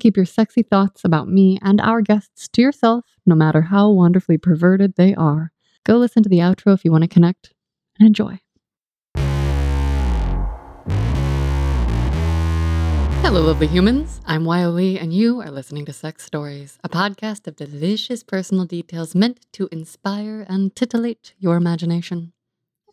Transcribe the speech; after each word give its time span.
keep 0.00 0.16
your 0.16 0.26
sexy 0.26 0.62
thoughts 0.62 1.04
about 1.04 1.28
me 1.28 1.58
and 1.62 1.80
our 1.80 2.00
guests 2.00 2.48
to 2.48 2.62
yourself, 2.62 3.04
no 3.24 3.34
matter 3.34 3.62
how 3.62 3.90
wonderfully 3.90 4.38
perverted 4.38 4.96
they 4.96 5.14
are. 5.14 5.52
Go 5.84 5.96
listen 5.96 6.22
to 6.22 6.28
the 6.28 6.38
outro 6.38 6.74
if 6.74 6.84
you 6.84 6.90
want 6.90 7.02
to 7.02 7.08
connect 7.08 7.52
and 7.98 8.06
enjoy. 8.06 8.40
Hello, 13.22 13.42
lovely 13.42 13.68
humans. 13.68 14.20
I'm 14.26 14.44
Wiley, 14.44 14.98
and 14.98 15.14
you 15.14 15.40
are 15.40 15.52
listening 15.52 15.84
to 15.84 15.92
Sex 15.92 16.24
Stories, 16.24 16.78
a 16.82 16.88
podcast 16.88 17.46
of 17.46 17.54
delicious 17.54 18.24
personal 18.24 18.64
details 18.64 19.14
meant 19.14 19.46
to 19.52 19.68
inspire 19.70 20.44
and 20.48 20.74
titillate 20.74 21.34
your 21.38 21.56
imagination. 21.56 22.32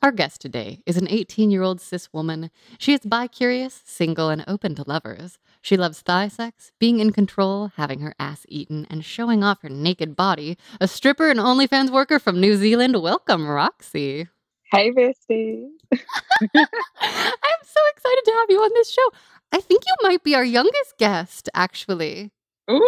Our 0.03 0.11
guest 0.11 0.41
today 0.41 0.81
is 0.85 0.95
an 0.97 1.07
18 1.09 1.49
year 1.49 1.63
old 1.63 1.81
cis 1.81 2.13
woman. 2.13 2.51
She 2.77 2.93
is 2.93 2.99
bi 2.99 3.25
curious, 3.27 3.81
single, 3.83 4.29
and 4.29 4.43
open 4.47 4.75
to 4.75 4.83
lovers. 4.87 5.39
She 5.59 5.75
loves 5.75 6.01
thigh 6.01 6.27
sex, 6.27 6.71
being 6.79 6.99
in 6.99 7.11
control, 7.11 7.71
having 7.77 8.01
her 8.01 8.13
ass 8.19 8.45
eaten, 8.47 8.85
and 8.91 9.03
showing 9.03 9.43
off 9.43 9.63
her 9.63 9.69
naked 9.69 10.15
body. 10.15 10.55
A 10.79 10.87
stripper 10.87 11.31
and 11.31 11.39
OnlyFans 11.39 11.89
worker 11.89 12.19
from 12.19 12.39
New 12.39 12.55
Zealand. 12.55 13.01
Welcome, 13.01 13.47
Roxy. 13.47 14.27
Hey, 14.71 14.91
Bestie. 14.91 15.67
I'm 15.91 17.61
so 17.63 17.81
excited 17.91 18.21
to 18.25 18.31
have 18.33 18.49
you 18.49 18.59
on 18.59 18.71
this 18.75 18.91
show. 18.91 19.09
I 19.51 19.61
think 19.61 19.81
you 19.87 19.95
might 20.07 20.23
be 20.23 20.35
our 20.35 20.45
youngest 20.45 20.97
guest, 20.99 21.49
actually. 21.55 22.31
Ooh, 22.69 22.81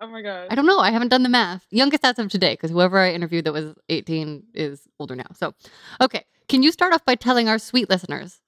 oh 0.00 0.06
my 0.08 0.22
god. 0.22 0.48
I 0.50 0.54
don't 0.54 0.66
know. 0.66 0.78
I 0.78 0.90
haven't 0.90 1.08
done 1.08 1.22
the 1.22 1.28
math. 1.28 1.66
Youngest 1.70 2.04
as 2.04 2.18
of 2.18 2.30
today, 2.30 2.52
because 2.52 2.70
whoever 2.70 2.98
I 2.98 3.12
interviewed 3.12 3.46
that 3.46 3.52
was 3.52 3.74
18 3.88 4.44
is 4.54 4.86
older 5.00 5.16
now. 5.16 5.26
So, 5.34 5.54
okay. 6.00 6.24
Can 6.52 6.62
you 6.62 6.70
start 6.70 6.92
off 6.92 7.02
by 7.06 7.14
telling 7.14 7.48
our 7.48 7.58
sweet 7.58 7.88
listeners 7.88 8.42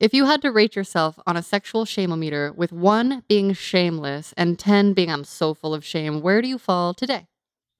if 0.00 0.12
you 0.12 0.24
had 0.24 0.42
to 0.42 0.50
rate 0.50 0.74
yourself 0.74 1.16
on 1.28 1.36
a 1.36 1.44
sexual 1.44 1.84
shameometer 1.84 2.52
with 2.52 2.72
one 2.72 3.22
being 3.28 3.52
shameless 3.52 4.34
and 4.36 4.58
10 4.58 4.94
being 4.94 5.12
I'm 5.12 5.22
so 5.22 5.54
full 5.54 5.72
of 5.72 5.84
shame, 5.84 6.22
where 6.22 6.42
do 6.42 6.48
you 6.48 6.58
fall 6.58 6.92
today? 6.92 7.28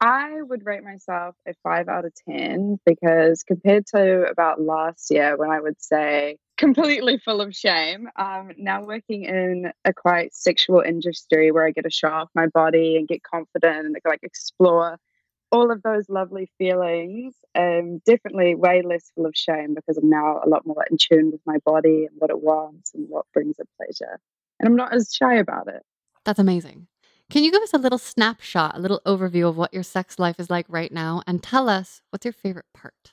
I 0.01 0.41
would 0.41 0.65
rate 0.65 0.85
myself 0.85 1.35
a 1.49 1.55
five 1.65 1.89
out 1.89 2.05
of 2.05 2.13
10 2.29 2.79
because 2.87 3.43
compared 3.43 3.87
to 3.89 4.29
about 4.31 4.61
last 4.61 5.11
year 5.11 5.37
when 5.37 5.51
I 5.51 5.61
would 5.61 5.83
say 5.83 6.39
completely 6.57 7.19
full 7.19 7.41
of 7.41 7.53
shame, 7.53 8.09
um, 8.15 8.53
now 8.57 8.85
working 8.85 9.25
in 9.25 9.73
a 9.85 9.93
quite 9.93 10.33
sexual 10.33 10.81
industry 10.81 11.51
where 11.51 11.67
I 11.67 11.73
get 11.73 11.83
to 11.83 11.91
show 11.91 12.11
off 12.11 12.29
my 12.37 12.47
body 12.47 12.99
and 12.99 13.09
get 13.09 13.25
confident 13.25 13.87
and 13.87 13.97
like 14.05 14.21
explore 14.23 15.01
all 15.51 15.71
of 15.71 15.83
those 15.83 16.09
lovely 16.09 16.51
feelings. 16.59 17.35
Um, 17.55 17.99
definitely 18.05 18.55
way 18.55 18.83
less 18.83 19.11
full 19.15 19.27
of 19.27 19.37
shame 19.37 19.75
because 19.75 19.97
I'm 19.97 20.11
now 20.11 20.41
a 20.45 20.49
lot 20.49 20.67
more 20.67 20.85
in 20.91 20.97
tune 20.99 21.31
with 21.31 21.41
my 21.47 21.59
body 21.65 22.07
and 22.07 22.15
what 22.19 22.31
it 22.31 22.41
wants 22.41 22.93
and 22.95 23.09
what 23.09 23.27
brings 23.33 23.59
it 23.59 23.69
pleasure. 23.77 24.19
And 24.59 24.69
I'm 24.69 24.77
not 24.77 24.95
as 24.95 25.15
shy 25.15 25.37
about 25.37 25.69
it. 25.69 25.83
That's 26.25 26.39
amazing. 26.39 26.89
Can 27.31 27.43
you 27.43 27.51
give 27.51 27.63
us 27.63 27.75
a 27.75 27.79
little 27.79 27.99
snapshot, 27.99 28.77
a 28.77 28.81
little 28.81 29.01
overview 29.05 29.49
of 29.49 29.57
what 29.57 29.75
your 29.75 29.83
sex 29.83 30.19
life 30.19 30.39
is 30.39 30.49
like 30.49 30.67
right 30.69 30.93
now 30.93 31.23
and 31.27 31.43
tell 31.43 31.69
us 31.69 32.01
what's 32.11 32.25
your 32.25 32.33
favorite 32.33 32.67
part? 32.73 33.13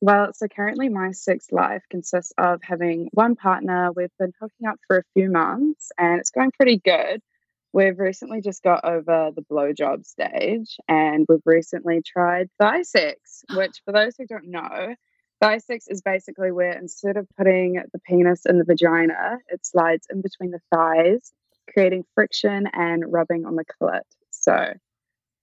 Well, 0.00 0.32
so 0.34 0.48
currently 0.48 0.88
my 0.88 1.12
sex 1.12 1.52
life 1.52 1.84
consists 1.88 2.32
of 2.36 2.60
having 2.62 3.08
one 3.12 3.36
partner. 3.36 3.92
We've 3.92 4.10
been 4.18 4.32
hooking 4.40 4.66
up 4.66 4.80
for 4.88 4.98
a 4.98 5.04
few 5.14 5.30
months 5.30 5.92
and 5.96 6.18
it's 6.18 6.32
going 6.32 6.50
pretty 6.50 6.78
good. 6.78 7.22
We've 7.72 7.98
recently 7.98 8.40
just 8.42 8.62
got 8.62 8.84
over 8.84 9.30
the 9.34 9.42
blowjob 9.42 10.04
stage 10.04 10.76
and 10.88 11.24
we've 11.28 11.40
recently 11.46 12.02
tried 12.02 12.50
thigh 12.60 12.82
sex, 12.82 13.44
which, 13.54 13.80
for 13.84 13.92
those 13.92 14.14
who 14.16 14.26
don't 14.26 14.50
know, 14.50 14.94
thigh 15.40 15.58
sex 15.58 15.86
is 15.88 16.02
basically 16.02 16.52
where 16.52 16.72
instead 16.78 17.16
of 17.16 17.26
putting 17.36 17.82
the 17.92 17.98
penis 18.00 18.44
in 18.46 18.58
the 18.58 18.64
vagina, 18.64 19.38
it 19.48 19.64
slides 19.64 20.06
in 20.10 20.20
between 20.20 20.50
the 20.50 20.60
thighs 20.74 21.32
creating 21.72 22.04
friction 22.14 22.68
and 22.72 23.04
rubbing 23.10 23.44
on 23.44 23.56
the 23.56 23.64
clit. 23.64 24.02
So 24.30 24.74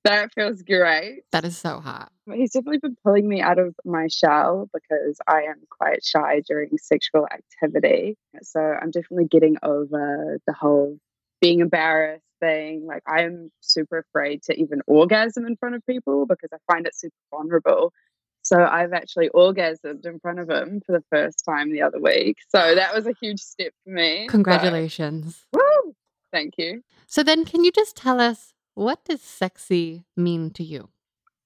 that 0.03 0.33
feels 0.33 0.61
great. 0.61 1.23
That 1.31 1.45
is 1.45 1.57
so 1.57 1.79
hot. 1.79 2.11
He's 2.31 2.51
definitely 2.51 2.79
been 2.79 2.97
pulling 3.03 3.27
me 3.27 3.41
out 3.41 3.59
of 3.59 3.75
my 3.85 4.07
shell 4.07 4.69
because 4.73 5.19
I 5.27 5.43
am 5.43 5.61
quite 5.69 6.03
shy 6.03 6.41
during 6.47 6.77
sexual 6.77 7.27
activity. 7.27 8.17
So 8.41 8.59
I'm 8.59 8.91
definitely 8.91 9.27
getting 9.27 9.57
over 9.63 10.39
the 10.45 10.53
whole 10.53 10.97
being 11.41 11.59
embarrassed 11.59 12.23
thing. 12.39 12.85
Like 12.85 13.03
I 13.07 13.23
am 13.23 13.51
super 13.61 13.99
afraid 13.99 14.43
to 14.43 14.59
even 14.59 14.81
orgasm 14.87 15.45
in 15.45 15.55
front 15.57 15.75
of 15.75 15.85
people 15.85 16.25
because 16.25 16.49
I 16.53 16.57
find 16.71 16.85
it 16.85 16.95
super 16.95 17.15
vulnerable. 17.31 17.93
So 18.41 18.63
I've 18.63 18.93
actually 18.93 19.29
orgasmed 19.29 20.05
in 20.05 20.19
front 20.19 20.39
of 20.39 20.49
him 20.49 20.81
for 20.85 20.93
the 20.93 21.03
first 21.11 21.43
time 21.47 21.71
the 21.71 21.81
other 21.81 21.99
week. 21.99 22.37
So 22.49 22.75
that 22.75 22.95
was 22.95 23.05
a 23.05 23.13
huge 23.21 23.41
step 23.41 23.73
for 23.83 23.91
me. 23.91 24.27
Congratulations. 24.27 25.45
But, 25.51 25.61
woo! 25.61 25.95
Thank 26.31 26.55
you. 26.57 26.83
So 27.05 27.21
then 27.21 27.45
can 27.45 27.63
you 27.63 27.71
just 27.71 27.95
tell 27.95 28.19
us 28.19 28.53
what 28.75 29.03
does 29.03 29.21
sexy 29.21 30.05
mean 30.15 30.51
to 30.51 30.63
you? 30.63 30.89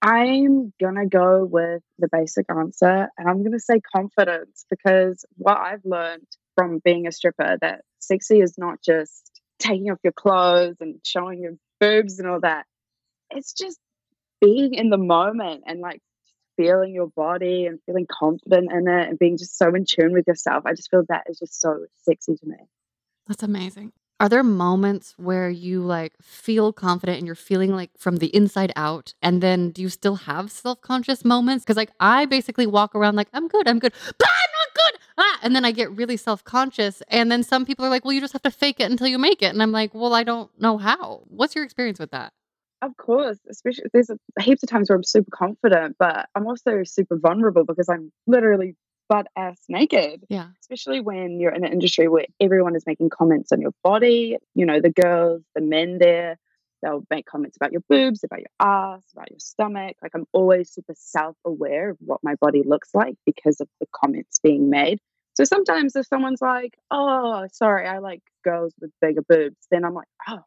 I'm 0.01 0.73
going 0.79 0.95
to 0.95 1.07
go 1.09 1.45
with 1.45 1.81
the 1.97 2.09
basic 2.11 2.45
answer 2.49 3.07
and 3.17 3.29
I'm 3.29 3.39
going 3.39 3.53
to 3.53 3.59
say 3.59 3.79
confidence 3.79 4.65
because 4.69 5.25
what 5.37 5.57
I've 5.57 5.85
learned 5.85 6.27
from 6.55 6.79
being 6.83 7.07
a 7.07 7.11
stripper 7.11 7.57
that 7.61 7.81
sexy 7.99 8.41
is 8.41 8.57
not 8.57 8.83
just 8.83 9.32
taking 9.63 9.89
off 9.89 9.99
your 10.03 10.13
clothes 10.13 10.77
and 10.79 10.99
showing 11.03 11.41
your 11.41 11.53
boobs 11.79 12.19
and 12.19 12.27
all 12.27 12.39
that. 12.41 12.65
It's 13.31 13.53
just 13.53 13.79
being 14.41 14.73
in 14.73 14.89
the 14.89 14.97
moment 14.97 15.63
and 15.65 15.79
like 15.79 16.01
feeling 16.57 16.93
your 16.93 17.07
body 17.07 17.65
and 17.65 17.79
feeling 17.85 18.05
confident 18.09 18.71
in 18.71 18.87
it 18.87 19.09
and 19.09 19.17
being 19.17 19.37
just 19.37 19.57
so 19.57 19.73
in 19.73 19.85
tune 19.85 20.13
with 20.13 20.27
yourself. 20.27 20.65
I 20.65 20.73
just 20.73 20.89
feel 20.89 21.03
that 21.09 21.23
is 21.27 21.39
just 21.39 21.59
so 21.59 21.85
sexy 22.03 22.35
to 22.35 22.45
me. 22.45 22.57
That's 23.27 23.43
amazing. 23.43 23.93
Are 24.19 24.29
there 24.29 24.43
moments 24.43 25.15
where 25.17 25.49
you 25.49 25.81
like 25.81 26.13
feel 26.21 26.71
confident 26.71 27.17
and 27.17 27.25
you're 27.25 27.35
feeling 27.35 27.71
like 27.71 27.89
from 27.97 28.17
the 28.17 28.33
inside 28.35 28.71
out? 28.75 29.13
And 29.21 29.41
then 29.41 29.71
do 29.71 29.81
you 29.81 29.89
still 29.89 30.15
have 30.15 30.51
self 30.51 30.81
conscious 30.81 31.25
moments? 31.25 31.65
Because 31.65 31.77
like 31.77 31.91
I 31.99 32.25
basically 32.25 32.67
walk 32.67 32.95
around 32.95 33.15
like, 33.15 33.27
I'm 33.33 33.47
good, 33.47 33.67
I'm 33.67 33.79
good, 33.79 33.93
but 34.17 34.27
I'm 34.27 34.52
good. 34.73 34.99
Ah! 35.17 35.39
And 35.43 35.55
then 35.55 35.65
I 35.65 35.71
get 35.71 35.91
really 35.91 36.17
self 36.17 36.43
conscious. 36.43 37.01
And 37.07 37.31
then 37.31 37.43
some 37.43 37.65
people 37.65 37.85
are 37.85 37.89
like, 37.89 38.05
well, 38.05 38.13
you 38.13 38.21
just 38.21 38.33
have 38.33 38.41
to 38.43 38.51
fake 38.51 38.79
it 38.79 38.89
until 38.89 39.07
you 39.07 39.17
make 39.17 39.41
it. 39.41 39.53
And 39.53 39.61
I'm 39.61 39.71
like, 39.71 39.93
well, 39.93 40.13
I 40.13 40.23
don't 40.23 40.49
know 40.59 40.77
how. 40.77 41.23
What's 41.27 41.55
your 41.55 41.63
experience 41.63 41.99
with 41.99 42.11
that? 42.11 42.33
Of 42.81 42.97
course, 42.97 43.37
especially 43.49 43.85
there's 43.93 44.09
heaps 44.41 44.61
of 44.61 44.69
times 44.69 44.89
where 44.89 44.97
I'm 44.97 45.03
super 45.03 45.31
confident, 45.31 45.95
but 45.97 46.27
I'm 46.35 46.45
also 46.47 46.83
super 46.83 47.17
vulnerable 47.17 47.63
because 47.63 47.87
I'm 47.87 48.11
literally 48.27 48.75
butt 49.07 49.27
ass 49.37 49.57
naked. 49.69 50.25
Yeah. 50.27 50.47
Especially 50.61 50.99
when 50.99 51.39
you're 51.39 51.53
in 51.53 51.63
an 51.63 51.71
industry 51.71 52.09
where 52.09 52.25
everyone 52.41 52.75
is 52.75 52.85
making 52.85 53.09
comments 53.09 53.51
on 53.53 53.61
your 53.61 53.71
body, 53.83 54.37
you 54.53 54.65
know, 54.65 54.81
the 54.81 54.89
girls, 54.89 55.43
the 55.55 55.61
men 55.61 55.97
there, 55.99 56.37
they'll 56.83 57.05
make 57.09 57.25
comments 57.25 57.55
about 57.55 57.71
your 57.71 57.81
boobs, 57.89 58.23
about 58.23 58.39
your 58.39 58.47
ass, 58.59 59.03
about 59.13 59.31
your 59.31 59.39
stomach. 59.39 59.95
Like 60.01 60.11
I'm 60.13 60.25
always 60.33 60.71
super 60.71 60.93
self 60.95 61.35
aware 61.45 61.91
of 61.91 61.97
what 61.99 62.19
my 62.23 62.35
body 62.35 62.61
looks 62.65 62.89
like 62.93 63.15
because 63.25 63.61
of 63.61 63.67
the 63.79 63.87
comments 63.93 64.39
being 64.43 64.69
made. 64.69 64.99
So 65.35 65.45
sometimes 65.45 65.95
if 65.95 66.05
someone's 66.05 66.41
like, 66.41 66.75
oh, 66.91 67.47
sorry, 67.51 67.87
I 67.87 67.99
like 67.99 68.21
girls 68.43 68.73
with 68.79 68.91
bigger 69.01 69.23
boobs, 69.27 69.57
then 69.71 69.83
I'm 69.83 69.93
like, 69.93 70.07
oh, 70.27 70.41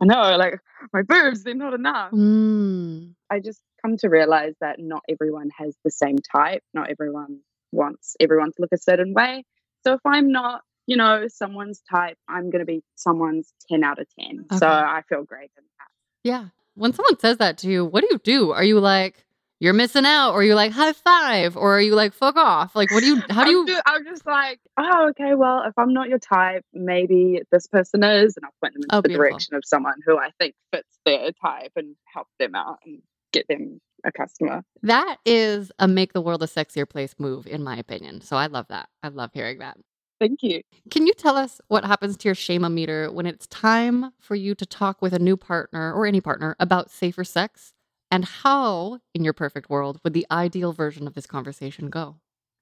I 0.00 0.04
know, 0.04 0.36
like 0.36 0.60
my 0.92 1.02
boobs, 1.02 1.44
they're 1.44 1.54
not 1.54 1.74
enough. 1.74 2.12
Mm. 2.12 3.14
I 3.30 3.40
just 3.40 3.60
come 3.82 3.96
to 3.98 4.08
realize 4.08 4.54
that 4.60 4.78
not 4.78 5.02
everyone 5.08 5.48
has 5.56 5.76
the 5.84 5.90
same 5.90 6.18
type. 6.18 6.62
Not 6.74 6.90
everyone 6.90 7.40
wants 7.72 8.16
everyone 8.20 8.48
to 8.48 8.56
look 8.58 8.72
a 8.72 8.78
certain 8.78 9.14
way. 9.14 9.44
So 9.84 9.94
if 9.94 10.00
I'm 10.04 10.30
not, 10.30 10.62
you 10.88 10.96
know, 10.96 11.28
someone's 11.28 11.82
type, 11.88 12.16
I'm 12.28 12.50
going 12.50 12.60
to 12.60 12.64
be 12.64 12.82
someone's 12.96 13.52
10 13.70 13.84
out 13.84 14.00
of 14.00 14.06
10. 14.18 14.46
Okay. 14.50 14.56
So 14.56 14.66
I 14.66 15.02
feel 15.06 15.22
great 15.22 15.50
in 15.56 15.64
that. 15.78 15.88
Yeah. 16.24 16.46
When 16.74 16.94
someone 16.94 17.18
says 17.20 17.36
that 17.36 17.58
to 17.58 17.68
you, 17.68 17.84
what 17.84 18.00
do 18.00 18.08
you 18.10 18.18
do? 18.18 18.52
Are 18.52 18.64
you 18.64 18.80
like, 18.80 19.26
you're 19.60 19.74
missing 19.74 20.06
out, 20.06 20.30
or 20.30 20.40
are 20.40 20.44
you 20.44 20.54
like 20.54 20.72
high 20.72 20.94
five, 20.94 21.56
or 21.56 21.76
are 21.76 21.80
you 21.80 21.94
like 21.94 22.14
fuck 22.14 22.36
off? 22.36 22.74
Like, 22.74 22.90
what 22.92 23.00
do 23.00 23.06
you? 23.06 23.22
How 23.28 23.44
do 23.44 23.50
you? 23.50 23.60
I'm 23.62 23.66
just, 23.66 23.82
I'm 23.86 24.04
just 24.04 24.24
like, 24.26 24.60
oh, 24.78 25.08
okay. 25.10 25.34
Well, 25.34 25.64
if 25.66 25.76
I'm 25.76 25.92
not 25.92 26.08
your 26.08 26.20
type, 26.20 26.64
maybe 26.72 27.42
this 27.50 27.66
person 27.66 28.04
is, 28.04 28.36
and 28.36 28.46
I'll 28.46 28.52
point 28.62 28.74
them 28.74 28.84
in 28.84 28.88
oh, 28.92 29.00
the 29.00 29.08
beautiful. 29.08 29.30
direction 29.30 29.56
of 29.56 29.64
someone 29.66 29.96
who 30.06 30.16
I 30.16 30.30
think 30.38 30.54
fits 30.72 30.98
their 31.04 31.32
type 31.44 31.72
and 31.74 31.96
help 32.14 32.28
them 32.38 32.54
out 32.54 32.78
and 32.86 33.02
get 33.32 33.48
them 33.48 33.80
a 34.04 34.12
customer. 34.12 34.62
That 34.84 35.16
is 35.26 35.72
a 35.80 35.88
make 35.88 36.12
the 36.12 36.20
world 36.20 36.44
a 36.44 36.46
sexier 36.46 36.88
place 36.88 37.16
move, 37.18 37.48
in 37.48 37.64
my 37.64 37.76
opinion. 37.76 38.20
So 38.20 38.36
I 38.36 38.46
love 38.46 38.66
that. 38.68 38.88
I 39.02 39.08
love 39.08 39.32
hearing 39.34 39.58
that. 39.58 39.76
Thank 40.20 40.42
you. 40.42 40.62
Can 40.90 41.06
you 41.06 41.12
tell 41.14 41.36
us 41.36 41.60
what 41.68 41.84
happens 41.84 42.16
to 42.18 42.28
your 42.28 42.34
shame-o-meter 42.34 43.12
when 43.12 43.26
it's 43.26 43.46
time 43.46 44.12
for 44.20 44.34
you 44.34 44.54
to 44.56 44.66
talk 44.66 45.00
with 45.00 45.12
a 45.12 45.18
new 45.18 45.36
partner 45.36 45.92
or 45.92 46.06
any 46.06 46.20
partner 46.20 46.56
about 46.58 46.90
safer 46.90 47.24
sex? 47.24 47.72
And 48.10 48.24
how, 48.24 49.00
in 49.14 49.22
your 49.22 49.34
perfect 49.34 49.68
world, 49.68 50.00
would 50.02 50.14
the 50.14 50.26
ideal 50.30 50.72
version 50.72 51.06
of 51.06 51.14
this 51.14 51.26
conversation 51.26 51.90
go? 51.90 52.16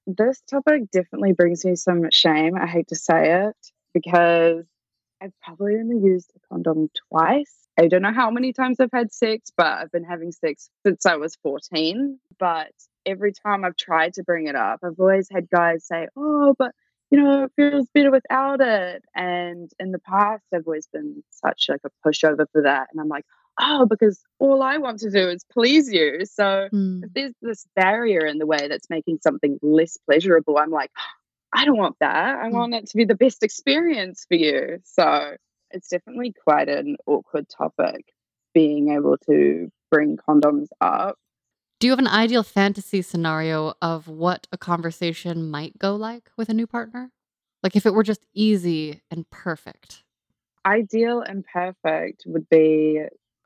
This 0.05 0.41
topic 0.41 0.91
definitely 0.91 1.33
brings 1.33 1.65
me 1.65 1.75
some 1.75 2.09
shame. 2.11 2.55
I 2.55 2.67
hate 2.67 2.89
to 2.89 2.95
say 2.95 3.45
it 3.47 3.55
because 3.93 4.65
I've 5.21 5.33
probably 5.41 5.75
only 5.75 6.05
used 6.05 6.31
a 6.35 6.39
condom 6.47 6.89
twice 7.09 7.67
I 7.79 7.87
don't 7.87 8.01
know 8.01 8.13
how 8.13 8.31
many 8.31 8.53
times 8.53 8.79
I've 8.79 8.91
had 8.91 9.13
sex, 9.13 9.51
but 9.55 9.67
I've 9.67 9.91
been 9.91 10.03
having 10.03 10.31
sex 10.31 10.69
since 10.85 11.05
I 11.05 11.17
was 11.17 11.35
14. 11.43 12.19
But 12.39 12.71
every 13.05 13.31
time 13.31 13.63
I've 13.63 13.75
tried 13.75 14.15
to 14.15 14.23
bring 14.23 14.47
it 14.47 14.55
up, 14.55 14.79
I've 14.83 14.99
always 14.99 15.29
had 15.29 15.49
guys 15.49 15.85
say, 15.85 16.07
Oh, 16.15 16.55
but 16.57 16.71
you 17.11 17.21
know, 17.21 17.43
it 17.45 17.51
feels 17.55 17.87
better 17.93 18.11
without 18.11 18.59
it. 18.61 19.03
And 19.15 19.69
in 19.79 19.91
the 19.91 19.99
past, 19.99 20.43
I've 20.53 20.67
always 20.67 20.87
been 20.87 21.23
such 21.29 21.67
like 21.69 21.81
a 21.85 22.07
pushover 22.07 22.45
for 22.51 22.63
that. 22.63 22.87
And 22.91 22.99
I'm 22.99 23.07
like, 23.07 23.25
oh, 23.59 23.85
because 23.85 24.21
all 24.39 24.61
I 24.61 24.77
want 24.77 24.99
to 24.99 25.09
do 25.09 25.29
is 25.29 25.43
please 25.51 25.91
you. 25.91 26.25
So 26.25 26.69
Mm. 26.73 27.03
if 27.05 27.13
there's 27.13 27.33
this 27.41 27.65
barrier 27.75 28.25
in 28.25 28.37
the 28.39 28.45
way 28.45 28.67
that's 28.67 28.89
making 28.89 29.19
something 29.21 29.57
less 29.61 29.97
pleasurable, 30.05 30.57
I'm 30.57 30.71
like, 30.71 30.91
I 31.53 31.65
don't 31.65 31.77
want 31.77 31.95
that. 32.01 32.37
I 32.39 32.49
Mm. 32.49 32.53
want 32.53 32.73
it 32.75 32.87
to 32.89 32.97
be 32.97 33.05
the 33.05 33.15
best 33.15 33.41
experience 33.43 34.25
for 34.27 34.35
you. 34.35 34.79
So 34.83 35.37
it's 35.71 35.87
definitely 35.89 36.33
quite 36.43 36.69
an 36.69 36.97
awkward 37.05 37.47
topic 37.49 38.05
being 38.53 38.91
able 38.91 39.17
to 39.29 39.71
bring 39.91 40.17
condoms 40.17 40.67
up. 40.81 41.17
Do 41.79 41.85
you 41.85 41.91
have 41.91 41.99
an 41.99 42.07
ideal 42.07 42.41
fantasy 42.41 43.03
scenario 43.03 43.75
of 43.83 44.07
what 44.07 44.47
a 44.51 44.57
conversation 44.57 45.51
might 45.51 45.77
go 45.77 45.95
like 45.95 46.31
with 46.35 46.49
a 46.49 46.53
new 46.53 46.65
partner? 46.65 47.11
Like 47.61 47.75
if 47.75 47.85
it 47.85 47.93
were 47.93 48.03
just 48.03 48.25
easy 48.33 49.01
and 49.11 49.29
perfect. 49.29 50.03
Ideal 50.65 51.21
and 51.21 51.45
perfect 51.45 52.23
would 52.25 52.49
be 52.49 53.03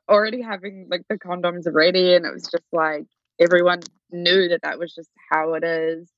already 0.08 0.40
having 0.40 0.86
like 0.90 1.02
the 1.08 1.18
condoms 1.18 1.66
ready, 1.70 2.14
and 2.14 2.24
it 2.24 2.32
was 2.32 2.48
just 2.50 2.64
like 2.72 3.04
everyone 3.38 3.80
knew 4.10 4.48
that 4.48 4.62
that 4.62 4.78
was 4.78 4.94
just 4.94 5.10
how 5.30 5.52
it 5.54 5.62
is. 5.62 6.08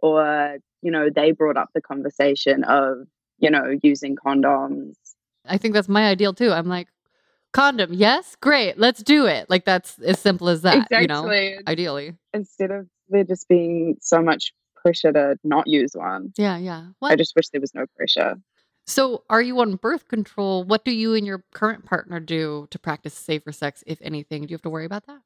Or, 0.00 0.58
you 0.82 0.90
know, 0.90 1.08
they 1.08 1.32
brought 1.32 1.56
up 1.56 1.70
the 1.74 1.80
conversation 1.80 2.62
of, 2.64 3.06
you 3.38 3.48
know, 3.50 3.74
using 3.82 4.16
condoms. 4.16 4.96
I 5.46 5.56
think 5.56 5.72
that's 5.72 5.88
my 5.88 6.08
ideal 6.08 6.34
too. 6.34 6.52
I'm 6.52 6.68
like, 6.68 6.88
condom, 7.54 7.92
yes, 7.92 8.36
great, 8.40 8.78
let's 8.78 9.02
do 9.02 9.26
it. 9.26 9.48
Like 9.48 9.64
that's 9.64 9.98
as 10.00 10.18
simple 10.18 10.50
as 10.50 10.62
that, 10.62 10.88
you 10.90 11.06
know, 11.06 11.26
exactly. 11.26 11.58
ideally. 11.66 12.14
Instead 12.34 12.70
of 12.70 12.86
there 13.08 13.24
just 13.24 13.48
being 13.48 13.96
so 14.00 14.20
much 14.20 14.52
pressure 14.84 15.12
to 15.12 15.38
not 15.44 15.66
use 15.66 15.92
one. 15.94 16.32
Yeah, 16.36 16.58
yeah. 16.58 16.88
I 17.02 17.16
just 17.16 17.34
wish 17.34 17.48
there 17.48 17.60
was 17.60 17.74
no 17.74 17.86
pressure. 17.96 18.36
So, 18.86 19.24
are 19.30 19.40
you 19.40 19.60
on 19.60 19.76
birth 19.76 20.08
control? 20.08 20.62
What 20.64 20.84
do 20.84 20.90
you 20.90 21.14
and 21.14 21.26
your 21.26 21.42
current 21.54 21.86
partner 21.86 22.20
do 22.20 22.68
to 22.70 22.78
practice 22.78 23.14
safer 23.14 23.50
sex, 23.50 23.82
if 23.86 23.98
anything? 24.02 24.42
Do 24.42 24.50
you 24.50 24.54
have 24.54 24.62
to 24.62 24.70
worry 24.70 24.84
about 24.84 25.06
that? 25.06 25.20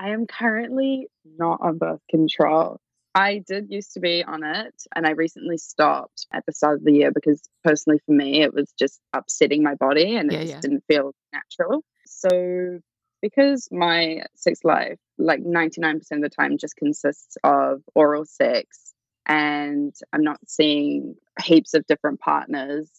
I 0.00 0.10
am 0.10 0.26
currently 0.26 1.08
not 1.36 1.60
on 1.60 1.76
birth 1.76 2.00
control. 2.10 2.80
I 3.14 3.38
did 3.46 3.70
used 3.70 3.92
to 3.94 4.00
be 4.00 4.24
on 4.24 4.42
it 4.44 4.74
and 4.94 5.06
I 5.06 5.10
recently 5.10 5.56
stopped 5.56 6.26
at 6.32 6.44
the 6.46 6.52
start 6.52 6.78
of 6.78 6.84
the 6.84 6.92
year 6.92 7.12
because 7.12 7.40
personally 7.62 8.00
for 8.04 8.12
me 8.12 8.42
it 8.42 8.52
was 8.52 8.72
just 8.78 9.00
upsetting 9.12 9.62
my 9.62 9.74
body 9.74 10.16
and 10.16 10.30
it 10.30 10.34
Yeah, 10.34 10.40
just 10.40 10.52
yeah. 10.54 10.60
didn't 10.60 10.84
feel 10.88 11.14
natural. 11.32 11.84
So 12.06 12.80
because 13.22 13.68
my 13.70 14.24
sex 14.34 14.60
life 14.64 14.98
like 15.16 15.40
99% 15.42 15.96
of 15.96 16.22
the 16.22 16.28
time 16.28 16.58
just 16.58 16.76
consists 16.76 17.36
of 17.44 17.82
oral 17.94 18.24
sex 18.24 18.92
and 19.26 19.94
I'm 20.12 20.22
not 20.22 20.40
seeing 20.46 21.14
heaps 21.42 21.74
of 21.74 21.86
different 21.86 22.20
partners, 22.20 22.90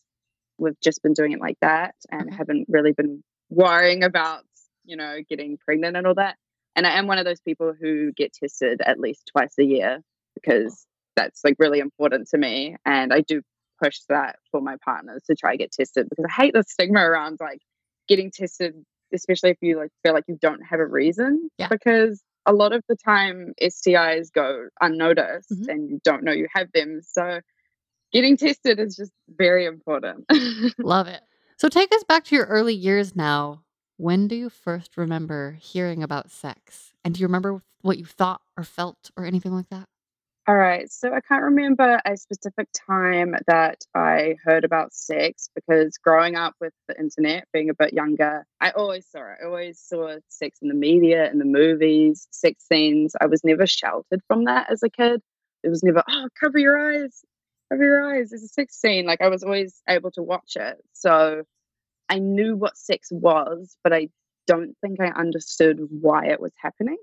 we've 0.58 0.80
just 0.82 1.04
been 1.04 1.14
doing 1.14 1.34
it 1.34 1.42
like 1.42 1.58
that 1.62 1.96
and 2.10 2.30
Okay. 2.30 2.36
haven't 2.38 2.68
really 2.70 2.94
been 2.94 3.24
worrying 3.50 4.04
about, 4.04 4.44
you 4.86 4.96
know, 4.96 5.18
getting 5.30 5.58
pregnant 5.58 5.98
and 5.98 6.08
all 6.08 6.16
that. 6.16 6.38
And 6.75 6.86
I 6.86 6.92
am 6.98 7.07
one 7.07 7.18
of 7.18 7.25
those 7.25 7.39
people 7.42 7.74
who 7.80 8.12
get 8.13 8.33
tested 8.33 8.81
at 8.86 9.00
least 9.00 9.30
twice 9.31 9.54
a 9.60 9.63
year 9.63 10.00
because 10.33 10.86
that's 11.16 11.42
like 11.44 11.56
really 11.60 11.80
important 11.80 12.27
to 12.30 12.38
me. 12.38 12.75
And 12.86 13.13
I 13.13 13.22
do 13.22 13.42
push 13.81 14.00
that 14.10 14.38
for 14.51 14.62
my 14.62 14.75
partners 14.83 15.24
to 15.27 15.36
try 15.36 15.51
to 15.54 15.57
get 15.57 15.72
tested 15.72 16.07
because 16.10 16.25
I 16.25 16.31
hate 16.42 16.54
the 16.54 16.63
stigma 16.63 17.00
around 17.00 17.38
like 17.39 17.60
getting 18.07 18.31
tested, 18.31 18.74
especially 19.13 19.51
if 19.51 19.57
you 19.62 19.77
like 19.77 19.92
feel 20.04 20.13
like 20.13 20.25
you 20.27 20.38
don't 20.42 20.62
have 20.62 20.80
a 20.80 20.86
reason. 20.86 21.50
Yeah. 21.57 21.69
Because 21.69 22.22
a 22.45 22.54
lot 22.54 22.74
of 22.74 22.83
the 22.88 22.95
time 22.95 23.54
STIs 23.62 24.31
go 24.31 24.68
unnoticed 24.81 25.51
Mhm. 25.51 25.68
and 25.69 25.89
you 25.89 26.00
don't 26.04 26.24
know 26.24 26.31
you 26.31 26.48
have 26.54 26.68
them. 26.74 27.01
So 27.01 27.39
getting 28.12 28.38
tested 28.38 28.80
is 28.80 28.95
just 28.95 29.12
very 29.30 29.66
important. 29.66 30.25
Love 30.80 31.07
it. 31.07 31.22
So, 31.57 31.69
take 31.69 31.94
us 31.95 32.04
back 32.04 32.25
to 32.25 32.36
your 32.36 32.45
early 32.48 32.74
years 32.75 33.16
now. 33.16 33.63
When 33.98 34.28
do 34.28 34.36
you 34.36 34.50
first 34.50 34.98
remember 34.98 35.58
hearing 35.60 36.04
about 36.04 36.30
sex? 36.30 36.94
And 37.04 37.16
do 37.16 37.22
you 37.22 37.28
remember 37.28 37.62
what 37.82 37.98
you 37.98 38.06
thought 38.06 38.42
or 38.58 38.64
felt 38.64 39.10
or 39.16 39.26
anything 39.26 39.54
like 39.54 39.70
that? 39.70 39.88
All 40.48 40.56
right. 40.56 40.92
So 40.92 41.12
I 41.14 41.22
can't 41.22 41.44
remember 41.44 42.00
a 42.06 42.18
specific 42.18 42.68
time 42.88 43.36
that 43.48 43.84
I 43.96 44.36
heard 44.44 44.64
about 44.64 44.94
sex 44.94 45.50
because 45.56 45.98
growing 45.98 46.36
up 46.36 46.54
with 46.60 46.74
the 46.88 47.00
internet, 47.00 47.48
being 47.52 47.70
a 47.70 47.74
bit 47.74 47.94
younger, 47.94 48.46
I 48.62 48.72
always 48.72 49.08
saw 49.08 49.32
it. 49.32 49.38
I 49.42 49.46
always 49.46 49.80
saw 49.80 50.18
sex 50.28 50.60
in 50.62 50.68
the 50.68 50.76
media, 50.76 51.32
in 51.32 51.40
the 51.40 51.46
movies, 51.46 52.28
sex 52.30 52.66
scenes. 52.68 53.16
I 53.20 53.26
was 53.26 53.44
never 53.44 53.66
sheltered 53.66 54.22
from 54.28 54.44
that 54.44 54.70
as 54.70 54.84
a 54.84 54.90
kid. 54.90 55.22
It 55.64 55.70
was 55.70 55.82
never, 55.84 56.04
oh, 56.08 56.28
cover 56.40 56.60
your 56.60 56.78
eyes, 56.78 57.24
cover 57.72 57.84
your 57.84 58.16
eyes. 58.16 58.30
There's 58.30 58.44
a 58.44 58.48
sex 58.50 58.76
scene. 58.76 59.08
Like 59.08 59.22
I 59.22 59.30
was 59.30 59.42
always 59.42 59.82
able 59.90 60.12
to 60.12 60.22
watch 60.22 60.58
it. 60.58 60.78
So 60.94 61.44
I 62.10 62.19
knew 62.19 62.56
what 62.56 62.78
sex 62.78 63.10
was, 63.12 63.78
but 63.84 63.94
I 63.94 64.10
don't 64.48 64.75
think 64.81 65.00
I 65.02 65.07
understood 65.07 65.80
why 65.90 66.28
it 66.28 66.40
was 66.40 66.52
happening. 66.62 66.98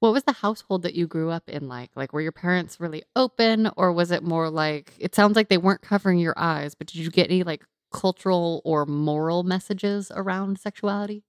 What 0.00 0.12
was 0.12 0.24
the 0.24 0.32
household 0.32 0.82
that 0.82 0.94
you 0.94 1.06
grew 1.06 1.30
up 1.30 1.48
in 1.48 1.68
like? 1.68 1.90
Like, 1.96 2.12
were 2.12 2.20
your 2.20 2.32
parents 2.32 2.78
really 2.80 3.02
open, 3.16 3.70
or 3.76 3.92
was 3.92 4.10
it 4.10 4.22
more 4.22 4.50
like 4.50 4.92
it 4.98 5.14
sounds 5.14 5.36
like 5.36 5.48
they 5.48 5.58
weren't 5.58 5.82
covering 5.82 6.18
your 6.18 6.34
eyes, 6.36 6.74
but 6.74 6.86
did 6.86 6.96
you 6.96 7.10
get 7.10 7.30
any 7.30 7.42
like 7.42 7.64
cultural 7.92 8.60
or 8.64 8.84
moral 8.84 9.42
messages 9.42 10.12
around 10.14 10.58
sexuality? 10.58 11.24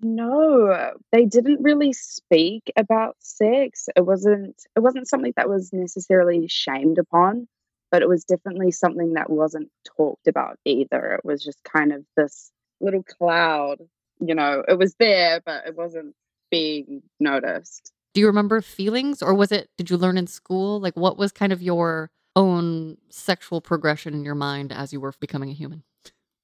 No, 0.00 0.92
they 1.12 1.24
didn't 1.24 1.62
really 1.62 1.92
speak 1.92 2.70
about 2.76 3.16
sex. 3.20 3.88
It 3.96 4.04
wasn't 4.04 4.62
it 4.76 4.80
wasn't 4.80 5.08
something 5.08 5.32
that 5.36 5.48
was 5.48 5.72
necessarily 5.72 6.46
shamed 6.46 6.98
upon, 6.98 7.48
but 7.94 8.02
it 8.02 8.08
was 8.08 8.24
definitely 8.24 8.72
something 8.72 9.12
that 9.12 9.30
wasn't 9.30 9.70
talked 9.96 10.26
about 10.26 10.58
either. 10.64 11.12
It 11.12 11.24
was 11.24 11.44
just 11.44 11.62
kind 11.62 11.92
of 11.92 12.04
this 12.16 12.50
little 12.80 13.04
cloud, 13.04 13.78
you 14.18 14.34
know, 14.34 14.64
it 14.66 14.76
was 14.76 14.96
there, 14.98 15.40
but 15.46 15.64
it 15.64 15.76
wasn't 15.76 16.16
being 16.50 17.04
noticed. 17.20 17.92
Do 18.12 18.20
you 18.20 18.26
remember 18.26 18.60
feelings, 18.60 19.22
or 19.22 19.32
was 19.32 19.52
it, 19.52 19.70
did 19.78 19.90
you 19.90 19.96
learn 19.96 20.18
in 20.18 20.26
school? 20.26 20.80
Like, 20.80 20.96
what 20.96 21.16
was 21.16 21.30
kind 21.30 21.52
of 21.52 21.62
your 21.62 22.10
own 22.34 22.96
sexual 23.10 23.60
progression 23.60 24.12
in 24.12 24.24
your 24.24 24.34
mind 24.34 24.72
as 24.72 24.92
you 24.92 24.98
were 24.98 25.14
becoming 25.20 25.50
a 25.50 25.54
human? 25.54 25.84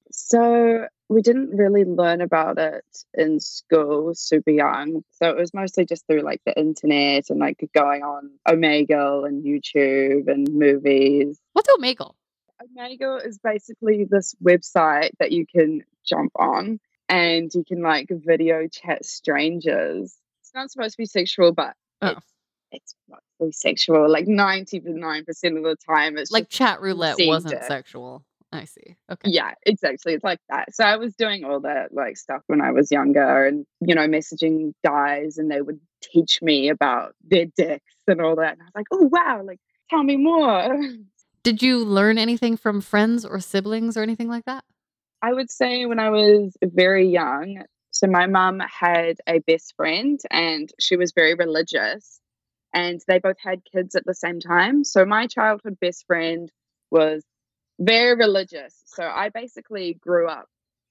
So 0.09 0.87
we 1.11 1.21
didn't 1.21 1.49
really 1.49 1.83
learn 1.83 2.21
about 2.21 2.57
it 2.57 2.85
in 3.13 3.39
school 3.41 4.13
super 4.15 4.49
young. 4.51 5.03
So 5.11 5.29
it 5.29 5.35
was 5.37 5.53
mostly 5.53 5.85
just 5.85 6.07
through 6.07 6.21
like 6.21 6.41
the 6.45 6.57
internet 6.57 7.29
and 7.29 7.39
like 7.39 7.57
going 7.75 8.01
on 8.03 8.31
Omegle 8.47 9.27
and 9.27 9.43
YouTube 9.43 10.27
and 10.31 10.47
movies. 10.53 11.37
What's 11.53 11.69
Omegle? 11.69 12.13
Omegle 12.63 13.25
is 13.27 13.39
basically 13.43 14.05
this 14.09 14.35
website 14.41 15.09
that 15.19 15.31
you 15.31 15.45
can 15.45 15.83
jump 16.05 16.31
on 16.37 16.79
and 17.09 17.51
you 17.53 17.65
can 17.67 17.81
like 17.81 18.07
video 18.09 18.67
chat 18.67 19.03
strangers. 19.05 20.15
It's 20.41 20.51
not 20.55 20.71
supposed 20.71 20.93
to 20.93 20.97
be 20.97 21.05
sexual, 21.05 21.51
but 21.51 21.75
Oh. 22.03 22.07
it's, 22.07 22.25
it's 22.71 22.95
mostly 23.09 23.51
sexual. 23.51 24.09
Like 24.09 24.25
99% 24.27 25.19
of 25.57 25.63
the 25.63 25.75
time, 25.85 26.17
it's 26.17 26.31
Like 26.31 26.49
chat 26.49 26.79
roulette 26.81 27.17
wasn't 27.19 27.55
dick. 27.55 27.63
sexual. 27.65 28.23
I 28.51 28.65
see. 28.65 28.97
Okay. 29.09 29.31
Yeah, 29.31 29.53
exactly. 29.65 30.13
It's 30.13 30.23
like 30.23 30.39
that. 30.49 30.75
So 30.75 30.83
I 30.83 30.97
was 30.97 31.15
doing 31.15 31.45
all 31.45 31.61
that 31.61 31.93
like 31.93 32.17
stuff 32.17 32.41
when 32.47 32.61
I 32.61 32.71
was 32.71 32.91
younger 32.91 33.45
and, 33.45 33.65
you 33.79 33.95
know, 33.95 34.07
messaging 34.07 34.73
guys 34.83 35.37
and 35.37 35.49
they 35.49 35.61
would 35.61 35.79
teach 36.01 36.41
me 36.41 36.69
about 36.69 37.15
their 37.23 37.45
dicks 37.45 37.93
and 38.07 38.19
all 38.19 38.35
that. 38.35 38.53
And 38.53 38.61
I 38.61 38.65
was 38.65 38.71
like, 38.75 38.87
oh, 38.91 39.09
wow, 39.11 39.41
like 39.45 39.59
tell 39.89 40.03
me 40.03 40.17
more. 40.17 40.81
Did 41.43 41.63
you 41.63 41.83
learn 41.83 42.17
anything 42.17 42.57
from 42.57 42.81
friends 42.81 43.25
or 43.25 43.39
siblings 43.39 43.97
or 43.97 44.03
anything 44.03 44.27
like 44.27 44.45
that? 44.45 44.63
I 45.21 45.33
would 45.33 45.49
say 45.49 45.85
when 45.85 45.99
I 45.99 46.09
was 46.09 46.55
very 46.61 47.07
young, 47.07 47.63
so 47.91 48.07
my 48.07 48.27
mum 48.27 48.59
had 48.59 49.17
a 49.27 49.39
best 49.39 49.75
friend 49.75 50.19
and 50.29 50.69
she 50.79 50.97
was 50.97 51.13
very 51.13 51.35
religious 51.35 52.19
and 52.73 53.01
they 53.07 53.19
both 53.19 53.37
had 53.39 53.61
kids 53.71 53.95
at 53.95 54.05
the 54.05 54.13
same 54.13 54.39
time. 54.39 54.83
So 54.83 55.05
my 55.05 55.27
childhood 55.27 55.77
best 55.79 56.05
friend 56.05 56.51
was 56.89 57.23
very 57.81 58.15
religious. 58.15 58.75
So 58.85 59.03
I 59.03 59.29
basically 59.29 59.95
grew 59.95 60.27
up 60.27 60.45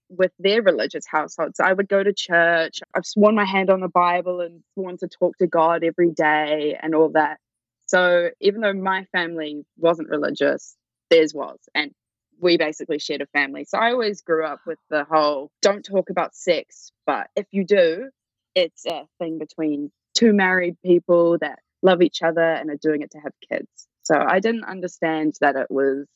with 0.09 0.33
their 0.41 0.61
religious 0.61 1.07
household. 1.07 1.55
So 1.55 1.65
I 1.65 1.73
would 1.73 1.89
go 1.89 2.03
to 2.03 2.13
church. 2.13 2.81
I've 2.95 3.07
sworn 3.07 3.37
my 3.37 3.45
hand 3.45 3.71
on 3.71 3.81
the 3.81 3.89
Bible 3.89 4.41
and 4.41 4.63
sworn 4.75 4.99
to 4.99 5.09
talk 5.09 5.39
to 5.39 5.47
God 5.47 5.85
every 5.85 6.11
day 6.11 6.77
and 6.83 6.95
all 6.95 7.11
that. 7.11 7.39
So 7.87 8.31
even 8.41 8.61
though 8.61 8.73
my 8.73 9.05
family 9.13 9.65
wasn't 9.77 10.09
religious, 10.09 10.77
theirs 11.11 11.33
was. 11.33 11.59
And 11.75 11.93
we 12.41 12.57
basically 12.57 12.99
shared 12.99 13.21
a 13.21 13.27
family. 13.27 13.65
So 13.65 13.79
I 13.79 13.93
always 13.93 14.23
grew 14.23 14.45
up 14.45 14.61
with 14.67 14.79
the 14.89 15.05
whole 15.05 15.51
don't 15.63 15.85
talk 15.85 16.11
about 16.11 16.35
sex, 16.35 16.91
but 17.07 17.29
if 17.37 17.47
you 17.53 17.65
do, 17.65 18.11
it's 18.55 18.85
a 18.87 19.07
thing 19.19 19.39
between 19.39 19.93
two 20.15 20.33
married 20.33 20.77
people 20.85 21.39
that 21.39 21.61
love 21.83 22.03
each 22.03 22.23
other 22.23 22.43
and 22.43 22.69
are 22.71 22.77
doing 22.77 23.03
it 23.03 23.13
to 23.13 23.19
have 23.19 23.33
kids. 23.49 23.69
So 24.03 24.17
I 24.17 24.41
didn't 24.41 24.65
understand 24.65 25.35
that 25.41 25.55
it 25.55 25.71
was 25.71 26.07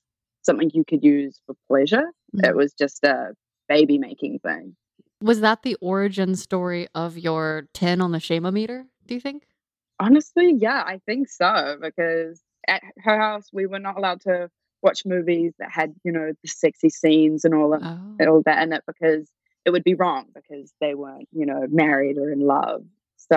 something 0.44 0.70
you 0.72 0.84
could 0.84 1.02
use 1.04 1.40
for 1.46 1.54
pleasure. 1.68 2.12
It 2.34 2.40
Mhm. 2.52 2.56
was 2.56 2.72
just 2.72 3.02
a 3.04 3.34
baby 3.68 3.98
making 3.98 4.38
thing. 4.40 4.76
Was 5.20 5.40
that 5.40 5.62
the 5.62 5.76
origin 5.80 6.34
story 6.36 6.86
of 6.94 7.16
your 7.18 7.68
10 7.72 8.00
on 8.00 8.12
the 8.12 8.18
shameometer, 8.18 8.86
do 9.06 9.14
you 9.14 9.20
think? 9.20 9.46
Honestly, 10.00 10.52
yeah, 10.52 10.82
I 10.86 10.98
think 11.06 11.28
so 11.28 11.78
because 11.80 12.42
at 12.68 12.82
her 12.98 13.18
house 13.18 13.48
we 13.52 13.66
were 13.66 13.78
not 13.78 13.96
allowed 13.96 14.20
to 14.22 14.50
watch 14.82 15.06
movies 15.06 15.54
that 15.58 15.70
had, 15.70 15.94
you 16.04 16.12
know, 16.12 16.32
the 16.42 16.48
sexy 16.48 16.90
scenes 16.90 17.44
and 17.44 17.54
all 17.54 17.72
of 17.72 17.82
Oh. 17.82 18.16
all 18.28 18.42
that 18.42 18.62
in 18.62 18.72
it 18.72 18.82
because 18.86 19.30
it 19.64 19.70
would 19.70 19.84
be 19.84 19.94
wrong 19.94 20.26
because 20.34 20.74
they 20.80 20.94
weren't, 20.94 21.28
you 21.32 21.46
know, 21.46 21.66
married 21.68 22.18
or 22.18 22.30
in 22.30 22.40
love. 22.40 22.84
So 23.16 23.36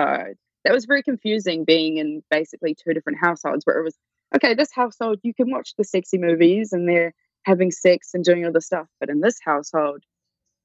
that 0.64 0.72
was 0.74 0.84
very 0.84 1.02
confusing 1.02 1.64
being 1.64 1.96
in 1.96 2.22
basically 2.30 2.74
two 2.74 2.92
different 2.92 3.18
households 3.18 3.64
where 3.64 3.78
it 3.78 3.84
was, 3.84 3.96
okay, 4.34 4.54
this 4.54 4.72
household, 4.72 5.20
you 5.22 5.34
can 5.34 5.50
watch 5.50 5.74
the 5.76 5.84
sexy 5.84 6.18
movies 6.18 6.72
and 6.72 6.88
they're 6.88 7.14
having 7.44 7.70
sex 7.70 8.10
and 8.14 8.24
doing 8.24 8.44
all 8.44 8.52
the 8.52 8.60
stuff. 8.60 8.86
But 9.00 9.08
in 9.08 9.20
this 9.20 9.38
household, 9.42 10.02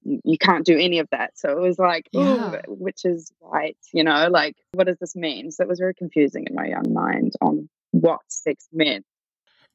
you, 0.03 0.38
can't 0.38 0.65
do 0.65 0.77
any 0.77 1.00
of 1.00 1.08
that. 1.12 1.38
So 1.38 1.50
it 1.50 1.62
was 1.62 1.79
like, 1.79 2.10
Yeah. 2.12 2.62
which 2.67 3.05
is 3.05 3.32
right, 3.41 3.77
you 3.93 4.03
know, 4.03 4.27
like, 4.29 4.58
what 4.74 4.88
does 4.88 4.98
this 5.00 5.15
mean? 5.15 5.51
So 5.51 5.63
it 5.63 5.70
was 5.70 5.79
very 5.79 5.93
confusing 5.93 6.46
in 6.48 6.55
my 6.55 6.65
young 6.65 6.93
mind 6.93 7.34
on 7.41 7.70
what 7.91 8.20
sex 8.27 8.67
meant. 8.74 9.05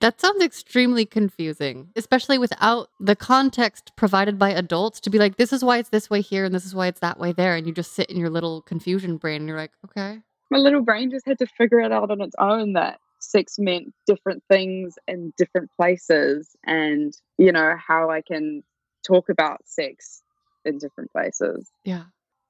That 0.00 0.21
sounds 0.21 0.45
extremely 0.45 1.04
confusing, 1.04 1.88
especially 1.97 2.38
without 2.38 2.88
the 3.00 3.16
context 3.16 3.97
provided 3.97 4.38
by 4.38 4.50
adults 4.50 5.00
to 5.00 5.11
be 5.11 5.18
like, 5.18 5.37
this 5.37 5.52
is 5.52 5.64
why 5.64 5.78
it's 5.78 5.88
this 5.88 6.09
way 6.09 6.21
here 6.21 6.45
and 6.45 6.54
this 6.54 6.64
is 6.64 6.75
why 6.75 6.87
it's 6.87 7.00
that 7.00 7.18
way 7.18 7.33
there. 7.33 7.57
And 7.57 7.66
you 7.66 7.73
just 7.73 7.95
sit 7.95 8.09
in 8.09 8.16
your 8.16 8.30
little 8.30 8.62
confusion 8.62 9.16
brain 9.16 9.40
and 9.40 9.49
you're 9.49 9.59
like, 9.59 9.73
okay. 9.87 10.21
my 10.50 10.59
little 10.59 10.83
brain 10.83 11.11
just 11.11 11.26
had 11.26 11.38
to 11.40 11.47
figure 11.47 11.80
it 11.80 11.90
out 11.90 12.12
on 12.12 12.21
its 12.21 12.37
own 12.38 12.75
that 12.75 13.00
sex 13.20 13.58
meant 13.58 13.92
different 14.06 14.42
things 14.48 14.94
in 15.06 15.32
different 15.37 15.70
places 15.76 16.56
and 16.64 17.14
you 17.37 17.52
know 17.52 17.75
how 17.84 18.10
i 18.10 18.20
can 18.20 18.62
talk 19.06 19.28
about 19.28 19.58
sex 19.64 20.22
in 20.64 20.78
different 20.78 21.10
places 21.12 21.70
Yeah. 21.84 22.04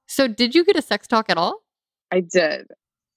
So 0.06 0.26
did 0.26 0.54
you 0.54 0.64
get 0.64 0.76
a 0.76 0.82
sex 0.82 1.06
talk 1.06 1.28
at 1.28 1.36
all? 1.38 1.62
i 2.10 2.20
did 2.20 2.66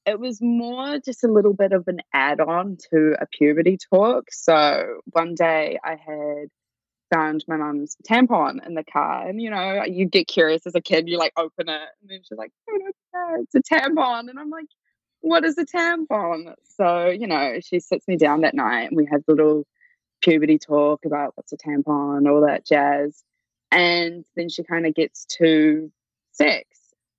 it 0.05 0.19
was 0.19 0.41
more 0.41 0.99
just 0.99 1.23
a 1.23 1.27
little 1.27 1.53
bit 1.53 1.71
of 1.73 1.87
an 1.87 1.99
add-on 2.13 2.77
to 2.91 3.15
a 3.21 3.25
puberty 3.27 3.77
talk 3.93 4.25
so 4.31 4.99
one 5.11 5.33
day 5.35 5.79
i 5.83 5.91
had 5.91 6.47
found 7.13 7.43
my 7.47 7.57
mum's 7.57 7.95
tampon 8.09 8.65
in 8.65 8.73
the 8.73 8.83
car 8.83 9.27
and 9.27 9.41
you 9.41 9.49
know 9.49 9.83
you 9.85 10.05
get 10.05 10.27
curious 10.27 10.65
as 10.65 10.75
a 10.75 10.81
kid 10.81 11.07
you 11.09 11.17
like 11.17 11.33
open 11.37 11.67
it 11.69 11.87
and 12.01 12.09
then 12.09 12.19
she's 12.23 12.37
like 12.37 12.51
oh 12.69 12.77
no 13.13 13.43
it's 13.43 13.55
a 13.55 13.61
tampon 13.73 14.29
and 14.29 14.39
i'm 14.39 14.49
like 14.49 14.65
what 15.21 15.45
is 15.45 15.57
a 15.57 15.65
tampon 15.65 16.53
so 16.77 17.07
you 17.07 17.27
know 17.27 17.59
she 17.61 17.79
sits 17.79 18.07
me 18.07 18.17
down 18.17 18.41
that 18.41 18.53
night 18.53 18.89
and 18.89 18.97
we 18.97 19.07
have 19.09 19.23
little 19.27 19.65
puberty 20.21 20.57
talk 20.57 21.05
about 21.05 21.33
what's 21.35 21.51
a 21.51 21.57
tampon 21.57 22.29
all 22.29 22.41
that 22.41 22.65
jazz. 22.65 23.23
And 23.71 24.25
then 24.35 24.49
she 24.49 24.63
kind 24.63 24.85
of 24.85 24.93
gets 24.93 25.25
to 25.37 25.91
sex 26.31 26.67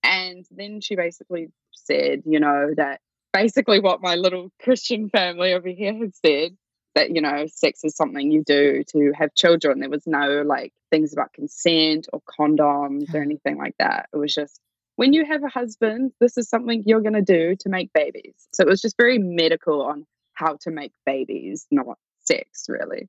and 0.03 0.45
then 0.51 0.81
she 0.81 0.97
basically 0.97 1.49
said 1.71 2.23
you 2.27 2.41
know 2.41 2.73
that 2.77 3.01
basically 3.33 3.81
what 3.81 4.03
my 4.03 4.15
little 4.15 4.51
christian 4.63 5.09
family 5.09 5.53
over 5.53 5.69
here 5.69 5.95
had 5.95 6.15
said 6.15 6.57
that 6.95 7.11
you 7.11 7.21
know 7.21 7.47
sex 7.47 7.85
is 7.85 7.97
something 7.97 8.31
you 8.31 8.43
do 8.45 8.85
to 8.85 9.13
have 9.17 9.35
children. 9.35 9.81
There 9.81 9.91
was 9.91 10.07
no 10.07 10.43
like 10.43 10.73
things 10.91 11.13
about 11.13 11.33
consent 11.33 12.09
or 12.13 12.21
condoms 12.23 13.15
or 13.15 13.23
anything 13.23 13.59
like 13.59 13.75
that. 13.79 14.09
It 14.13 14.17
was 14.17 14.35
just 14.35 14.61
when 14.97 15.13
you 15.13 15.25
have 15.25 15.43
a 15.43 15.49
husband 15.49 16.13
this 16.21 16.37
is 16.37 16.49
something 16.49 16.83
you're 16.87 17.01
going 17.01 17.13
to 17.13 17.23
do 17.23 17.57
to 17.57 17.69
make 17.69 17.93
babies 17.93 18.35
so 18.53 18.63
it 18.63 18.69
was 18.69 18.81
just 18.81 18.97
very 18.97 19.19
medical 19.19 19.83
on 19.83 20.07
how 20.35 20.57
to 20.61 20.71
make 20.71 20.93
babies 21.07 21.67
not 21.71 21.99
sex 22.21 22.67
really 22.69 23.09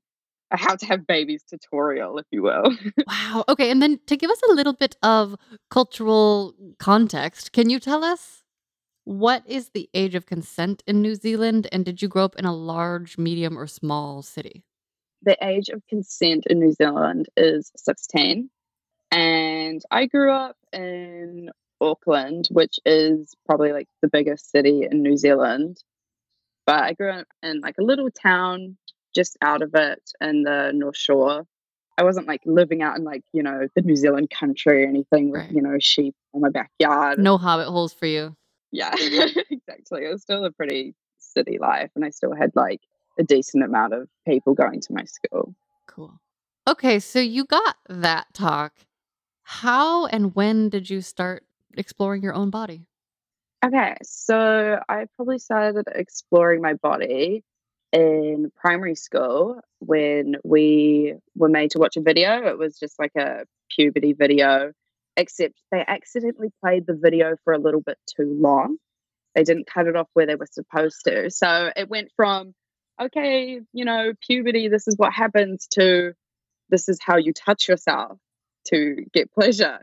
a 0.50 0.56
how 0.56 0.74
to 0.76 0.86
have 0.86 1.06
babies 1.06 1.42
tutorial 1.48 2.18
if 2.18 2.26
you 2.30 2.42
will 2.42 2.76
Wow. 3.06 3.44
Okay. 3.48 3.70
And 3.70 3.80
then 3.82 3.98
to 4.06 4.16
give 4.16 4.30
us 4.30 4.40
a 4.48 4.52
little 4.52 4.72
bit 4.72 4.96
of 5.02 5.36
cultural 5.70 6.54
context, 6.78 7.52
can 7.52 7.70
you 7.70 7.80
tell 7.80 8.04
us 8.04 8.42
what 9.04 9.42
is 9.46 9.70
the 9.70 9.88
age 9.94 10.14
of 10.14 10.26
consent 10.26 10.82
in 10.86 11.02
New 11.02 11.14
Zealand? 11.14 11.66
And 11.72 11.84
did 11.84 12.02
you 12.02 12.08
grow 12.08 12.24
up 12.24 12.36
in 12.36 12.44
a 12.44 12.54
large, 12.54 13.18
medium, 13.18 13.58
or 13.58 13.66
small 13.66 14.22
city? 14.22 14.64
the 15.24 15.36
age 15.42 15.68
of 15.70 15.82
consent 15.88 16.46
in 16.46 16.60
New 16.60 16.72
Zealand 16.72 17.28
is 17.36 17.72
16. 17.76 18.50
And 19.10 19.82
I 19.90 20.06
grew 20.06 20.30
up 20.30 20.56
in 20.72 21.50
Auckland, 21.84 22.48
which 22.50 22.78
is 22.84 23.34
probably 23.46 23.72
like 23.72 23.88
the 24.02 24.08
biggest 24.08 24.50
city 24.50 24.86
in 24.90 25.02
New 25.02 25.16
Zealand. 25.16 25.76
But 26.66 26.82
I 26.82 26.92
grew 26.94 27.10
up 27.10 27.26
in 27.42 27.60
like 27.60 27.76
a 27.78 27.82
little 27.84 28.10
town 28.10 28.76
just 29.14 29.36
out 29.42 29.62
of 29.62 29.70
it 29.74 30.02
in 30.20 30.42
the 30.42 30.72
North 30.74 30.96
Shore. 30.96 31.44
I 31.96 32.02
wasn't 32.02 32.26
like 32.26 32.40
living 32.44 32.82
out 32.82 32.96
in 32.96 33.04
like, 33.04 33.22
you 33.32 33.42
know, 33.42 33.68
the 33.76 33.82
New 33.82 33.94
Zealand 33.96 34.30
country 34.30 34.84
or 34.84 34.88
anything 34.88 35.30
with, 35.30 35.42
Right. 35.42 35.52
you 35.52 35.62
know, 35.62 35.76
sheep 35.78 36.14
in 36.32 36.40
my 36.40 36.48
backyard. 36.48 37.18
No 37.18 37.38
hobbit 37.38 37.68
holes 37.68 37.92
for 37.92 38.06
you. 38.06 38.34
Yeah, 38.72 38.92
exactly. 39.50 40.04
It 40.04 40.10
was 40.12 40.22
still 40.22 40.44
a 40.44 40.50
pretty 40.50 40.94
city 41.20 41.58
life. 41.60 41.90
And 41.94 42.04
I 42.04 42.10
still 42.10 42.34
had 42.34 42.50
like 42.56 42.80
a 43.18 43.22
decent 43.22 43.62
amount 43.62 43.92
of 43.94 44.08
people 44.26 44.54
going 44.54 44.80
to 44.80 44.92
my 44.92 45.04
school. 45.04 45.54
Cool. 45.86 46.18
Okay. 46.66 46.98
So 46.98 47.20
you 47.20 47.44
got 47.44 47.76
that 47.88 48.26
talk. 48.34 48.72
How 49.44 50.06
and 50.06 50.34
when 50.34 50.70
did 50.70 50.90
you 50.90 51.00
start 51.02 51.44
exploring 51.78 52.22
your 52.22 52.34
own 52.34 52.50
body? 52.50 52.86
Okay, 53.64 53.96
so 54.02 54.78
I 54.88 55.06
probably 55.16 55.38
started 55.38 55.86
exploring 55.90 56.60
my 56.60 56.74
body 56.74 57.42
in 57.92 58.50
primary 58.56 58.94
school 58.94 59.60
when 59.78 60.36
we 60.44 61.14
were 61.34 61.48
made 61.48 61.70
to 61.70 61.78
watch 61.78 61.96
a 61.96 62.02
video. 62.02 62.46
It 62.48 62.58
was 62.58 62.78
just 62.78 62.98
like 62.98 63.12
a 63.16 63.44
puberty 63.70 64.12
video, 64.12 64.72
except 65.16 65.54
they 65.70 65.82
accidentally 65.86 66.48
played 66.62 66.86
the 66.86 66.98
video 67.00 67.36
for 67.44 67.52
a 67.52 67.58
little 67.58 67.80
bit 67.80 67.96
too 68.16 68.36
long. 68.38 68.76
They 69.34 69.44
didn't 69.44 69.66
cut 69.66 69.86
it 69.86 69.96
off 69.96 70.08
where 70.12 70.26
they 70.26 70.34
were 70.34 70.48
supposed 70.50 71.02
to. 71.04 71.30
So 71.30 71.70
it 71.74 71.88
went 71.88 72.10
from, 72.16 72.54
okay, 73.00 73.60
you 73.72 73.84
know, 73.84 74.12
puberty, 74.26 74.68
this 74.68 74.86
is 74.88 74.96
what 74.96 75.12
happens, 75.12 75.68
to 75.72 76.12
this 76.68 76.88
is 76.88 76.98
how 77.00 77.16
you 77.16 77.32
touch 77.32 77.68
yourself 77.68 78.18
to 78.68 79.06
get 79.12 79.32
pleasure. 79.32 79.80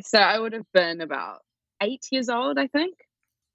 So 0.00 0.18
I 0.18 0.38
would 0.38 0.52
have 0.52 0.70
been 0.72 1.00
about 1.00 1.40
eight 1.82 2.06
years 2.10 2.28
old, 2.28 2.58
I 2.58 2.66
think. 2.66 2.94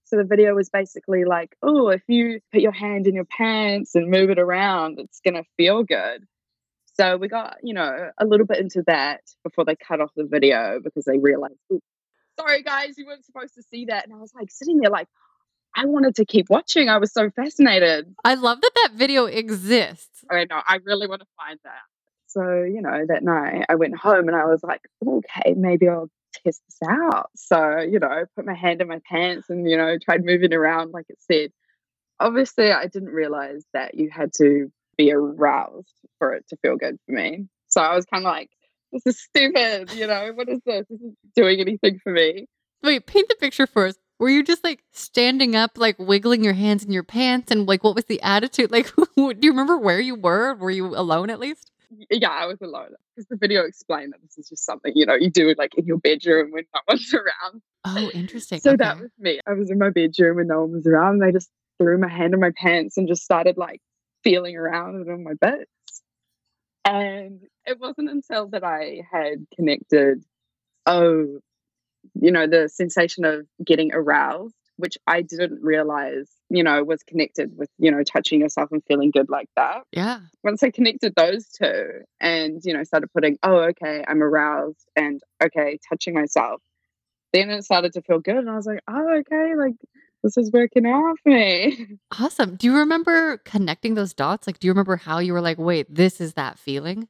So 0.06 0.18
the 0.18 0.26
video 0.26 0.54
was 0.54 0.70
basically 0.70 1.26
like, 1.26 1.56
oh, 1.62 1.88
if 1.88 2.04
you 2.08 2.40
put 2.52 2.62
your 2.62 2.72
hand 2.72 3.08
in 3.08 3.16
your 3.16 3.26
pants 3.26 3.96
and 3.96 4.12
move 4.12 4.30
it 4.30 4.40
around, 4.40 5.00
it's 5.00 5.22
going 5.22 5.36
to 5.36 5.44
feel 5.58 5.84
good. 5.84 6.26
So 6.96 7.18
we 7.18 7.28
got, 7.28 7.58
you 7.64 7.74
know, 7.74 8.12
a 8.18 8.26
little 8.26 8.46
bit 8.46 8.60
into 8.60 8.84
that 8.86 9.22
before 9.44 9.66
they 9.66 9.76
cut 9.76 10.02
off 10.02 10.12
the 10.16 10.26
video 10.26 10.80
because 10.84 11.06
they 11.06 11.18
realized, 11.18 11.56
sorry 12.40 12.62
guys, 12.62 12.98
you 12.98 13.06
weren't 13.08 13.26
supposed 13.26 13.56
to 13.56 13.64
see 13.64 13.86
that. 13.86 14.06
And 14.06 14.14
I 14.14 14.20
was 14.20 14.32
like 14.36 14.52
sitting 14.52 14.80
there 14.80 14.92
like, 14.92 15.08
I 15.76 15.86
wanted 15.86 16.16
to 16.18 16.26
keep 16.26 16.50
watching. 16.50 16.90
I 16.90 16.98
was 16.98 17.12
so 17.12 17.32
fascinated. 17.32 18.14
I 18.24 18.36
love 18.36 18.62
that 18.62 18.72
that 18.76 18.92
video 18.94 19.26
exists. 19.26 20.24
I 20.30 20.46
know, 20.46 20.62
I 20.64 20.80
really 20.84 21.08
want 21.08 21.22
to 21.22 21.28
find 21.36 21.60
that. 21.64 21.82
So, 22.28 22.64
you 22.64 22.82
know, 22.82 23.06
that 23.08 23.24
night 23.24 23.66
I 23.70 23.76
went 23.76 23.98
home 23.98 24.28
and 24.28 24.36
I 24.36 24.46
was 24.46 24.62
like, 24.62 24.82
okay, 25.04 25.56
maybe 25.56 25.90
I'll 25.90 26.10
test 26.34 26.62
this 26.68 26.90
out. 26.90 27.30
So, 27.36 27.80
you 27.80 28.00
know, 28.00 28.26
put 28.36 28.46
my 28.46 28.54
hand 28.54 28.82
in 28.82 28.88
my 28.88 29.00
pants 29.10 29.50
and, 29.50 29.70
you 29.70 29.78
know, 29.78 29.98
tried 30.04 30.26
moving 30.26 30.54
around 30.54 30.92
like 30.92 31.06
it 31.10 31.20
said. 31.20 31.52
Obviously, 32.20 32.72
I 32.72 32.88
didn't 32.88 33.10
realize 33.10 33.66
that 33.74 33.96
you 33.96 34.10
had 34.10 34.32
to 34.38 34.72
be 34.98 35.12
aroused 35.12 35.94
for 36.20 36.34
it 36.34 36.46
to 36.50 36.58
feel 36.58 36.78
good 36.78 36.98
for 37.06 37.12
me. 37.14 37.48
So 37.68 37.82
I 37.82 37.96
was 37.96 38.06
kind 38.06 38.26
of 38.26 38.32
like, 38.32 38.50
this 38.92 39.06
is 39.06 39.22
stupid. 39.22 39.92
You 39.94 40.08
know, 40.08 40.32
what 40.34 40.48
is 40.48 40.60
this? 40.66 40.86
This 40.90 41.00
isn't 41.00 41.18
doing 41.36 41.60
anything 41.60 42.00
for 42.04 42.12
me. 42.12 42.48
Wait, 42.84 43.08
paint 43.08 43.28
the 43.30 43.36
picture 43.36 43.66
for 43.66 43.88
us. 43.88 43.96
Were 44.20 44.30
you 44.30 44.44
just 44.44 44.64
like 44.64 44.84
standing 44.92 45.56
up, 45.56 45.78
like 45.78 45.98
wiggling 45.98 46.44
your 46.44 46.54
hands 46.54 46.84
in 46.84 46.92
your 46.92 47.04
pants? 47.04 47.52
And 47.52 47.68
like, 47.68 47.84
what 47.84 47.96
was 47.96 48.06
the 48.06 48.22
attitude? 48.22 48.72
Like, 48.72 48.94
do 49.16 49.36
you 49.42 49.52
remember 49.52 49.78
where 49.78 50.00
you 50.00 50.16
were? 50.16 50.54
Were 50.56 50.72
you 50.72 50.96
alone 50.96 51.30
at 51.30 51.40
least? 51.40 51.72
Yeah, 52.10 52.30
I 52.30 52.46
was 52.46 52.62
alone 52.62 52.92
because 53.16 53.28
the 53.28 53.38
video 53.38 53.64
explained 53.64 54.14
that 54.14 54.22
this 54.22 54.38
is 54.38 54.50
just 54.50 54.66
something, 54.66 54.92
you 54.96 55.06
know, 55.06 55.16
you 55.16 55.30
do 55.30 55.54
like 55.58 55.76
in 55.76 55.86
your 55.86 55.98
bedroom 55.98 56.52
when 56.52 56.66
no 56.74 56.82
one's 56.88 57.14
around. 57.14 57.62
Oh, 57.86 58.10
interesting. 58.14 58.60
So 58.60 58.72
okay. 58.72 58.78
that 58.78 59.00
was 59.00 59.12
me. 59.20 59.40
I 59.48 59.54
was 59.54 59.70
in 59.70 59.78
my 59.78 59.90
bedroom 59.90 60.40
and 60.40 60.48
no 60.48 60.62
one 60.62 60.72
was 60.72 60.88
around. 60.88 61.16
And 61.16 61.26
I 61.26 61.32
just 61.32 61.50
threw 61.80 61.98
my 61.98 62.10
hand 62.10 62.34
in 62.34 62.40
my 62.40 62.52
pants 62.56 62.98
and 62.98 63.08
just 63.08 63.24
started 63.24 63.58
like 63.58 63.82
feeling 64.24 64.56
around 64.56 65.02
it 65.02 65.12
on 65.12 65.24
my 65.24 65.34
bits. 65.40 65.70
And 66.86 67.42
it 67.66 67.80
wasn't 67.80 68.10
until 68.10 68.48
that 68.50 68.64
I 68.64 69.02
had 69.10 69.46
connected, 69.56 70.24
oh, 70.86 71.40
you 72.16 72.32
know, 72.32 72.48
the 72.48 72.68
sensation 72.68 73.26
of 73.26 73.48
getting 73.66 73.94
aroused, 73.94 74.56
which 74.78 74.98
I 75.08 75.22
didn't 75.22 75.62
realize, 75.62 76.30
you 76.50 76.64
know, 76.64 76.84
was 76.84 77.04
connected 77.04 77.52
with, 77.58 77.70
you 77.78 77.92
know, 77.92 78.04
touching 78.04 78.40
yourself 78.42 78.72
and 78.72 78.84
feeling 78.88 79.12
good 79.12 79.30
like 79.30 79.50
that 79.56 79.84
yeah. 79.92 80.20
once 80.44 80.64
I 80.64 80.72
connected 80.72 81.14
those 81.16 81.48
two 81.48 82.02
and, 82.20 82.62
you 82.64 82.74
know, 82.74 82.84
started 82.84 83.12
putting, 83.14 83.38
oh, 83.44 83.60
okay, 83.70 84.04
I'm 84.08 84.24
aroused 84.24 84.88
and 84.96 85.22
okay, 85.44 85.80
touching 85.88 86.14
myself, 86.14 86.62
then 87.34 87.50
it 87.50 87.64
started 87.64 87.94
to 87.94 88.02
feel 88.02 88.20
good. 88.20 88.38
And 88.38 88.50
I 88.50 88.56
was 88.56 88.66
like, 88.66 88.82
oh, 88.88 89.18
okay, 89.20 89.56
like 89.56 89.76
this 90.24 90.38
is 90.38 90.52
working 90.52 90.86
out 90.86 91.18
for 91.22 91.30
me. 91.30 91.98
Awesome. 92.20 92.56
Do 92.56 92.68
you 92.68 92.78
remember 92.78 93.38
connecting 93.38 93.94
those 93.96 94.14
dots? 94.14 94.48
Like, 94.48 94.60
do 94.60 94.68
you 94.68 94.72
remember 94.72 94.96
how 94.96 95.20
you 95.20 95.34
were 95.34 95.42
like, 95.42 95.58
wait, 95.58 95.94
this 95.94 96.22
is 96.22 96.34
that 96.34 96.58
feeling? 96.58 97.08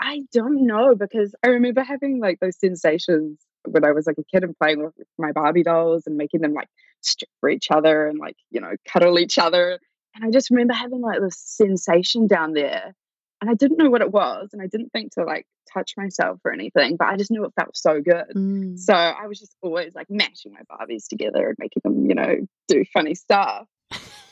I 0.00 0.22
don't 0.32 0.66
know 0.66 0.94
because 0.94 1.34
I 1.44 1.48
remember 1.48 1.82
having 1.82 2.20
like 2.20 2.40
those 2.40 2.58
sensations 2.58 3.38
when 3.66 3.84
I 3.84 3.92
was 3.92 4.06
like 4.06 4.18
a 4.18 4.24
kid 4.24 4.44
and 4.44 4.56
playing 4.58 4.82
with 4.82 4.94
my 5.18 5.32
Barbie 5.32 5.62
dolls 5.62 6.06
and 6.06 6.16
making 6.16 6.40
them 6.40 6.54
like 6.54 6.68
strip 7.00 7.30
for 7.40 7.48
each 7.48 7.70
other 7.70 8.06
and 8.06 8.18
like, 8.18 8.36
you 8.50 8.60
know, 8.60 8.72
cuddle 8.86 9.18
each 9.18 9.38
other. 9.38 9.78
And 10.14 10.24
I 10.24 10.30
just 10.30 10.50
remember 10.50 10.74
having 10.74 11.00
like 11.00 11.20
this 11.20 11.38
sensation 11.38 12.26
down 12.26 12.52
there. 12.52 12.94
and 13.40 13.50
I 13.50 13.54
didn't 13.54 13.78
know 13.78 13.90
what 13.90 14.02
it 14.02 14.12
was, 14.12 14.50
and 14.52 14.60
I 14.60 14.66
didn't 14.66 14.90
think 14.90 15.14
to 15.14 15.24
like 15.24 15.46
touch 15.72 15.94
myself 15.96 16.40
or 16.44 16.52
anything, 16.52 16.96
but 16.96 17.08
I 17.08 17.16
just 17.16 17.30
knew 17.30 17.44
it 17.44 17.52
felt 17.58 17.76
so 17.76 18.00
good. 18.00 18.26
Mm. 18.36 18.78
So 18.78 18.92
I 18.92 19.26
was 19.26 19.38
just 19.38 19.54
always 19.62 19.94
like 19.94 20.10
mashing 20.10 20.52
my 20.52 20.60
Barbies 20.70 21.08
together 21.08 21.48
and 21.48 21.56
making 21.58 21.80
them, 21.84 22.06
you 22.06 22.14
know, 22.14 22.36
do 22.68 22.84
funny 22.92 23.14
stuff. 23.14 23.66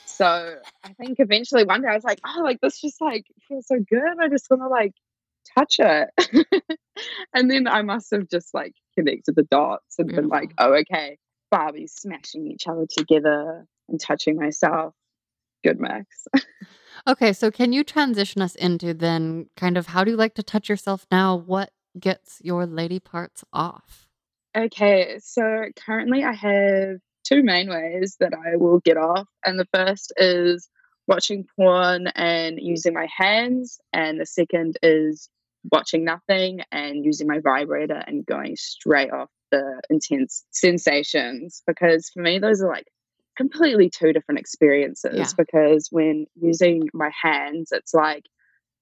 So 0.05 0.55
I 0.83 0.93
think 0.93 1.19
eventually 1.19 1.63
one 1.63 1.81
day 1.81 1.87
I 1.87 1.95
was 1.95 2.03
like, 2.03 2.19
oh, 2.25 2.41
like 2.43 2.59
this 2.61 2.81
just 2.81 3.01
like 3.01 3.25
feels 3.47 3.67
so 3.67 3.77
good. 3.79 4.19
I 4.19 4.27
just 4.27 4.47
want 4.49 4.61
to 4.61 4.67
like 4.67 4.93
touch 5.57 5.75
it. 5.79 6.09
and 7.33 7.49
then 7.49 7.67
I 7.67 7.81
must 7.81 8.11
have 8.11 8.29
just 8.29 8.53
like 8.53 8.73
connected 8.97 9.35
the 9.35 9.43
dots 9.43 9.95
and 9.97 10.07
been 10.07 10.27
like, 10.27 10.49
mm. 10.49 10.55
oh, 10.59 10.73
okay, 10.81 11.17
Barbies 11.53 11.91
smashing 11.91 12.47
each 12.47 12.67
other 12.67 12.85
together 12.89 13.65
and 13.87 13.99
touching 13.99 14.37
myself. 14.37 14.93
Good 15.63 15.79
mix. 15.79 16.27
Okay, 17.07 17.33
so 17.33 17.49
can 17.49 17.73
you 17.73 17.83
transition 17.83 18.41
us 18.41 18.55
into 18.55 18.93
then 18.93 19.47
kind 19.55 19.77
of 19.77 19.87
how 19.87 20.03
do 20.03 20.11
you 20.11 20.17
like 20.17 20.35
to 20.35 20.43
touch 20.43 20.69
yourself 20.69 21.05
now? 21.11 21.35
What 21.35 21.71
gets 21.99 22.39
your 22.43 22.65
lady 22.65 22.99
parts 22.99 23.43
off? 23.53 24.07
Okay, 24.55 25.17
so 25.19 25.65
currently 25.75 26.23
I 26.23 26.33
have 26.33 26.97
two 27.23 27.43
main 27.43 27.69
ways 27.69 28.17
that 28.19 28.33
I 28.33 28.57
will 28.57 28.79
get 28.79 28.97
off. 28.97 29.27
And 29.45 29.59
the 29.59 29.67
first 29.73 30.11
is 30.17 30.69
watching 31.07 31.45
porn 31.55 32.07
and 32.07 32.59
using 32.61 32.93
my 32.93 33.07
hands. 33.15 33.79
And 33.93 34.19
the 34.19 34.25
second 34.25 34.77
is 34.83 35.29
watching 35.71 36.05
nothing 36.05 36.61
and 36.71 37.03
using 37.03 37.27
my 37.27 37.39
vibrator 37.39 38.01
and 38.07 38.25
going 38.25 38.55
straight 38.55 39.11
off 39.11 39.29
the 39.51 39.81
intense 39.89 40.45
sensations. 40.51 41.61
Because 41.67 42.09
for 42.13 42.21
me, 42.21 42.39
those 42.39 42.61
are 42.61 42.69
like 42.69 42.87
completely 43.37 43.89
two 43.89 44.13
different 44.13 44.39
experiences. 44.39 45.15
Yeah. 45.15 45.27
Because 45.37 45.87
when 45.91 46.25
using 46.35 46.89
my 46.93 47.11
hands, 47.21 47.69
it's 47.71 47.93
like, 47.93 48.25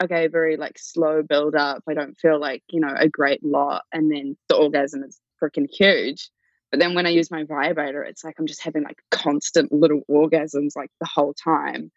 okay, 0.02 0.28
very 0.28 0.58
like 0.58 0.78
slow 0.78 1.24
build 1.24 1.56
up. 1.56 1.84
I 1.90 1.94
don't 1.94 2.18
feel 2.20 2.40
like, 2.40 2.64
you 2.70 2.80
know, 2.80 2.94
a 2.96 3.10
great 3.10 3.44
lot. 3.44 3.84
And 3.92 4.12
then 4.12 4.38
the 4.50 4.56
orgasm 4.56 5.04
is 5.04 5.20
freaking 5.42 5.68
huge. 5.72 6.30
But 6.72 6.80
then 6.80 6.96
when 6.96 7.06
I 7.06 7.12
use 7.12 7.32
my 7.32 7.44
vibrator, 7.44 8.04
it's 8.04 8.24
like 8.24 8.36
I'm 8.38 8.48
just 8.48 8.64
having 8.64 8.84
like 8.84 9.00
constant 9.10 9.72
little 9.72 10.02
orgasms 10.10 10.72
like 10.76 10.92
the 11.00 11.08
whole 11.08 11.34
time. 11.34 11.92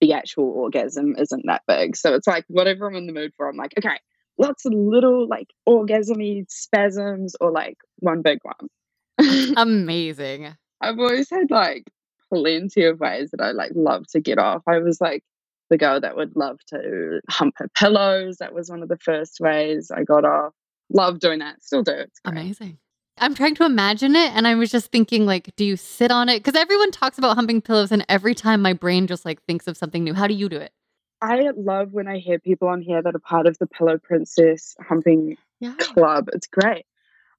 The 0.00 0.12
actual 0.12 0.50
orgasm 0.50 1.14
isn't 1.18 1.44
that 1.46 1.62
big. 1.68 1.96
So 1.96 2.14
it's 2.14 2.26
like 2.26 2.44
whatever 2.48 2.88
I'm 2.88 2.96
in 2.96 3.06
the 3.06 3.12
mood 3.12 3.32
for, 3.36 3.48
I'm 3.48 3.56
like, 3.56 3.74
okay, 3.78 3.98
lots 4.38 4.64
of 4.64 4.72
little 4.72 5.28
like 5.28 5.48
orgasmy 5.68 6.44
spasms 6.48 7.36
or 7.40 7.50
like 7.50 7.76
one 7.98 8.22
big 8.22 8.38
one. 8.42 9.54
Amazing. 9.56 10.54
I've 10.80 10.98
always 10.98 11.28
had 11.28 11.50
like 11.50 11.84
plenty 12.32 12.84
of 12.84 13.00
ways 13.00 13.30
that 13.32 13.44
I 13.44 13.50
like 13.52 13.72
love 13.74 14.06
to 14.12 14.20
get 14.20 14.38
off. 14.38 14.62
I 14.66 14.78
was 14.78 15.00
like 15.00 15.22
the 15.68 15.78
girl 15.78 16.00
that 16.00 16.16
would 16.16 16.34
love 16.36 16.58
to 16.68 17.20
hump 17.28 17.54
her 17.58 17.68
pillows. 17.76 18.38
That 18.38 18.54
was 18.54 18.70
one 18.70 18.82
of 18.82 18.88
the 18.88 18.98
first 18.98 19.38
ways 19.40 19.90
I 19.94 20.04
got 20.04 20.24
off. 20.24 20.52
Love 20.92 21.20
doing 21.20 21.38
that. 21.40 21.62
Still 21.62 21.82
do. 21.82 21.92
It's 21.92 22.20
great. 22.20 22.38
Amazing. 22.40 22.78
I'm 23.20 23.34
trying 23.34 23.54
to 23.56 23.64
imagine 23.64 24.16
it 24.16 24.32
and 24.34 24.46
I 24.48 24.54
was 24.54 24.70
just 24.70 24.90
thinking 24.90 25.26
like 25.26 25.54
do 25.56 25.64
you 25.64 25.76
sit 25.76 26.10
on 26.10 26.28
it 26.28 26.42
cuz 26.42 26.54
everyone 26.54 26.90
talks 26.90 27.18
about 27.18 27.36
humping 27.36 27.60
pillows 27.60 27.92
and 27.92 28.04
every 28.08 28.34
time 28.34 28.62
my 28.62 28.72
brain 28.72 29.06
just 29.06 29.24
like 29.24 29.42
thinks 29.44 29.66
of 29.66 29.76
something 29.76 30.02
new. 30.02 30.14
How 30.14 30.26
do 30.26 30.34
you 30.34 30.48
do 30.48 30.56
it? 30.56 30.72
I 31.22 31.50
love 31.54 31.92
when 31.92 32.08
I 32.08 32.18
hear 32.18 32.38
people 32.38 32.68
on 32.68 32.80
here 32.80 33.02
that 33.02 33.14
are 33.14 33.18
part 33.18 33.46
of 33.46 33.58
the 33.58 33.66
Pillow 33.66 33.98
Princess 33.98 34.74
humping 34.80 35.36
Yeah. 35.60 35.74
club. 35.78 36.30
It's 36.32 36.46
great. 36.46 36.86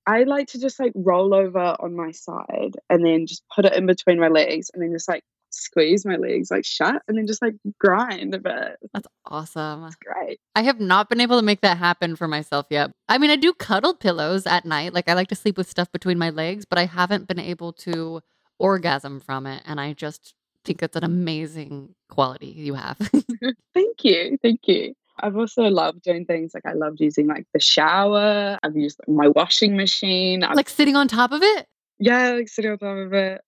I 0.05 0.23
like 0.23 0.50
to 0.50 0.59
just 0.59 0.79
like 0.79 0.91
roll 0.95 1.33
over 1.33 1.75
on 1.79 1.95
my 1.95 2.11
side 2.11 2.77
and 2.89 3.03
then 3.05 3.25
just 3.25 3.43
put 3.55 3.65
it 3.65 3.73
in 3.73 3.88
between 3.88 4.19
my 4.19 4.27
legs 4.27 4.69
and 4.71 4.81
then 4.83 4.91
just 4.91 5.07
like 5.09 5.23
squeeze 5.51 6.05
my 6.05 6.15
legs 6.15 6.50
like 6.51 6.65
shut 6.65 7.01
and 7.08 7.17
then 7.17 7.27
just 7.27 7.41
like 7.41 7.55
grind 7.79 8.34
a 8.34 8.39
bit. 8.39 8.77
That's 8.93 9.08
awesome. 9.25 9.84
It's 9.86 9.96
great. 9.96 10.39
I 10.55 10.63
have 10.63 10.79
not 10.79 11.10
been 11.10 11.22
able 11.22 11.39
to 11.39 11.46
make 11.46 11.62
that 11.62 11.77
happen 11.77 12.15
for 12.15 12.27
myself 12.27 12.67
yet. 12.70 12.91
I 13.10 13.17
mean, 13.17 13.29
I 13.29 13.36
do 13.36 13.53
cuddle 13.53 13.93
pillows 13.93 14.46
at 14.48 14.65
night. 14.65 14.93
Like 14.93 15.10
I 15.10 15.13
like 15.13 15.27
to 15.29 15.36
sleep 15.36 15.58
with 15.58 15.70
stuff 15.70 15.91
between 15.91 16.17
my 16.17 16.29
legs, 16.29 16.65
but 16.65 16.79
I 16.79 16.86
haven't 16.86 17.27
been 17.27 17.39
able 17.39 17.74
to 17.74 18.22
orgasm 18.60 19.20
from 19.20 19.46
it. 19.46 19.63
And 19.65 19.79
I 19.79 19.94
just 19.94 20.33
think 20.64 20.83
it's 20.83 20.96
an 20.96 21.03
amazing 21.03 21.96
quality 22.09 22.48
you 22.48 22.75
have. 22.75 22.98
Thank 23.74 24.03
you. 24.03 24.37
Thank 24.42 24.68
you. 24.68 24.94
I've 25.20 25.37
also 25.37 25.64
loved 25.64 26.01
doing 26.01 26.25
things 26.25 26.53
like 26.53 26.66
I 26.66 26.74
loved 26.74 27.00
using 27.00 27.27
like 27.27 27.46
the 27.53 27.59
shower. 27.59 28.57
I've 28.64 28.75
used 28.75 29.00
my 29.07 29.27
washing 29.27 29.77
machine. 29.77 30.44
I've, 30.44 30.55
like 30.55 30.70
sitting 30.70 30.96
on 30.96 31.07
top 31.07 31.31
of 31.31 31.42
it. 31.44 31.68
yeah, 32.00 32.31
like 32.31 32.50
sitting 32.50 32.72
on 32.72 32.77
top 32.79 32.98
of 32.98 33.14
it. 33.14 33.42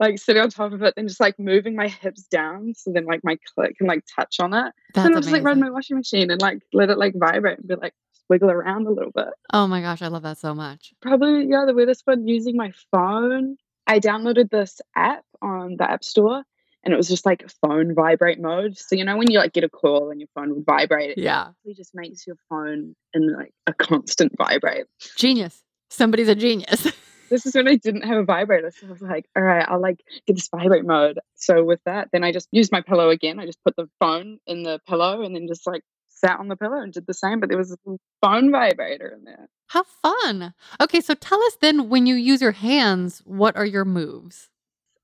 Like 0.00 0.18
sitting 0.18 0.42
on 0.42 0.50
top 0.50 0.72
of 0.72 0.82
it, 0.82 0.94
and 0.96 1.06
just 1.08 1.20
like 1.20 1.38
moving 1.38 1.76
my 1.76 1.86
hips 1.88 2.22
down 2.24 2.74
so 2.74 2.90
then 2.92 3.04
like 3.04 3.20
my 3.22 3.36
clit 3.56 3.76
can 3.76 3.86
like 3.86 4.04
touch 4.14 4.40
on 4.40 4.52
it. 4.52 4.72
That's 4.94 5.04
then 5.06 5.14
I'll 5.14 5.20
just 5.20 5.32
like 5.32 5.44
run 5.44 5.60
my 5.60 5.70
washing 5.70 5.96
machine 5.96 6.30
and 6.30 6.40
like 6.40 6.60
let 6.72 6.90
it 6.90 6.98
like 6.98 7.14
vibrate 7.16 7.58
and 7.58 7.68
be 7.68 7.76
like 7.76 7.94
wiggle 8.28 8.50
around 8.50 8.86
a 8.86 8.90
little 8.90 9.12
bit. 9.12 9.28
Oh 9.52 9.66
my 9.66 9.80
gosh, 9.80 10.02
I 10.02 10.08
love 10.08 10.22
that 10.22 10.38
so 10.38 10.54
much. 10.54 10.92
Probably 11.00 11.46
yeah, 11.48 11.64
the 11.66 11.74
weirdest 11.74 12.02
one 12.04 12.26
using 12.26 12.56
my 12.56 12.72
phone. 12.90 13.56
I 13.86 14.00
downloaded 14.00 14.50
this 14.50 14.80
app 14.96 15.24
on 15.40 15.76
the 15.76 15.88
App 15.88 16.02
Store 16.04 16.42
and 16.84 16.92
it 16.94 16.96
was 16.96 17.08
just 17.08 17.26
like 17.26 17.48
phone 17.64 17.94
vibrate 17.94 18.40
mode. 18.40 18.76
So 18.78 18.96
you 18.96 19.04
know 19.04 19.16
when 19.16 19.30
you 19.30 19.38
like 19.38 19.52
get 19.52 19.62
a 19.64 19.68
call 19.68 20.10
and 20.10 20.18
your 20.20 20.28
phone 20.34 20.54
would 20.54 20.64
vibrate, 20.64 21.10
it 21.10 21.18
Yeah. 21.18 21.48
actually 21.48 21.74
just 21.74 21.94
makes 21.94 22.26
your 22.26 22.36
phone 22.48 22.96
in 23.14 23.32
like 23.36 23.52
a 23.68 23.74
constant 23.74 24.32
vibrate. 24.36 24.86
Genius. 25.16 25.62
Somebody's 25.90 26.28
a 26.28 26.34
genius. 26.34 26.88
This 27.32 27.46
is 27.46 27.54
when 27.54 27.66
I 27.66 27.76
didn't 27.76 28.02
have 28.02 28.18
a 28.18 28.24
vibrator. 28.24 28.70
So 28.70 28.86
I 28.86 28.90
was 28.90 29.00
like, 29.00 29.24
all 29.34 29.42
right, 29.42 29.64
I'll 29.66 29.80
like 29.80 30.02
get 30.26 30.36
this 30.36 30.50
vibrate 30.54 30.84
mode. 30.84 31.18
So 31.34 31.64
with 31.64 31.80
that, 31.86 32.10
then 32.12 32.24
I 32.24 32.30
just 32.30 32.46
used 32.52 32.70
my 32.70 32.82
pillow 32.82 33.08
again. 33.08 33.40
I 33.40 33.46
just 33.46 33.64
put 33.64 33.74
the 33.74 33.88
phone 33.98 34.38
in 34.46 34.64
the 34.64 34.80
pillow 34.86 35.22
and 35.22 35.34
then 35.34 35.46
just 35.48 35.66
like 35.66 35.82
sat 36.10 36.38
on 36.38 36.48
the 36.48 36.56
pillow 36.56 36.82
and 36.82 36.92
did 36.92 37.06
the 37.06 37.14
same, 37.14 37.40
but 37.40 37.48
there 37.48 37.56
was 37.56 37.72
a 37.72 37.76
phone 38.20 38.52
vibrator 38.52 39.08
in 39.08 39.24
there. 39.24 39.48
How 39.68 39.82
fun. 39.82 40.52
Okay, 40.78 41.00
so 41.00 41.14
tell 41.14 41.42
us 41.44 41.56
then 41.58 41.88
when 41.88 42.04
you 42.04 42.16
use 42.16 42.42
your 42.42 42.52
hands, 42.52 43.22
what 43.24 43.56
are 43.56 43.64
your 43.64 43.86
moves? 43.86 44.50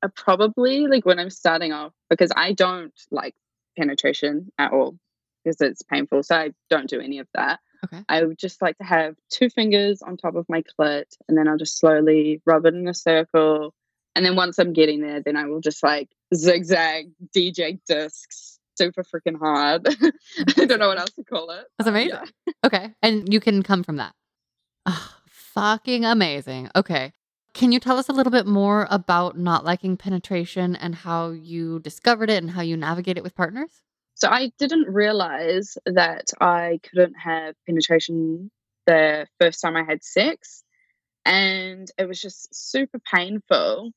I 0.02 0.08
probably 0.08 0.86
like 0.86 1.06
when 1.06 1.18
I'm 1.18 1.30
starting 1.30 1.72
off 1.72 1.94
because 2.10 2.30
I 2.36 2.52
don't 2.52 2.92
like 3.10 3.36
penetration 3.78 4.52
at 4.58 4.74
all 4.74 4.98
because 5.42 5.62
it's 5.62 5.80
painful. 5.80 6.24
So 6.24 6.36
I 6.36 6.50
don't 6.68 6.90
do 6.90 7.00
any 7.00 7.20
of 7.20 7.26
that. 7.32 7.60
Okay. 7.84 8.02
I 8.08 8.24
would 8.24 8.38
just 8.38 8.60
like 8.60 8.76
to 8.78 8.84
have 8.84 9.14
two 9.30 9.50
fingers 9.50 10.02
on 10.02 10.16
top 10.16 10.34
of 10.34 10.46
my 10.48 10.62
clit 10.62 11.04
and 11.28 11.38
then 11.38 11.46
I'll 11.46 11.56
just 11.56 11.78
slowly 11.78 12.42
rub 12.44 12.66
it 12.66 12.74
in 12.74 12.88
a 12.88 12.94
circle. 12.94 13.74
And 14.16 14.26
then 14.26 14.34
once 14.34 14.58
I'm 14.58 14.72
getting 14.72 15.00
there, 15.00 15.20
then 15.20 15.36
I 15.36 15.46
will 15.46 15.60
just 15.60 15.82
like 15.82 16.08
zigzag 16.34 17.10
DJ 17.34 17.78
discs 17.86 18.58
super 18.76 19.02
freaking 19.02 19.38
hard. 19.38 19.86
I 20.56 20.64
don't 20.64 20.78
know 20.78 20.88
what 20.88 20.98
else 20.98 21.10
to 21.10 21.24
call 21.24 21.50
it. 21.50 21.66
That's 21.78 21.88
amazing. 21.88 22.18
yeah. 22.46 22.52
Okay. 22.64 22.94
And 23.02 23.32
you 23.32 23.40
can 23.40 23.62
come 23.62 23.82
from 23.82 23.96
that. 23.96 24.14
Ah, 24.86 25.18
fucking 25.28 26.04
amazing. 26.04 26.70
Okay. 26.74 27.12
Can 27.52 27.72
you 27.72 27.80
tell 27.80 27.98
us 27.98 28.08
a 28.08 28.12
little 28.12 28.30
bit 28.30 28.46
more 28.46 28.86
about 28.90 29.36
not 29.36 29.64
liking 29.64 29.96
penetration 29.96 30.76
and 30.76 30.94
how 30.94 31.30
you 31.30 31.80
discovered 31.80 32.30
it 32.30 32.42
and 32.42 32.52
how 32.52 32.62
you 32.62 32.76
navigate 32.76 33.16
it 33.16 33.24
with 33.24 33.34
partners? 33.34 33.82
So 34.18 34.28
I 34.28 34.50
didn't 34.58 34.88
realize 34.88 35.78
that 35.86 36.32
I 36.40 36.80
couldn't 36.82 37.14
have 37.14 37.54
penetration 37.66 38.50
the 38.84 39.28
first 39.40 39.60
time 39.60 39.76
I 39.76 39.84
had 39.84 40.02
sex. 40.02 40.64
And 41.24 41.88
it 41.96 42.08
was 42.08 42.20
just 42.20 42.52
super 42.52 42.98
painful. 42.98 43.92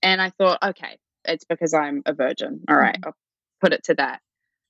And 0.00 0.22
I 0.22 0.30
thought, 0.30 0.62
okay, 0.62 0.98
it's 1.24 1.44
because 1.44 1.74
I'm 1.74 2.02
a 2.06 2.14
virgin. 2.14 2.62
All 2.68 2.76
right, 2.76 2.94
mm-hmm. 2.94 3.08
I'll 3.08 3.16
put 3.60 3.72
it 3.72 3.82
to 3.84 3.94
that. 3.94 4.20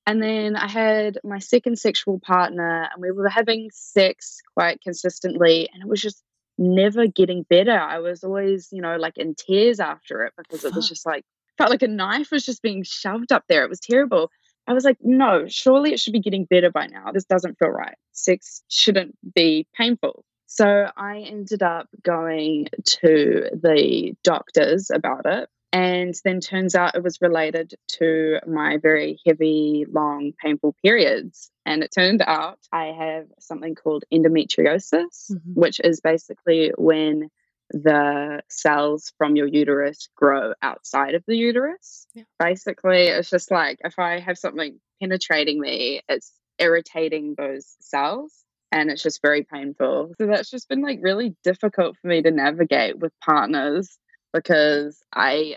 And 0.06 0.22
then 0.22 0.56
I 0.56 0.68
had 0.68 1.18
my 1.22 1.38
second 1.38 1.78
sexual 1.78 2.18
partner, 2.18 2.88
and 2.90 3.02
we 3.02 3.10
were 3.10 3.28
having 3.28 3.68
sex 3.74 4.40
quite 4.56 4.80
consistently. 4.80 5.68
And 5.70 5.82
it 5.82 5.88
was 5.88 6.00
just 6.00 6.22
never 6.56 7.06
getting 7.06 7.42
better. 7.42 7.78
I 7.78 7.98
was 7.98 8.24
always, 8.24 8.68
you 8.72 8.80
know, 8.80 8.96
like 8.96 9.18
in 9.18 9.34
tears 9.34 9.80
after 9.80 10.24
it 10.24 10.32
because 10.38 10.64
it 10.64 10.74
was 10.74 10.88
just 10.88 11.04
like, 11.04 11.24
felt 11.58 11.70
like 11.70 11.82
a 11.82 11.88
knife 11.88 12.30
was 12.30 12.46
just 12.46 12.62
being 12.62 12.84
shoved 12.84 13.32
up 13.32 13.44
there. 13.48 13.64
It 13.64 13.70
was 13.70 13.80
terrible. 13.80 14.30
I 14.66 14.72
was 14.72 14.84
like, 14.84 14.98
no, 15.02 15.46
surely 15.48 15.92
it 15.92 16.00
should 16.00 16.12
be 16.12 16.20
getting 16.20 16.44
better 16.46 16.70
by 16.70 16.86
now. 16.86 17.12
This 17.12 17.24
doesn't 17.24 17.58
feel 17.58 17.68
right. 17.68 17.96
Sex 18.12 18.62
shouldn't 18.68 19.16
be 19.34 19.66
painful. 19.76 20.24
So 20.46 20.90
I 20.96 21.18
ended 21.20 21.62
up 21.62 21.88
going 22.02 22.68
to 23.00 23.50
the 23.52 24.14
doctors 24.22 24.90
about 24.90 25.26
it. 25.26 25.48
And 25.72 26.14
then 26.24 26.38
turns 26.38 26.76
out 26.76 26.94
it 26.94 27.02
was 27.02 27.20
related 27.20 27.74
to 27.98 28.38
my 28.46 28.76
very 28.80 29.18
heavy, 29.26 29.86
long, 29.90 30.32
painful 30.40 30.76
periods. 30.84 31.50
And 31.66 31.82
it 31.82 31.90
turned 31.92 32.22
out 32.22 32.60
I 32.70 32.86
have 32.96 33.26
something 33.40 33.74
called 33.74 34.04
endometriosis, 34.12 35.32
Mhm. 35.32 35.40
which 35.54 35.80
is 35.82 36.00
basically 36.00 36.72
when 36.78 37.28
the 37.70 38.42
cells 38.48 39.12
from 39.18 39.36
your 39.36 39.46
uterus 39.46 40.08
grow 40.16 40.54
outside 40.62 41.14
of 41.14 41.24
the 41.26 41.36
uterus. 41.36 42.06
Yeah. 42.14 42.24
Basically, 42.38 43.08
it's 43.08 43.30
just 43.30 43.50
like 43.50 43.78
if 43.84 43.98
I 43.98 44.20
have 44.20 44.38
something 44.38 44.78
penetrating 45.00 45.60
me, 45.60 46.02
it's 46.08 46.32
irritating 46.58 47.34
those 47.36 47.74
cells 47.80 48.32
and 48.70 48.90
it's 48.90 49.02
just 49.02 49.22
very 49.22 49.44
painful. 49.44 50.14
So 50.18 50.26
that's 50.26 50.50
just 50.50 50.68
been 50.68 50.82
like 50.82 50.98
really 51.00 51.36
difficult 51.44 51.96
for 52.00 52.08
me 52.08 52.22
to 52.22 52.30
navigate 52.30 52.98
with 52.98 53.12
partners 53.20 53.96
because 54.32 55.00
I 55.12 55.56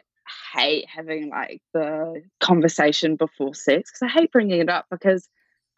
hate 0.54 0.86
having 0.88 1.30
like 1.30 1.62
the 1.74 2.22
conversation 2.40 3.16
before 3.16 3.56
sex 3.56 3.92
because 3.92 4.02
I 4.04 4.20
hate 4.20 4.32
bringing 4.32 4.60
it 4.60 4.70
up 4.70 4.86
because 4.92 5.28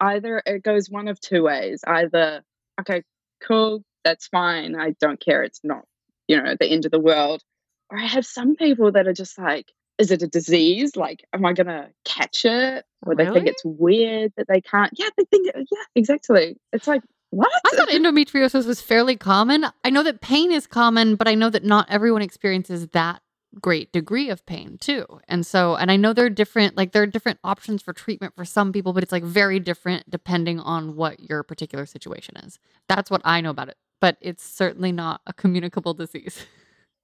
either 0.00 0.42
it 0.44 0.62
goes 0.62 0.90
one 0.90 1.08
of 1.08 1.20
two 1.20 1.42
ways. 1.42 1.82
Either, 1.86 2.42
okay, 2.80 3.02
cool, 3.42 3.84
that's 4.04 4.26
fine. 4.28 4.76
I 4.78 4.94
don't 5.00 5.20
care. 5.20 5.42
It's 5.42 5.60
not, 5.64 5.84
you 6.30 6.40
know, 6.40 6.54
the 6.58 6.66
end 6.66 6.84
of 6.84 6.92
the 6.92 7.00
world. 7.00 7.42
Or 7.90 7.98
I 7.98 8.06
have 8.06 8.24
some 8.24 8.54
people 8.54 8.92
that 8.92 9.08
are 9.08 9.12
just 9.12 9.36
like, 9.36 9.72
is 9.98 10.12
it 10.12 10.22
a 10.22 10.28
disease? 10.28 10.94
Like, 10.94 11.26
am 11.32 11.44
I 11.44 11.52
going 11.52 11.66
to 11.66 11.88
catch 12.04 12.44
it? 12.44 12.84
Or 13.04 13.16
they 13.16 13.28
think 13.28 13.48
it's 13.48 13.64
weird 13.64 14.32
that 14.36 14.46
they 14.48 14.60
can't. 14.60 14.92
Yeah, 14.94 15.08
they 15.16 15.24
think, 15.24 15.48
uh, 15.48 15.58
yeah, 15.58 15.84
exactly. 15.96 16.56
It's 16.72 16.86
like, 16.86 17.02
what? 17.30 17.50
I 17.66 17.76
thought 17.76 17.88
endometriosis 17.88 18.64
was 18.64 18.80
fairly 18.80 19.16
common. 19.16 19.66
I 19.84 19.90
know 19.90 20.04
that 20.04 20.20
pain 20.20 20.52
is 20.52 20.68
common, 20.68 21.16
but 21.16 21.26
I 21.26 21.34
know 21.34 21.50
that 21.50 21.64
not 21.64 21.90
everyone 21.90 22.22
experiences 22.22 22.86
that 22.88 23.22
great 23.60 23.92
degree 23.92 24.30
of 24.30 24.46
pain 24.46 24.78
too. 24.80 25.04
And 25.26 25.44
so, 25.44 25.74
and 25.74 25.90
I 25.90 25.96
know 25.96 26.12
there 26.12 26.26
are 26.26 26.30
different, 26.30 26.76
like, 26.76 26.92
there 26.92 27.02
are 27.02 27.06
different 27.06 27.40
options 27.42 27.82
for 27.82 27.92
treatment 27.92 28.36
for 28.36 28.44
some 28.44 28.72
people, 28.72 28.92
but 28.92 29.02
it's 29.02 29.10
like 29.10 29.24
very 29.24 29.58
different 29.58 30.08
depending 30.08 30.60
on 30.60 30.94
what 30.94 31.18
your 31.18 31.42
particular 31.42 31.86
situation 31.86 32.36
is. 32.36 32.60
That's 32.88 33.10
what 33.10 33.22
I 33.24 33.40
know 33.40 33.50
about 33.50 33.68
it, 33.68 33.76
but 34.00 34.16
it's 34.20 34.44
certainly 34.44 34.92
not 34.92 35.20
a 35.26 35.32
communicable 35.32 35.94
disease. 35.94 36.46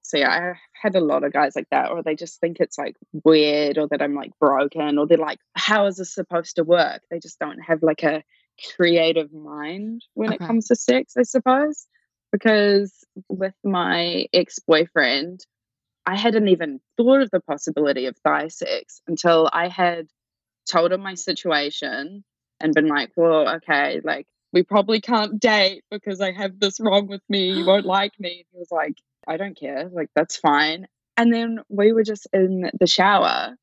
So 0.03 0.19
yeah, 0.19 0.31
I've 0.53 0.57
had 0.73 0.95
a 0.95 1.01
lot 1.01 1.25
of 1.25 1.33
guys 1.33 1.57
like 1.57 1.69
that, 1.71 1.91
or 1.91 2.01
they 2.03 2.15
just 2.15 2.39
think 2.41 2.59
it's 2.61 2.79
like 2.79 2.95
weird, 3.25 3.77
or 3.77 3.89
that 3.89 4.01
I'm 4.01 4.15
like 4.15 4.31
broken, 4.39 4.99
or 4.99 5.07
they're 5.07 5.19
like, 5.19 5.41
"How 5.57 5.87
is 5.87 5.97
this 5.97 6.15
supposed 6.15 6.57
to 6.57 6.65
work?" 6.65 7.03
They 7.11 7.19
just 7.19 7.41
don't 7.41 7.59
have 7.59 7.83
like 7.83 8.05
a 8.05 8.23
creative 8.77 9.33
mind 9.33 10.05
when 10.15 10.33
Okay. 10.33 10.37
it 10.45 10.47
comes 10.47 10.69
to 10.69 10.77
sex, 10.77 11.15
I 11.17 11.23
suppose. 11.25 11.89
Because 12.33 13.05
with 13.29 13.55
my 13.65 14.27
ex 14.33 14.59
boyfriend, 14.61 15.41
I 16.07 16.17
hadn't 16.17 16.49
even 16.49 16.81
thought 16.97 17.23
of 17.23 17.31
the 17.33 17.41
possibility 17.41 18.07
of 18.07 18.17
thigh 18.19 18.49
sex 18.49 19.03
until 19.09 19.51
I 19.53 19.69
had 19.69 20.09
told 20.71 20.93
him 20.93 21.01
my 21.03 21.15
situation 21.15 22.25
and 22.61 22.75
been 22.75 22.89
like, 22.89 23.11
"Well, 23.17 23.49
okay, 23.57 24.01
like." 24.05 24.27
We 24.57 24.63
probably 24.63 25.03
can't 25.03 25.39
date 25.39 25.85
because 25.91 26.23
I 26.23 26.33
have 26.33 26.59
this 26.59 26.81
wrong 26.81 27.09
with 27.09 27.21
me. 27.29 27.53
You 27.53 27.67
won't 27.67 27.85
like 27.99 28.19
me. 28.19 28.47
He 28.51 28.59
was 28.59 28.71
like, 28.71 28.97
I 29.29 29.37
don't 29.37 29.55
care. 29.55 29.91
Like, 29.93 30.09
that's 30.15 30.39
fine. 30.39 30.89
And 31.19 31.31
then 31.31 31.59
we 31.69 31.93
were 31.93 32.05
just 32.05 32.27
in 32.33 32.71
the 32.81 32.87
shower, 32.87 33.55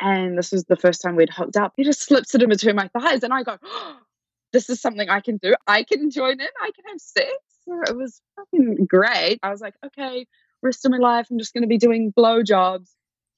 and 0.00 0.36
this 0.36 0.50
was 0.50 0.64
the 0.64 0.74
first 0.74 1.02
time 1.02 1.14
we'd 1.14 1.30
hooked 1.30 1.56
up. 1.56 1.74
He 1.76 1.84
just 1.84 2.02
slips 2.02 2.34
it 2.34 2.42
in 2.42 2.48
between 2.48 2.74
my 2.74 2.88
thighs, 2.88 3.22
and 3.22 3.32
I 3.32 3.44
go, 3.44 3.58
oh, 3.62 3.96
This 4.52 4.68
is 4.70 4.80
something 4.80 5.08
I 5.08 5.20
can 5.20 5.36
do. 5.36 5.54
I 5.68 5.84
can 5.84 6.10
join 6.10 6.40
in. 6.40 6.48
I 6.60 6.70
can 6.74 6.84
have 6.88 7.00
sex. 7.00 7.30
So 7.64 7.80
It 7.88 7.96
was 7.96 8.20
fucking 8.34 8.86
great. 8.86 9.38
I 9.40 9.50
was 9.50 9.60
like, 9.60 9.74
Okay, 9.86 10.26
rest 10.62 10.84
of 10.84 10.90
my 10.90 10.98
life, 10.98 11.28
I'm 11.30 11.38
just 11.38 11.54
going 11.54 11.62
to 11.62 11.68
be 11.68 11.78
doing 11.78 12.12
blowjobs. 12.12 12.88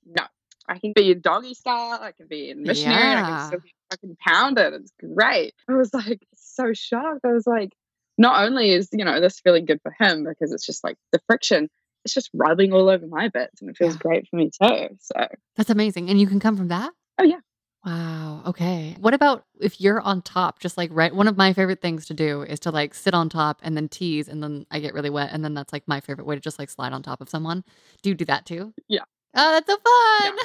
No, 0.07 0.25
I 0.67 0.79
can 0.79 0.95
be 0.95 1.11
in 1.11 1.21
doggy 1.21 1.53
style. 1.53 1.99
I 2.01 2.13
can 2.13 2.27
be 2.27 2.49
in 2.51 2.63
missionary. 2.63 3.17
I 3.17 3.23
can 3.23 3.47
still 3.49 3.61
be 3.61 3.75
fucking 3.91 4.17
it. 4.59 4.75
It's 4.75 4.93
great. 5.01 5.55
I 5.69 5.75
was 5.75 5.93
like 5.95 6.27
so 6.35 6.73
shocked. 6.73 7.21
I 7.25 7.33
was 7.33 7.47
like, 7.47 7.71
not 8.19 8.45
only 8.45 8.71
is 8.73 8.89
you 8.93 9.05
know 9.05 9.21
this 9.21 9.41
feeling 9.41 9.65
good 9.67 9.81
for 9.83 9.95
him 9.99 10.25
because 10.25 10.53
it's 10.53 10.65
just 10.65 10.83
like 10.83 10.97
the 11.13 11.21
friction 11.27 11.69
it's 12.05 12.15
just 12.15 12.31
rubbing 12.33 12.73
all 12.73 12.89
over 12.89 13.07
my 13.07 13.29
bits 13.29 13.61
and 13.61 13.69
it 13.69 13.77
feels 13.77 13.95
Yeah. 13.95 13.99
great 13.99 14.29
for 14.29 14.37
me 14.37 14.49
too 14.51 14.89
so 15.01 15.27
That's 15.57 15.71
amazing. 15.71 16.09
And 16.09 16.21
you 16.21 16.27
can 16.29 16.39
come 16.41 16.57
from 16.57 16.69
that? 16.69 16.93
Oh, 17.19 17.25
yeah. 17.25 17.41
Wow. 17.85 18.43
Okay. 18.47 18.97
What 19.01 19.13
about 19.15 19.45
if 19.61 19.81
you're 19.81 20.01
on 20.01 20.23
top, 20.23 20.61
just 20.61 20.77
like 20.77 20.91
right? 20.93 21.15
One 21.15 21.29
of 21.29 21.37
my 21.37 21.53
favorite 21.53 21.81
things 21.81 22.07
to 22.07 22.15
do 22.15 22.43
is 22.43 22.61
to 22.61 22.71
like 22.71 22.95
sit 22.95 23.13
on 23.15 23.29
top 23.29 23.59
and 23.63 23.77
then 23.77 23.89
tease, 23.89 24.29
and 24.29 24.43
then 24.43 24.67
I 24.71 24.81
get 24.81 24.93
really 24.95 25.11
wet. 25.11 25.31
And 25.33 25.45
then 25.45 25.55
that's 25.55 25.73
like 25.73 25.87
my 25.87 26.01
favorite 26.01 26.27
way 26.27 26.35
to 26.37 26.41
just 26.41 26.59
like 26.59 26.71
slide 26.71 26.93
on 26.93 27.03
top 27.03 27.21
of 27.21 27.29
someone. 27.29 27.65
Do 28.03 28.09
you 28.11 28.15
do 28.15 28.25
that 28.27 28.45
too? 28.47 28.73
Yeah. 28.89 29.03
Oh, 29.35 29.53
that's 29.53 29.67
so 29.71 29.77
fun. 29.77 30.39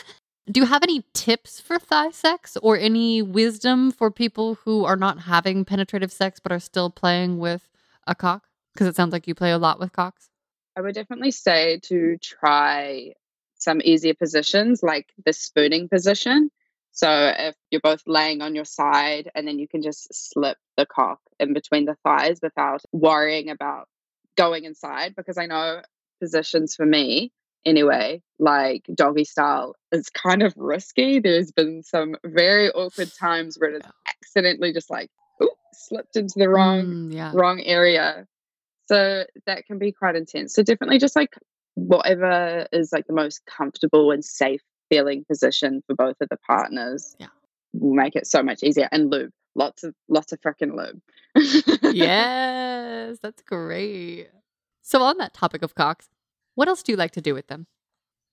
Do 0.50 0.60
you 0.60 0.66
have 0.66 0.84
any 0.84 1.06
tips 1.14 1.60
for 1.60 1.78
thigh 1.78 2.12
sex 2.12 2.58
or 2.58 2.78
any 2.78 3.22
wisdom 3.22 3.92
for 3.92 4.10
people 4.10 4.56
who 4.56 4.86
are 4.86 4.96
not 4.96 5.20
having 5.20 5.66
penetrative 5.66 6.12
sex 6.12 6.40
but 6.40 6.52
are 6.52 6.60
still 6.60 6.90
playing 6.90 7.38
with 7.38 7.70
a 8.08 8.16
cock? 8.16 8.48
Because 8.74 8.88
it 8.88 8.96
sounds 8.96 9.12
like 9.12 9.28
you 9.28 9.36
play 9.36 9.52
a 9.52 9.58
lot 9.58 9.80
with 9.80 9.94
cocks. 9.94 10.30
i 10.76 10.82
would 10.82 10.96
definitely 10.96 11.32
say 11.32 11.80
to 11.84 12.18
try 12.18 13.14
some 13.56 13.82
easier 13.84 14.14
positions 14.16 14.82
like 14.82 15.08
the 15.26 15.34
spooning 15.34 15.88
position 15.88 16.50
so 16.94 17.34
if 17.38 17.56
you're 17.70 17.82
both 17.82 18.02
laying 18.08 18.42
on 18.42 18.56
your 18.56 18.66
side 18.66 19.30
and 19.36 19.48
then 19.48 19.60
you 19.60 19.68
can 19.68 19.82
just 19.82 20.08
slip 20.14 20.58
the 20.78 20.86
cock 20.86 21.20
in 21.40 21.54
between 21.54 21.86
the 21.86 21.96
thighs 22.04 22.40
without 22.42 22.82
worrying 22.92 23.50
about 23.50 23.88
going 24.38 24.64
inside 24.64 25.16
because 25.16 25.38
i 25.38 25.46
know 25.46 25.82
positions 26.20 26.76
for 26.76 26.86
me 26.86 27.32
anyway 27.66 28.22
like 28.40 28.86
doggy 28.96 29.24
style 29.24 29.76
is 29.92 30.10
kind 30.10 30.42
of 30.42 30.54
risky 30.58 31.20
there's 31.20 31.52
been 31.52 31.84
some 31.84 32.16
very 32.26 32.70
awkward 32.72 33.10
times 33.20 33.58
where 33.60 33.72
it's 33.72 33.88
accidentally 34.08 34.74
just 34.74 34.90
like 34.90 35.10
slipped 35.74 36.16
into 36.16 36.34
the 36.38 36.50
wrong 36.50 36.84
Mm, 36.86 37.14
yeah. 37.14 37.32
wrong 37.34 37.60
area. 37.62 38.26
So 38.88 39.24
that 39.46 39.66
can 39.66 39.78
be 39.80 39.92
quite 39.92 40.16
intense. 40.16 40.54
So 40.54 40.64
definitely 40.64 41.00
just 41.00 41.16
like 41.16 41.34
whatever 41.76 42.68
is 42.74 42.92
like 42.92 43.08
the 43.08 43.14
most 43.14 43.42
comfortable 43.46 44.12
and 44.12 44.24
safe 44.24 44.62
feeling 44.90 45.24
position 45.28 45.82
for 45.88 45.96
both 45.96 46.18
of 46.22 46.30
the 46.30 46.38
partners. 46.46 47.16
Yeah. 47.20 47.28
Will 47.74 47.96
make 47.96 48.16
it 48.18 48.28
so 48.28 48.44
much 48.44 48.64
easier. 48.64 48.90
And 48.92 49.10
lube. 49.10 49.32
Lots 49.56 49.84
of 49.84 49.94
lots 50.10 50.32
of 50.34 50.40
freaking 50.42 50.76
lube. 50.76 51.02
yes, 51.96 53.18
that's 53.22 53.42
great. 53.44 54.30
So, 54.82 55.02
on 55.02 55.18
that 55.18 55.34
topic 55.34 55.62
of 55.62 55.76
cocks, 55.76 56.08
what 56.56 56.68
else 56.68 56.84
do 56.84 56.92
you 56.92 56.98
like 56.98 57.12
to 57.12 57.22
do 57.22 57.34
with 57.34 57.48
them? 57.48 57.68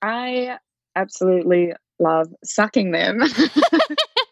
I 0.02 0.59
absolutely 0.94 1.72
love 1.98 2.28
sucking 2.44 2.92
them. 2.92 3.22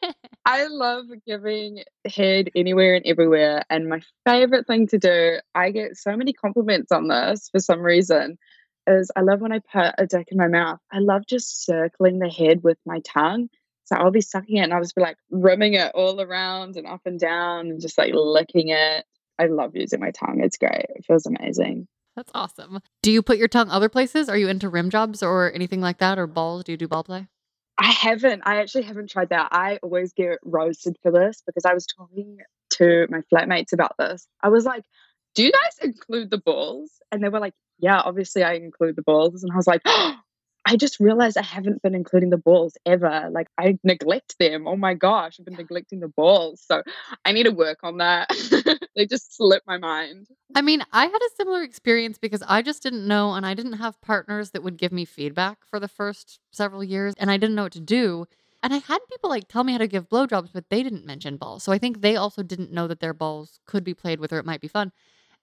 I 0.47 0.67
love 0.69 1.07
giving 1.27 1.83
head 2.07 2.51
anywhere 2.55 2.95
and 2.95 3.05
everywhere. 3.05 3.65
And 3.69 3.89
my 3.89 4.01
favorite 4.25 4.67
thing 4.67 4.87
to 4.89 4.99
do, 4.99 5.39
I 5.55 5.71
get 5.73 5.97
so 5.97 6.17
many 6.17 6.33
compliments 6.33 6.93
on 6.93 7.09
this 7.09 7.49
for 7.51 7.59
some 7.59 7.81
reason, 7.81 8.39
is 8.87 9.11
I 9.17 9.23
love 9.23 9.41
when 9.41 9.53
I 9.53 9.59
put 9.59 9.95
a 9.99 10.07
dick 10.07 10.29
in 10.31 10.39
my 10.39 10.47
mouth. 10.47 10.79
I 10.93 11.01
love 11.01 11.27
just 11.27 11.65
circling 11.65 12.21
the 12.21 12.29
head 12.29 12.63
with 12.63 12.79
my 12.87 13.01
tongue. 13.01 13.49
So 13.87 13.97
I'll 13.97 14.13
be 14.13 14.21
sucking 14.21 14.59
it 14.59 14.63
and 14.63 14.73
I'll 14.73 14.83
just 14.83 14.95
be 14.95 15.03
like 15.03 15.17
rimming 15.31 15.75
it 15.75 15.93
all 15.95 16.21
around 16.21 16.77
and 16.77 16.87
up 16.87 17.03
and 17.07 17.19
down 17.19 17.67
and 17.69 17.81
just 17.81 17.99
like 17.99 18.13
licking 18.15 18.69
it. 18.69 19.05
I 19.39 19.47
love 19.47 19.75
using 19.75 20.01
my 20.01 20.13
tongue. 20.13 20.41
It's 20.41 20.59
great. 20.59 20.87
It 20.91 21.05
feels 21.07 21.27
amazing. 21.27 21.89
That's 22.17 22.31
awesome. 22.35 22.81
Do 23.03 23.13
you 23.13 23.23
put 23.23 23.37
your 23.37 23.47
tongue 23.47 23.71
other 23.71 23.91
places? 23.91 24.29
Are 24.31 24.39
you 24.39 24.49
into 24.49 24.71
rim 24.71 24.89
jobs 24.89 25.23
or 25.23 25.53
anything 25.53 25.83
like 25.83 25.99
that 25.99 26.19
or 26.19 26.27
balls? 26.27 26.65
Do 26.65 26.73
you 26.73 26.79
do 26.79 26.89
ball 26.89 27.05
play? 27.05 27.29
I 27.79 27.91
haven't. 27.91 28.43
I 28.47 28.57
actually 28.61 28.85
haven't 28.85 29.11
tried 29.11 29.29
that. 29.29 29.49
I 29.53 29.79
always 29.83 30.15
get 30.15 30.39
roasted 30.43 30.97
for 31.03 31.13
this 31.13 31.43
because 31.45 31.67
I 31.67 31.75
was 31.75 31.87
talking 31.87 32.39
to 32.71 33.07
my 33.11 33.21
flatmates 33.33 33.75
about 33.75 33.93
this. 33.99 34.27
I 34.43 34.49
was 34.49 34.65
like, 34.65 34.85
"Do 35.35 35.45
you 35.45 35.53
guys 35.53 35.79
include 35.83 36.31
the 36.31 36.39
balls?" 36.39 36.91
And 37.13 37.23
they 37.23 37.29
were 37.29 37.39
like, 37.39 37.53
"Yeah, 37.79 38.01
obviously 38.01 38.43
I 38.43 38.55
include 38.55 38.97
the 38.97 39.03
balls." 39.03 39.43
And 39.43 39.53
I 39.53 39.57
was 39.57 39.67
like, 39.67 39.83
oh, 39.87 40.17
"I 40.67 40.77
just 40.77 41.01
realized 41.01 41.39
I 41.39 41.43
haven't 41.43 41.81
been 41.81 41.95
including 41.95 42.31
the 42.31 42.37
balls 42.37 42.77
ever. 42.85 43.29
Like 43.31 43.49
I 43.57 43.79
neglect 43.85 44.37
them. 44.39 44.67
Oh 44.67 44.77
my 44.77 44.95
gosh, 44.95 45.39
I've 45.39 45.47
been 45.47 45.55
neglecting 45.55 46.01
the 46.01 46.09
balls. 46.09 46.63
So 46.67 46.83
I 47.25 47.33
need 47.33 47.45
to 47.45 47.53
work 47.53 47.79
on 47.83 47.99
that." 47.99 48.29
they 48.97 49.07
just 49.07 49.37
slipped 49.37 49.67
my 49.67 49.79
mind. 49.79 50.27
I 50.55 50.63
mean, 50.63 50.83
I 50.93 51.07
had 51.07 51.23
a 51.23 51.37
similar 51.37 51.63
experience 51.63 52.19
because 52.19 52.43
I 52.47 52.63
just 52.63 52.83
didn't 52.83 53.07
know 53.07 53.35
and 53.35 53.47
I 53.47 53.55
didn't 53.55 53.75
have 53.75 54.01
partners 54.01 54.51
that 54.51 54.63
would 54.63 54.77
give 54.77 54.93
me 54.93 55.05
feedback 55.05 55.59
for 55.65 55.81
the 55.81 55.89
first 55.89 56.41
several 56.51 56.85
years 56.85 57.15
and 57.19 57.31
I 57.31 57.37
didn't 57.37 57.57
know 57.57 57.65
what 57.65 57.73
to 57.73 57.81
do. 57.81 58.27
And 58.63 58.75
I 58.75 58.79
had 58.79 58.99
people 59.09 59.31
like 59.31 59.49
tell 59.49 59.65
me 59.65 59.73
how 59.73 59.79
to 59.79 59.87
give 59.87 60.09
blowjobs, 60.09 60.51
but 60.53 60.71
they 60.71 60.83
didn't 60.83 61.07
mention 61.07 61.37
balls. 61.37 61.63
So 61.63 61.73
I 61.73 61.79
think 61.79 62.01
they 62.01 62.17
also 62.17 62.43
didn't 62.43 62.73
know 62.73 62.89
that 62.89 63.01
their 63.01 63.15
balls 63.15 63.61
could 63.67 63.85
be 63.85 63.95
played 63.95 64.19
with 64.19 64.33
or 64.33 64.39
it 64.39 64.47
might 64.47 64.61
be 64.61 64.69
fun. 64.69 64.93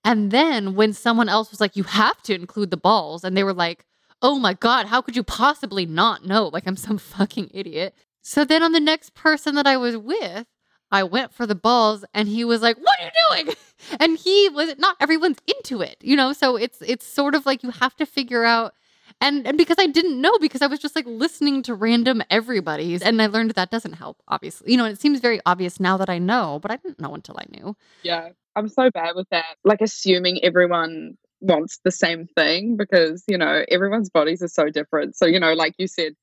And 0.04 0.32
then 0.32 0.76
when 0.76 0.94
someone 0.94 1.30
else 1.30 1.50
was 1.52 1.62
like, 1.62 1.76
you 1.78 1.84
have 1.84 2.22
to 2.24 2.36
include 2.36 2.72
the 2.72 2.78
balls, 2.78 3.24
and 3.24 3.38
they 3.38 3.44
were 3.44 3.54
like, 3.54 3.86
oh 4.24 4.40
my 4.40 4.54
God, 4.54 4.88
how 4.88 5.02
could 5.02 5.16
you 5.16 5.24
possibly 5.24 5.86
not 5.86 6.26
know? 6.26 6.48
Like 6.48 6.66
I'm 6.66 6.78
some 6.78 6.98
fucking 7.18 7.52
idiot. 7.54 7.94
So 8.22 8.46
then 8.46 8.64
on 8.64 8.72
the 8.72 8.80
next 8.80 9.14
person 9.14 9.56
that 9.56 9.68
I 9.68 9.78
was 9.78 9.98
with, 9.98 10.48
I 10.92 11.04
went 11.04 11.34
for 11.34 11.46
the 11.46 11.56
balls 11.56 12.06
and 12.14 12.28
he 12.28 12.46
was 12.46 12.62
like, 12.62 12.78
What 12.78 13.00
are 13.00 13.06
you 13.06 13.12
doing? 13.44 13.56
And 14.00 14.18
he 14.18 14.48
was 14.48 14.76
not 14.78 14.96
everyone's 15.02 15.40
into 15.46 15.82
it, 15.82 15.98
you 16.02 16.16
know? 16.16 16.32
So 16.32 16.56
it's 16.56 16.82
it's 16.82 17.06
sort 17.06 17.36
of 17.36 17.46
like 17.46 17.64
you 17.64 17.70
have 17.72 17.94
to 17.98 18.06
figure 18.06 18.46
out 18.46 18.74
and 19.20 19.46
and 19.46 19.58
because 19.58 19.76
I 19.78 19.88
didn't 19.88 20.22
know 20.22 20.38
because 20.40 20.62
I 20.62 20.68
was 20.68 20.80
just 20.80 20.96
like 20.96 21.06
listening 21.06 21.64
to 21.64 21.76
random 21.76 22.24
everybody's 22.30 23.02
and 23.02 23.22
I 23.22 23.26
learned 23.26 23.52
that 23.52 23.72
doesn't 23.72 23.94
help, 23.94 24.22
obviously. 24.30 24.72
You 24.72 24.78
know, 24.78 24.86
it 24.86 25.02
seems 25.02 25.20
very 25.20 25.42
obvious 25.46 25.82
now 25.82 25.98
that 25.98 26.10
I 26.10 26.18
know, 26.18 26.60
but 26.62 26.72
I 26.72 26.78
didn't 26.78 27.02
know 27.02 27.14
until 27.14 27.36
I 27.38 27.46
knew. 27.50 27.76
Yeah, 28.04 28.30
I'm 28.56 28.70
so 28.70 28.90
bad 28.90 29.16
with 29.16 29.28
that. 29.32 29.58
Like 29.66 29.82
assuming 29.82 30.42
everyone 30.44 31.18
wants 31.44 31.80
the 31.84 31.92
same 31.92 32.28
thing 32.36 32.78
because, 32.78 33.24
you 33.28 33.38
know, 33.38 33.64
everyone's 33.70 34.10
bodies 34.10 34.42
are 34.42 34.48
so 34.48 34.70
different. 34.70 35.16
So, 35.16 35.26
you 35.26 35.40
know, 35.40 35.54
like 35.54 35.76
you 35.78 35.88
said, 35.88 36.14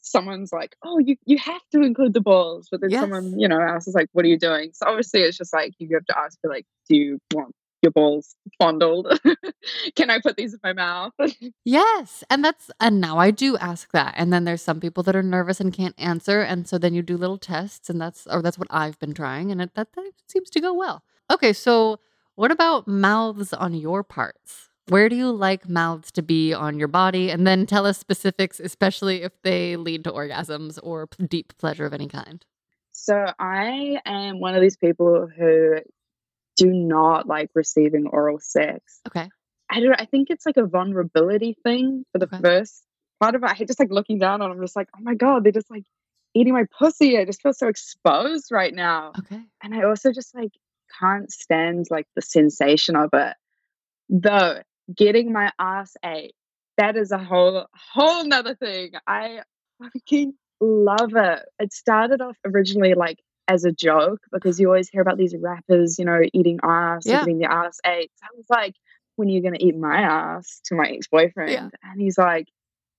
someone's 0.00 0.52
like, 0.52 0.76
"Oh, 0.84 0.98
you 0.98 1.16
you 1.26 1.38
have 1.38 1.62
to 1.72 1.82
include 1.82 2.14
the 2.14 2.20
balls," 2.20 2.68
but 2.70 2.80
then 2.80 2.90
Yes. 2.90 3.00
someone, 3.00 3.38
you 3.38 3.48
know, 3.48 3.60
else 3.60 3.88
is 3.88 3.94
like, 3.94 4.08
"What 4.12 4.24
are 4.24 4.28
you 4.28 4.38
doing?" 4.38 4.70
So 4.74 4.86
obviously, 4.88 5.20
it's 5.22 5.36
just 5.38 5.52
like 5.52 5.74
you 5.78 5.88
have 5.94 6.06
to 6.06 6.18
ask, 6.18 6.38
for 6.40 6.50
like, 6.50 6.66
"Do 6.88 6.96
you 6.96 7.18
want 7.34 7.54
your 7.82 7.92
balls 7.92 8.34
fondled. 8.58 9.06
Can 9.96 10.10
I 10.10 10.20
put 10.20 10.36
these 10.36 10.54
in 10.54 10.60
my 10.62 10.72
mouth? 10.72 11.12
Yes. 11.64 12.24
And 12.30 12.44
that's, 12.44 12.70
and 12.80 13.00
now 13.00 13.18
I 13.18 13.30
do 13.30 13.56
ask 13.58 13.92
that. 13.92 14.14
And 14.16 14.32
then 14.32 14.44
there's 14.44 14.62
some 14.62 14.80
people 14.80 15.02
that 15.04 15.14
are 15.16 15.22
nervous 15.22 15.60
and 15.60 15.72
can't 15.72 15.94
answer. 15.98 16.40
And 16.40 16.66
so 16.68 16.78
then 16.78 16.94
you 16.94 17.02
do 17.02 17.16
little 17.16 17.38
tests, 17.38 17.90
and 17.90 18.00
that's, 18.00 18.26
or 18.26 18.42
that's 18.42 18.58
what 18.58 18.68
I've 18.70 18.98
been 18.98 19.14
trying. 19.14 19.50
And 19.52 19.60
it, 19.60 19.74
that, 19.74 19.92
that 19.92 20.12
seems 20.28 20.50
to 20.50 20.60
go 20.60 20.72
well. 20.72 21.02
Okay. 21.30 21.52
So 21.52 22.00
what 22.36 22.50
about 22.50 22.88
mouths 22.88 23.52
on 23.52 23.74
your 23.74 24.02
parts? 24.02 24.67
Where 24.88 25.08
do 25.08 25.16
you 25.16 25.30
like 25.30 25.68
mouths 25.68 26.10
to 26.12 26.22
be 26.22 26.52
on 26.54 26.78
your 26.78 26.88
body? 26.88 27.30
And 27.30 27.46
then 27.46 27.66
tell 27.66 27.86
us 27.86 27.98
specifics, 27.98 28.58
especially 28.60 29.22
if 29.22 29.32
they 29.42 29.76
lead 29.76 30.04
to 30.04 30.12
orgasms 30.12 30.78
or 30.82 31.06
p- 31.06 31.26
deep 31.26 31.56
pleasure 31.58 31.84
of 31.86 31.92
any 31.94 32.08
kind. 32.08 32.44
So 32.92 33.26
I 33.38 33.98
am 34.04 34.40
one 34.40 34.54
of 34.54 34.60
these 34.60 34.76
people 34.76 35.28
who 35.28 35.76
do 36.56 36.66
not 36.72 37.26
like 37.26 37.50
receiving 37.54 38.06
oral 38.06 38.38
sex. 38.40 39.00
Okay. 39.06 39.28
I 39.70 39.80
don't 39.80 40.00
I 40.00 40.06
think 40.06 40.30
it's 40.30 40.46
like 40.46 40.56
a 40.56 40.66
vulnerability 40.66 41.56
thing 41.62 42.04
for 42.12 42.18
the 42.18 42.26
Okay. 42.26 42.40
first 42.42 42.82
part 43.20 43.34
of 43.34 43.42
it. 43.42 43.50
I 43.50 43.54
hate 43.54 43.68
just 43.68 43.78
like 43.78 43.90
looking 43.90 44.18
down 44.18 44.40
on 44.42 44.48
them, 44.50 44.58
I'm 44.58 44.64
just 44.64 44.74
like, 44.76 44.88
oh 44.96 45.00
my 45.02 45.14
God, 45.14 45.44
they're 45.44 45.52
just 45.52 45.70
like 45.70 45.84
eating 46.34 46.52
my 46.54 46.64
pussy. 46.78 47.18
I 47.18 47.24
just 47.24 47.42
feel 47.42 47.52
so 47.52 47.68
exposed 47.68 48.50
right 48.50 48.74
now. 48.74 49.12
Okay. 49.18 49.40
And 49.62 49.74
I 49.74 49.82
also 49.84 50.12
just 50.12 50.34
like 50.34 50.52
can't 50.98 51.30
stand 51.30 51.86
like 51.90 52.06
the 52.16 52.22
sensation 52.22 52.96
of 52.96 53.10
it. 53.12 53.34
Though 54.08 54.62
getting 54.94 55.32
my 55.32 55.52
ass 55.58 55.96
ate, 56.04 56.34
that 56.76 56.96
is 56.96 57.12
a 57.12 57.18
whole 57.18 57.66
whole 57.92 58.24
nother 58.24 58.54
thing. 58.54 58.92
I 59.06 59.40
fucking 59.82 60.34
love 60.60 61.14
it. 61.16 61.42
It 61.58 61.72
started 61.72 62.20
off 62.20 62.36
originally 62.44 62.94
like 62.94 63.18
as 63.48 63.64
a 63.64 63.72
joke 63.72 64.20
because 64.32 64.60
you 64.60 64.68
always 64.68 64.88
hear 64.88 65.00
about 65.00 65.16
these 65.16 65.34
rappers, 65.38 65.98
you 65.98 66.04
know, 66.04 66.20
eating 66.32 66.60
ass 66.62 67.06
Yeah. 67.06 67.20
getting 67.20 67.38
their 67.38 67.50
ass 67.50 67.80
ate. 67.84 68.10
So 68.16 68.26
I 68.26 68.36
was 68.36 68.46
like, 68.50 68.74
when 69.16 69.28
are 69.28 69.32
you 69.32 69.42
gonna 69.42 69.58
eat 69.60 69.76
my 69.76 70.00
ass 70.00 70.60
to 70.66 70.74
my 70.74 70.86
ex-boyfriend? 70.88 71.72
And 71.82 72.00
he's 72.00 72.18
like, 72.18 72.48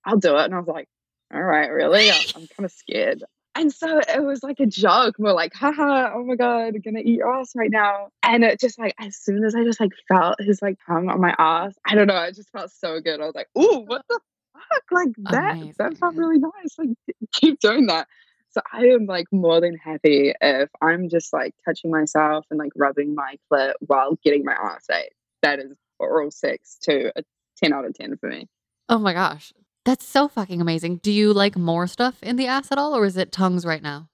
I'll 0.05 0.17
do 0.17 0.35
it. 0.37 0.45
And 0.45 0.55
I 0.55 0.59
was 0.59 0.67
like, 0.67 0.87
all 1.33 1.41
right, 1.41 1.67
really? 1.67 2.11
I'm, 2.11 2.21
I'm 2.35 2.47
kind 2.47 2.65
of 2.65 2.71
scared. 2.71 3.23
And 3.59 3.73
so 3.73 3.99
it 3.99 4.23
was 4.23 4.41
like 4.41 4.61
a 4.61 4.65
joke. 4.65 5.15
We're 5.19 5.33
like, 5.33 5.53
haha, 5.53 6.13
oh 6.15 6.23
my 6.23 6.35
God, 6.35 6.75
I'm 6.75 6.79
gonna 6.79 7.01
eat 7.01 7.17
your 7.17 7.35
ass 7.35 7.51
right 7.57 7.69
now. 7.69 8.07
And 8.23 8.45
it 8.45 8.57
just 8.57 8.79
like, 8.79 8.95
as 8.97 9.17
soon 9.17 9.43
as 9.43 9.53
I 9.53 9.65
just 9.65 9.81
like 9.81 9.91
felt 10.07 10.39
his 10.39 10.61
like 10.61 10.77
tongue 10.87 11.09
on 11.09 11.19
my 11.19 11.35
ass, 11.37 11.73
I 11.85 11.95
don't 11.95 12.07
know, 12.07 12.15
I 12.15 12.31
just 12.31 12.49
felt 12.51 12.71
so 12.71 13.01
good. 13.01 13.19
I 13.19 13.25
was 13.25 13.35
like, 13.35 13.49
ooh, 13.57 13.79
what 13.79 14.03
the 14.07 14.17
fuck? 14.53 14.83
Like 14.91 15.09
that, 15.31 15.73
that 15.77 15.97
felt 15.97 16.15
really 16.15 16.37
nice. 16.37 16.77
Like, 16.77 16.91
keep 17.33 17.59
doing 17.59 17.87
that. 17.87 18.07
So 18.51 18.61
I 18.71 18.85
am 18.85 19.07
like 19.07 19.27
more 19.33 19.59
than 19.59 19.75
happy 19.75 20.33
if 20.39 20.69
I'm 20.81 21.09
just 21.09 21.33
like 21.33 21.53
touching 21.65 21.91
myself 21.91 22.45
and 22.49 22.57
like 22.57 22.71
rubbing 22.77 23.13
my 23.13 23.35
clit 23.51 23.73
while 23.81 24.17
getting 24.23 24.45
my 24.45 24.53
ass 24.53 24.85
ate. 24.89 25.11
That 25.41 25.59
is 25.59 25.75
oral 25.99 26.31
sex 26.31 26.77
to 26.83 27.11
a 27.13 27.23
10 27.57 27.73
out 27.73 27.83
of 27.83 27.93
10 27.93 28.15
for 28.19 28.29
me. 28.29 28.47
Oh 28.87 28.99
my 28.99 29.11
gosh. 29.11 29.51
That's 29.89 30.05
so 30.05 30.27
fucking 30.27 30.61
amazing. 30.61 30.97
Do 30.97 31.11
you 31.11 31.33
like 31.33 31.57
more 31.57 31.87
stuff 31.87 32.21
in 32.21 32.35
the 32.35 32.45
ass 32.45 32.71
at 32.71 32.77
all, 32.77 32.95
or 32.95 33.05
is 33.05 33.17
it 33.17 33.31
tongues 33.31 33.65
right 33.65 33.81
now? 33.81 34.07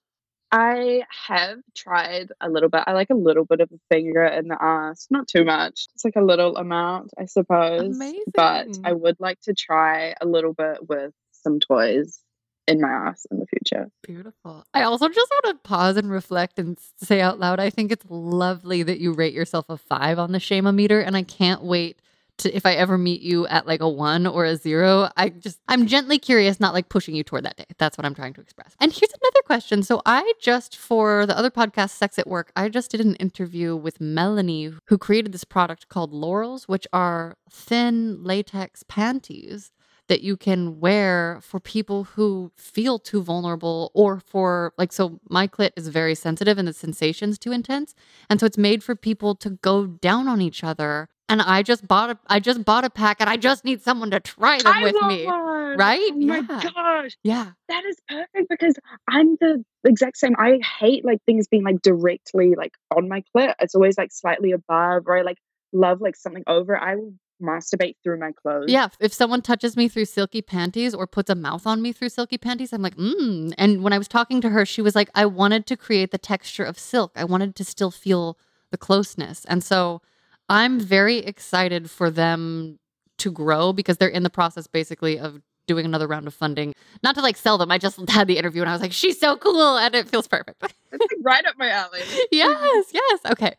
I 0.50 1.04
have 1.28 1.58
tried 1.76 2.30
a 2.40 2.50
little 2.50 2.70
bit. 2.70 2.84
I 2.88 2.94
like 2.94 3.10
a 3.10 3.14
little 3.14 3.44
bit 3.44 3.60
of 3.60 3.70
a 3.74 3.94
finger 3.94 4.24
in 4.24 4.48
the 4.48 4.58
ass, 4.58 5.08
not 5.10 5.28
too 5.28 5.44
much. 5.44 5.88
It's 5.94 6.06
like 6.06 6.16
a 6.16 6.22
little 6.22 6.56
amount, 6.56 7.12
I 7.20 7.26
suppose. 7.26 7.94
Amazing. 7.94 8.24
But 8.34 8.68
I 8.86 8.94
would 8.94 9.18
like 9.20 9.42
to 9.42 9.54
try 9.54 10.16
a 10.22 10.26
little 10.26 10.54
bit 10.54 10.88
with 10.88 11.12
some 11.34 11.60
toys 11.60 12.22
in 12.70 12.80
my 12.80 12.88
ass 12.88 13.28
in 13.30 13.40
the 13.40 13.46
future. 13.46 13.90
Beautiful. 14.02 14.64
I 14.74 14.84
also 14.84 15.10
just 15.10 15.30
want 15.30 15.62
to 15.62 15.68
pause 15.68 15.98
and 15.98 16.10
reflect 16.10 16.58
and 16.58 16.80
say 17.04 17.20
out 17.20 17.38
loud 17.38 17.60
I 17.60 17.70
think 17.70 17.92
it's 17.92 18.06
lovely 18.08 18.82
that 18.82 19.00
you 19.00 19.12
rate 19.12 19.34
yourself 19.34 19.66
a 19.68 19.76
five 19.76 20.20
on 20.20 20.32
the 20.32 20.40
shame 20.40 20.74
meter. 20.74 21.02
And 21.02 21.18
I 21.18 21.24
can't 21.24 21.64
wait 21.64 22.00
to, 22.38 22.56
if 22.56 22.66
I 22.66 22.74
ever 22.74 22.98
meet 22.98 23.22
you 23.22 23.48
at 23.48 23.66
like 23.66 23.82
a 23.82 23.90
one 23.90 24.28
or 24.28 24.46
a 24.46 24.56
zero, 24.56 25.10
I 25.16 25.30
just, 25.30 25.60
I'm 25.68 25.88
gently 25.88 26.20
curious, 26.20 26.60
not 26.60 26.74
like 26.74 26.90
pushing 26.90 27.16
you 27.16 27.24
toward 27.24 27.46
that 27.46 27.58
day. 27.58 27.66
That's 27.78 27.98
what 27.98 28.06
I'm 28.06 28.16
trying 28.16 28.34
to 28.34 28.42
express. 28.42 28.76
And 28.80 28.92
here's 28.92 29.14
another 29.22 29.42
question. 29.46 29.84
So 29.84 30.02
I 30.06 30.34
just, 30.40 30.76
for 30.78 31.26
the 31.26 31.38
other 31.38 31.52
podcast, 31.52 31.92
Sex 31.92 32.20
at 32.20 32.28
Work, 32.28 32.52
I 32.56 32.70
just 32.70 32.92
did 32.92 33.02
an 33.02 33.16
interview 33.16 33.76
with 33.76 34.02
Melanie, 34.02 34.72
who 34.86 34.98
created 34.98 35.32
this 35.32 35.44
product 35.44 35.90
called 35.90 36.12
Lorals, 36.12 36.68
which 36.68 36.88
are 36.92 37.38
thin 37.50 38.24
latex 38.24 38.84
panties 38.84 39.72
that 40.08 40.22
you 40.22 40.38
can 40.38 40.80
wear 40.80 41.40
for 41.42 41.60
people 41.60 42.04
who 42.04 42.52
feel 42.56 43.00
too 43.00 43.24
vulnerable 43.24 43.92
or 43.94 44.20
for 44.20 44.74
like 44.78 44.94
so 44.94 45.20
my 45.30 45.48
clit 45.48 45.72
is 45.76 45.88
very 45.88 46.14
sensitive 46.16 46.58
and 46.58 46.68
the 46.68 46.74
sensation's 46.74 47.40
too 47.40 47.52
intense 47.52 47.96
and 48.30 48.40
so 48.40 48.46
it's 48.46 48.58
made 48.58 48.84
for 48.84 48.96
people 48.96 49.36
to 49.36 49.50
go 49.50 49.88
down 49.88 50.28
on 50.28 50.42
each 50.42 50.64
other 50.64 51.10
and 51.30 51.42
i 51.42 51.62
just 51.64 51.88
bought 51.88 52.10
a 52.10 52.18
i 52.28 52.40
just 52.40 52.64
bought 52.66 52.84
a 52.84 52.90
pack 52.90 53.18
and 53.20 53.30
i 53.30 53.38
just 53.38 53.66
need 53.66 53.82
someone 53.82 54.12
to 54.12 54.20
try 54.20 54.62
them 54.62 54.74
I 54.78 54.82
with 54.84 54.96
me 55.02 55.26
one. 55.26 55.78
right? 55.78 56.10
Oh 56.12 56.20
my 56.20 56.42
Yeah. 56.42 56.62
gosh. 56.74 57.18
yeah 57.24 57.52
That 57.70 57.84
is 57.86 57.98
perfect 58.08 58.50
because 58.50 58.76
I'm 59.08 59.36
the 59.42 59.64
exact 59.84 60.18
same. 60.18 60.36
I 60.38 60.60
hate 60.80 61.04
like 61.04 61.20
things 61.26 61.48
being 61.48 61.64
like 61.64 61.82
directly 61.82 62.54
like 62.56 62.74
on 62.96 63.10
my 63.10 63.24
clit. 63.36 63.54
It's 63.60 63.76
always 63.76 63.98
like 63.98 64.12
slightly 64.12 64.52
above 64.52 65.04
or 65.08 65.18
I 65.18 65.22
like 65.24 65.38
love 65.74 66.00
like 66.02 66.16
something 66.16 66.44
over. 66.48 66.78
I 66.78 66.96
will 66.96 67.14
masturbate 67.42 67.96
through 68.04 68.18
my 68.20 68.32
clothes. 68.32 68.70
yeah 68.72 68.88
if 69.02 69.14
someone 69.14 69.42
touches 69.42 69.76
me 69.76 69.90
through 69.90 70.06
silky 70.06 70.42
panties 70.42 70.94
or 70.94 71.06
puts 71.06 71.30
a 71.30 71.36
mouth 71.36 71.68
on 71.68 71.82
me 71.82 71.92
through 71.92 72.08
silky 72.08 72.38
panties 72.38 72.72
i'm 72.72 72.82
like 72.82 72.96
mm 72.96 73.54
and 73.58 73.84
when 73.84 73.92
i 73.92 73.98
was 73.98 74.08
talking 74.08 74.40
to 74.40 74.50
her 74.52 74.66
she 74.66 74.82
was 74.82 74.96
like 74.96 75.10
i 75.16 75.26
wanted 75.26 75.66
to 75.66 75.76
create 75.76 76.12
the 76.12 76.18
texture 76.18 76.64
of 76.64 76.80
silk 76.80 77.12
i 77.18 77.26
wanted 77.26 77.54
to 77.54 77.66
still 77.66 77.92
feel 77.92 78.38
the 78.72 78.78
closeness 78.78 79.44
and 79.50 79.66
so 79.66 80.02
i'm 80.50 80.80
very 80.80 81.18
excited 81.20 81.90
for 81.90 82.10
them 82.10 82.80
to 83.18 83.32
grow 83.32 83.74
because 83.74 83.98
they're 83.98 84.08
in 84.08 84.24
the 84.24 84.30
process 84.30 84.68
basically 84.68 85.18
of 85.20 85.42
doing 85.68 85.86
another 85.86 86.08
round 86.08 86.28
of 86.28 86.34
funding. 86.34 86.74
Not 87.04 87.16
to 87.16 87.22
like 87.22 87.38
sell 87.38 87.58
them. 87.58 87.72
I 87.72 87.78
just 87.78 87.98
had 88.10 88.28
the 88.28 88.38
interview 88.38 88.62
and 88.62 88.70
i 88.70 88.74
was 88.74 88.82
like 88.82 88.92
she's 88.92 89.20
so 89.20 89.38
cool 89.38 89.78
and 89.78 89.94
it 89.96 90.08
feels 90.08 90.28
perfect. 90.28 90.62
It's 90.92 91.02
like 91.02 91.20
right 91.24 91.46
up 91.46 91.56
my 91.58 91.70
alley. 91.70 92.02
yes 92.32 92.86
yes. 92.94 93.20
Okay. 93.32 93.56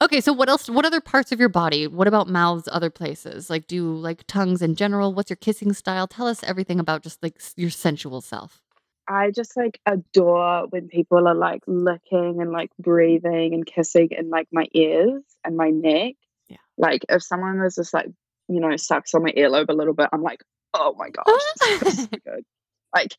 Okay 0.00 0.20
so 0.20 0.32
what 0.32 0.48
else 0.48 0.68
what 0.68 0.84
other 0.84 1.00
parts 1.00 1.32
of 1.32 1.40
your 1.40 1.48
body? 1.48 1.86
What 1.86 2.08
about 2.08 2.28
mouths 2.28 2.68
other 2.70 2.90
places? 2.90 3.50
Like 3.50 3.66
do 3.66 3.76
you 3.76 3.92
like 3.92 4.24
tongues 4.26 4.62
in 4.62 4.74
general? 4.74 5.12
What's 5.12 5.30
your 5.30 5.36
kissing 5.36 5.72
style? 5.72 6.06
Tell 6.06 6.26
us 6.26 6.42
everything 6.44 6.80
about 6.80 7.02
just 7.02 7.22
like 7.22 7.40
your 7.56 7.70
sensual 7.70 8.20
self. 8.20 8.62
I 9.10 9.30
just 9.30 9.56
like 9.56 9.80
adore 9.86 10.66
when 10.68 10.88
people 10.88 11.26
are 11.26 11.34
like 11.34 11.62
licking 11.66 12.40
and 12.40 12.52
like 12.52 12.70
breathing 12.78 13.54
and 13.54 13.64
kissing 13.64 14.10
in 14.10 14.28
like 14.28 14.48
my 14.52 14.66
ears 14.72 15.22
and 15.44 15.56
my 15.56 15.70
neck. 15.70 16.14
Like 16.78 17.04
if 17.08 17.22
someone 17.22 17.60
was 17.60 17.74
just 17.74 17.92
like, 17.92 18.06
you 18.48 18.60
know, 18.60 18.74
sucks 18.76 19.14
on 19.14 19.22
my 19.22 19.32
earlobe 19.32 19.68
a 19.68 19.74
little 19.74 19.94
bit, 19.94 20.08
I'm 20.12 20.22
like, 20.22 20.42
oh 20.74 20.94
my 20.96 21.10
gosh, 21.10 21.80
this 21.80 21.96
so 21.96 22.06
good. 22.24 22.44
Like 22.94 23.14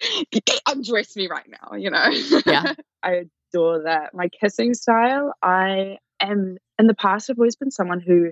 undress 0.67 1.15
me 1.15 1.27
right 1.27 1.47
now, 1.47 1.75
you 1.75 1.91
know? 1.91 2.09
Yeah. 2.45 2.73
I 3.03 3.25
adore 3.53 3.83
that. 3.83 4.13
My 4.13 4.29
kissing 4.29 4.73
style, 4.73 5.33
I 5.43 5.97
am 6.19 6.57
in 6.79 6.87
the 6.87 6.95
past 6.95 7.29
I've 7.29 7.37
always 7.37 7.55
been 7.55 7.71
someone 7.71 7.99
who 7.99 8.31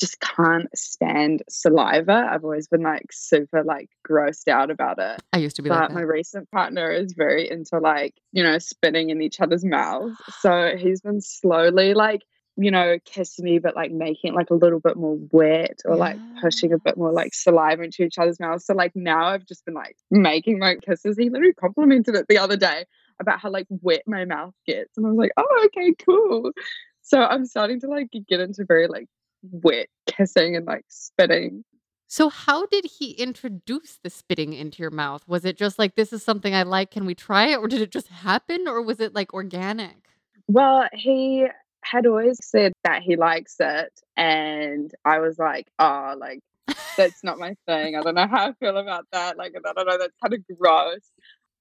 just 0.00 0.18
can't 0.20 0.68
stand 0.76 1.42
saliva. 1.48 2.28
I've 2.28 2.42
always 2.42 2.66
been 2.66 2.82
like 2.82 3.06
super 3.12 3.62
like 3.62 3.88
grossed 4.08 4.48
out 4.48 4.70
about 4.70 4.98
it 4.98 5.22
i 5.32 5.38
used 5.38 5.54
to 5.56 5.62
be 5.62 5.68
but 5.68 5.80
like 5.80 5.92
my 5.92 6.00
recent 6.00 6.50
partner 6.50 6.90
is 6.90 7.12
very 7.12 7.48
into 7.48 7.78
like 7.78 8.14
you 8.32 8.42
know 8.42 8.58
spitting 8.58 9.10
in 9.10 9.22
each 9.22 9.40
other's 9.40 9.64
mouths 9.64 10.16
so 10.40 10.74
he's 10.76 11.00
been 11.00 11.20
slowly 11.20 11.94
like 11.94 12.22
you 12.56 12.70
know 12.70 12.98
kissing 13.04 13.44
me 13.44 13.58
but 13.58 13.74
like 13.74 13.90
making 13.90 14.32
it 14.32 14.36
like 14.36 14.50
a 14.50 14.54
little 14.54 14.80
bit 14.80 14.96
more 14.96 15.16
wet 15.30 15.80
or 15.84 15.96
like 15.96 16.18
pushing 16.40 16.72
a 16.72 16.78
bit 16.78 16.96
more 16.98 17.10
like 17.10 17.32
saliva 17.32 17.82
into 17.82 18.02
each 18.02 18.18
other's 18.18 18.38
mouths. 18.38 18.66
So 18.66 18.74
like 18.74 18.92
now 18.94 19.26
i've 19.26 19.46
just 19.46 19.64
been 19.64 19.74
like 19.74 19.96
making 20.10 20.58
my 20.58 20.76
kisses. 20.76 21.16
He 21.18 21.30
literally 21.30 21.54
complimented 21.54 22.14
it 22.14 22.26
the 22.28 22.38
other 22.38 22.56
day 22.56 22.84
about 23.20 23.40
how 23.40 23.50
like 23.50 23.66
wet 23.70 24.02
my 24.06 24.24
mouth 24.24 24.54
gets 24.66 24.96
and 24.96 25.06
i 25.06 25.10
was 25.10 25.18
like 25.18 25.32
oh 25.36 25.62
okay 25.66 25.94
cool. 26.04 26.52
So 27.02 27.22
i'm 27.22 27.46
starting 27.46 27.80
to 27.80 27.88
like 27.88 28.08
get 28.28 28.40
into 28.40 28.64
very 28.66 28.86
like 28.86 29.06
wet 29.42 29.88
kissing 30.06 30.56
and 30.56 30.66
like 30.66 30.84
spitting. 30.88 31.64
So 32.06 32.28
how 32.28 32.66
did 32.66 32.84
he 32.84 33.12
introduce 33.12 33.98
the 34.04 34.10
spitting 34.10 34.52
into 34.52 34.82
your 34.82 34.90
mouth? 34.90 35.26
Was 35.26 35.46
it 35.46 35.56
just 35.56 35.78
like 35.78 35.94
this 35.94 36.12
is 36.12 36.22
something 36.22 36.54
i 36.54 36.64
like 36.64 36.90
can 36.90 37.06
we 37.06 37.14
try 37.14 37.46
it? 37.46 37.56
or 37.56 37.66
did 37.66 37.80
it 37.80 37.90
just 37.90 38.08
happen 38.08 38.68
or 38.68 38.82
was 38.82 39.00
it 39.00 39.14
like 39.14 39.32
organic? 39.32 39.96
Well, 40.48 40.86
he 40.92 41.46
had 41.82 42.06
always 42.06 42.38
said 42.42 42.72
that 42.84 43.02
he 43.02 43.16
likes 43.16 43.56
it, 43.60 43.92
and 44.16 44.90
I 45.04 45.18
was 45.18 45.38
like, 45.38 45.66
oh, 45.78 46.14
like 46.18 46.40
that's 46.96 47.24
not 47.24 47.38
my 47.38 47.54
thing. 47.66 47.96
I 47.96 48.02
don't 48.02 48.14
know 48.14 48.26
how 48.26 48.48
I 48.48 48.52
feel 48.52 48.76
about 48.76 49.06
that. 49.12 49.36
Like, 49.36 49.54
I 49.56 49.72
don't 49.72 49.86
know, 49.86 49.98
that's 49.98 50.16
kind 50.22 50.34
of 50.34 50.58
gross. 50.58 51.00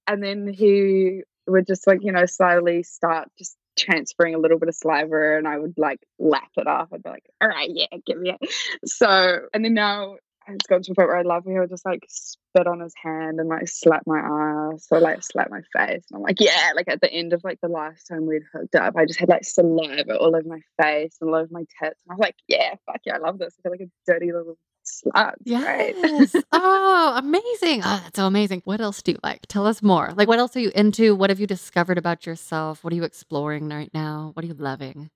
And 0.07 0.23
then 0.23 0.47
he 0.47 1.21
would 1.47 1.67
just 1.67 1.88
like, 1.88 1.99
you 2.03 2.12
know, 2.12 2.25
slowly 2.25 2.84
start 2.84 3.29
just 3.38 3.57
transferring 3.77 4.36
a 4.36 4.38
little 4.38 4.60
bit 4.60 4.69
of 4.69 4.75
saliva, 4.75 5.38
and 5.38 5.47
I 5.47 5.57
would 5.57 5.73
like 5.77 5.99
lap 6.19 6.49
it 6.57 6.67
off. 6.67 6.89
I'd 6.93 7.03
be 7.03 7.10
like, 7.10 7.25
all 7.41 7.47
right, 7.47 7.69
yeah, 7.71 7.88
give 8.05 8.19
me 8.19 8.36
it. 8.39 8.53
So, 8.86 9.39
and 9.53 9.63
then 9.65 9.73
now 9.73 10.17
it's 10.47 10.67
got 10.67 10.84
to 10.84 10.91
a 10.91 10.95
point 10.95 11.08
where 11.08 11.17
I 11.17 11.21
love 11.21 11.45
when 11.45 11.56
he'll 11.56 11.67
just 11.67 11.86
like 11.86 12.06
spit 12.08 12.67
on 12.67 12.80
his 12.80 12.93
hand 13.01 13.39
and 13.39 13.47
like 13.49 13.67
slap 13.67 14.04
my 14.06 14.19
ass 14.19 14.88
or 14.89 14.99
like 14.99 15.23
slap 15.23 15.49
my 15.49 15.62
face. 15.75 16.04
And 16.10 16.17
I'm 16.17 16.21
like, 16.21 16.39
yeah, 16.39 16.71
like 16.75 16.88
at 16.88 17.01
the 17.01 17.12
end 17.12 17.34
of 17.34 17.43
like 17.43 17.60
the 17.62 17.67
last 17.67 18.06
time 18.06 18.25
we'd 18.25 18.43
hooked 18.54 18.75
up, 18.75 18.95
I 18.97 19.06
just 19.06 19.19
had 19.19 19.30
like 19.30 19.43
saliva 19.43 20.17
all 20.17 20.36
over 20.36 20.47
my 20.47 20.62
face 20.82 21.17
and 21.21 21.30
all 21.30 21.36
over 21.36 21.49
my 21.51 21.65
tits. 21.82 22.01
And 22.06 22.12
I 22.12 22.13
was 22.13 22.19
like, 22.19 22.36
yeah, 22.47 22.75
fuck 22.86 23.01
yeah, 23.06 23.15
I 23.15 23.19
love 23.19 23.38
this. 23.38 23.56
I 23.60 23.62
feel 23.62 23.71
like 23.71 23.82
a 23.82 24.12
dirty 24.12 24.32
little 24.32 24.58
slut. 24.84 25.34
Yes. 25.43 26.36
oh, 26.51 27.13
amazing. 27.17 27.82
Oh, 27.84 28.01
that's 28.04 28.17
so 28.17 28.27
amazing. 28.27 28.62
What 28.65 28.82
else 28.82 29.01
do 29.01 29.12
you 29.12 29.19
like? 29.23 29.45
Tell 29.47 29.67
us 29.67 29.82
more. 29.82 30.12
Like, 30.15 30.27
what 30.27 30.39
else 30.39 30.56
are 30.56 30.60
you 30.60 30.71
into? 30.75 31.15
What 31.15 31.30
have 31.30 31.39
you 31.39 31.47
discovered 31.47 31.97
about 31.97 32.25
yourself? 32.25 32.84
What 32.84 32.93
are 32.93 32.95
you 32.95 33.04
exploring 33.04 33.69
right 33.69 33.91
now? 33.93 34.32
What 34.34 34.43
are 34.43 34.47
you 34.47 34.56
loving? 34.56 35.10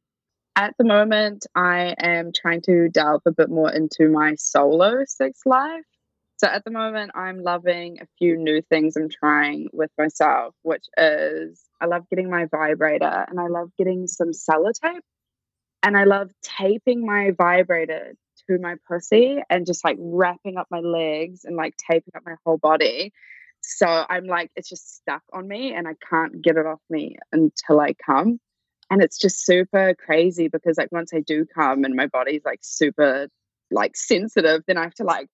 At 0.57 0.73
the 0.77 0.85
moment, 0.85 1.45
I 1.53 1.95
am 1.99 2.31
trying 2.31 2.61
to 2.61 2.87
delve 2.87 3.23
a 3.25 3.31
bit 3.31 3.49
more 3.49 3.69
into 3.71 4.07
my 4.09 4.35
solo 4.35 5.03
sex 5.05 5.41
life. 5.45 5.83
So 6.37 6.47
at 6.47 6.63
the 6.63 6.71
moment, 6.71 7.11
I'm 7.13 7.43
loving 7.43 7.99
a 8.01 8.07
few 8.17 8.37
new 8.37 8.61
things 8.61 8.95
I'm 8.95 9.09
trying 9.09 9.67
with 9.73 9.91
myself, 9.97 10.53
which 10.63 10.85
is 10.97 11.61
I 11.81 11.87
love 11.87 12.03
getting 12.09 12.29
my 12.29 12.45
vibrator 12.45 13.25
and 13.27 13.39
I 13.39 13.47
love 13.47 13.69
getting 13.77 14.07
some 14.07 14.31
sellotape 14.31 15.01
and 15.83 15.97
I 15.97 16.05
love 16.05 16.31
taping 16.41 17.05
my 17.05 17.31
vibrator 17.31 18.13
to 18.47 18.59
my 18.59 18.75
pussy 18.87 19.41
and 19.49 19.65
just 19.65 19.83
like 19.83 19.97
wrapping 19.99 20.57
up 20.57 20.67
my 20.71 20.79
legs 20.79 21.43
and 21.43 21.57
like 21.57 21.75
taping 21.89 22.13
up 22.15 22.23
my 22.25 22.35
whole 22.45 22.57
body. 22.57 23.11
So 23.61 23.87
I'm 23.87 24.25
like, 24.25 24.51
it's 24.55 24.69
just 24.69 24.95
stuck 24.95 25.23
on 25.33 25.47
me 25.47 25.73
and 25.73 25.87
I 25.87 25.95
can't 26.09 26.41
get 26.41 26.55
it 26.55 26.65
off 26.65 26.81
me 26.89 27.17
until 27.31 27.79
I 27.79 27.93
come. 27.93 28.39
And 28.89 29.01
it's 29.01 29.17
just 29.17 29.45
super 29.45 29.95
crazy 29.95 30.47
because 30.47 30.77
like 30.77 30.91
once 30.91 31.11
I 31.13 31.21
do 31.21 31.45
come 31.45 31.83
and 31.83 31.95
my 31.95 32.07
body's 32.07 32.43
like 32.45 32.59
super 32.61 33.27
like 33.71 33.95
sensitive, 33.95 34.61
then 34.67 34.77
I 34.77 34.83
have 34.83 34.93
to 34.95 35.03
like 35.03 35.27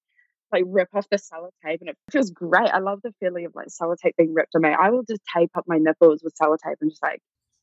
like 0.52 0.64
rip 0.68 0.90
off 0.94 1.08
the 1.10 1.18
sellotape 1.18 1.80
and 1.80 1.90
it 1.90 1.98
feels 2.12 2.30
great. 2.30 2.70
I 2.70 2.80
love 2.80 3.00
the 3.04 3.14
feeling 3.20 3.46
of 3.46 3.54
like 3.56 3.68
sellotape 3.68 4.16
being 4.18 4.34
ripped 4.34 4.56
on 4.56 4.62
me. 4.62 4.70
I 4.70 4.90
will 4.90 5.04
just 5.04 5.22
tape 5.34 5.52
up 5.56 5.66
my 5.68 5.78
nipples 5.78 6.22
with 6.24 6.34
sellotape 6.42 6.76
and 6.82 6.92
just 6.92 7.02
like 7.02 7.22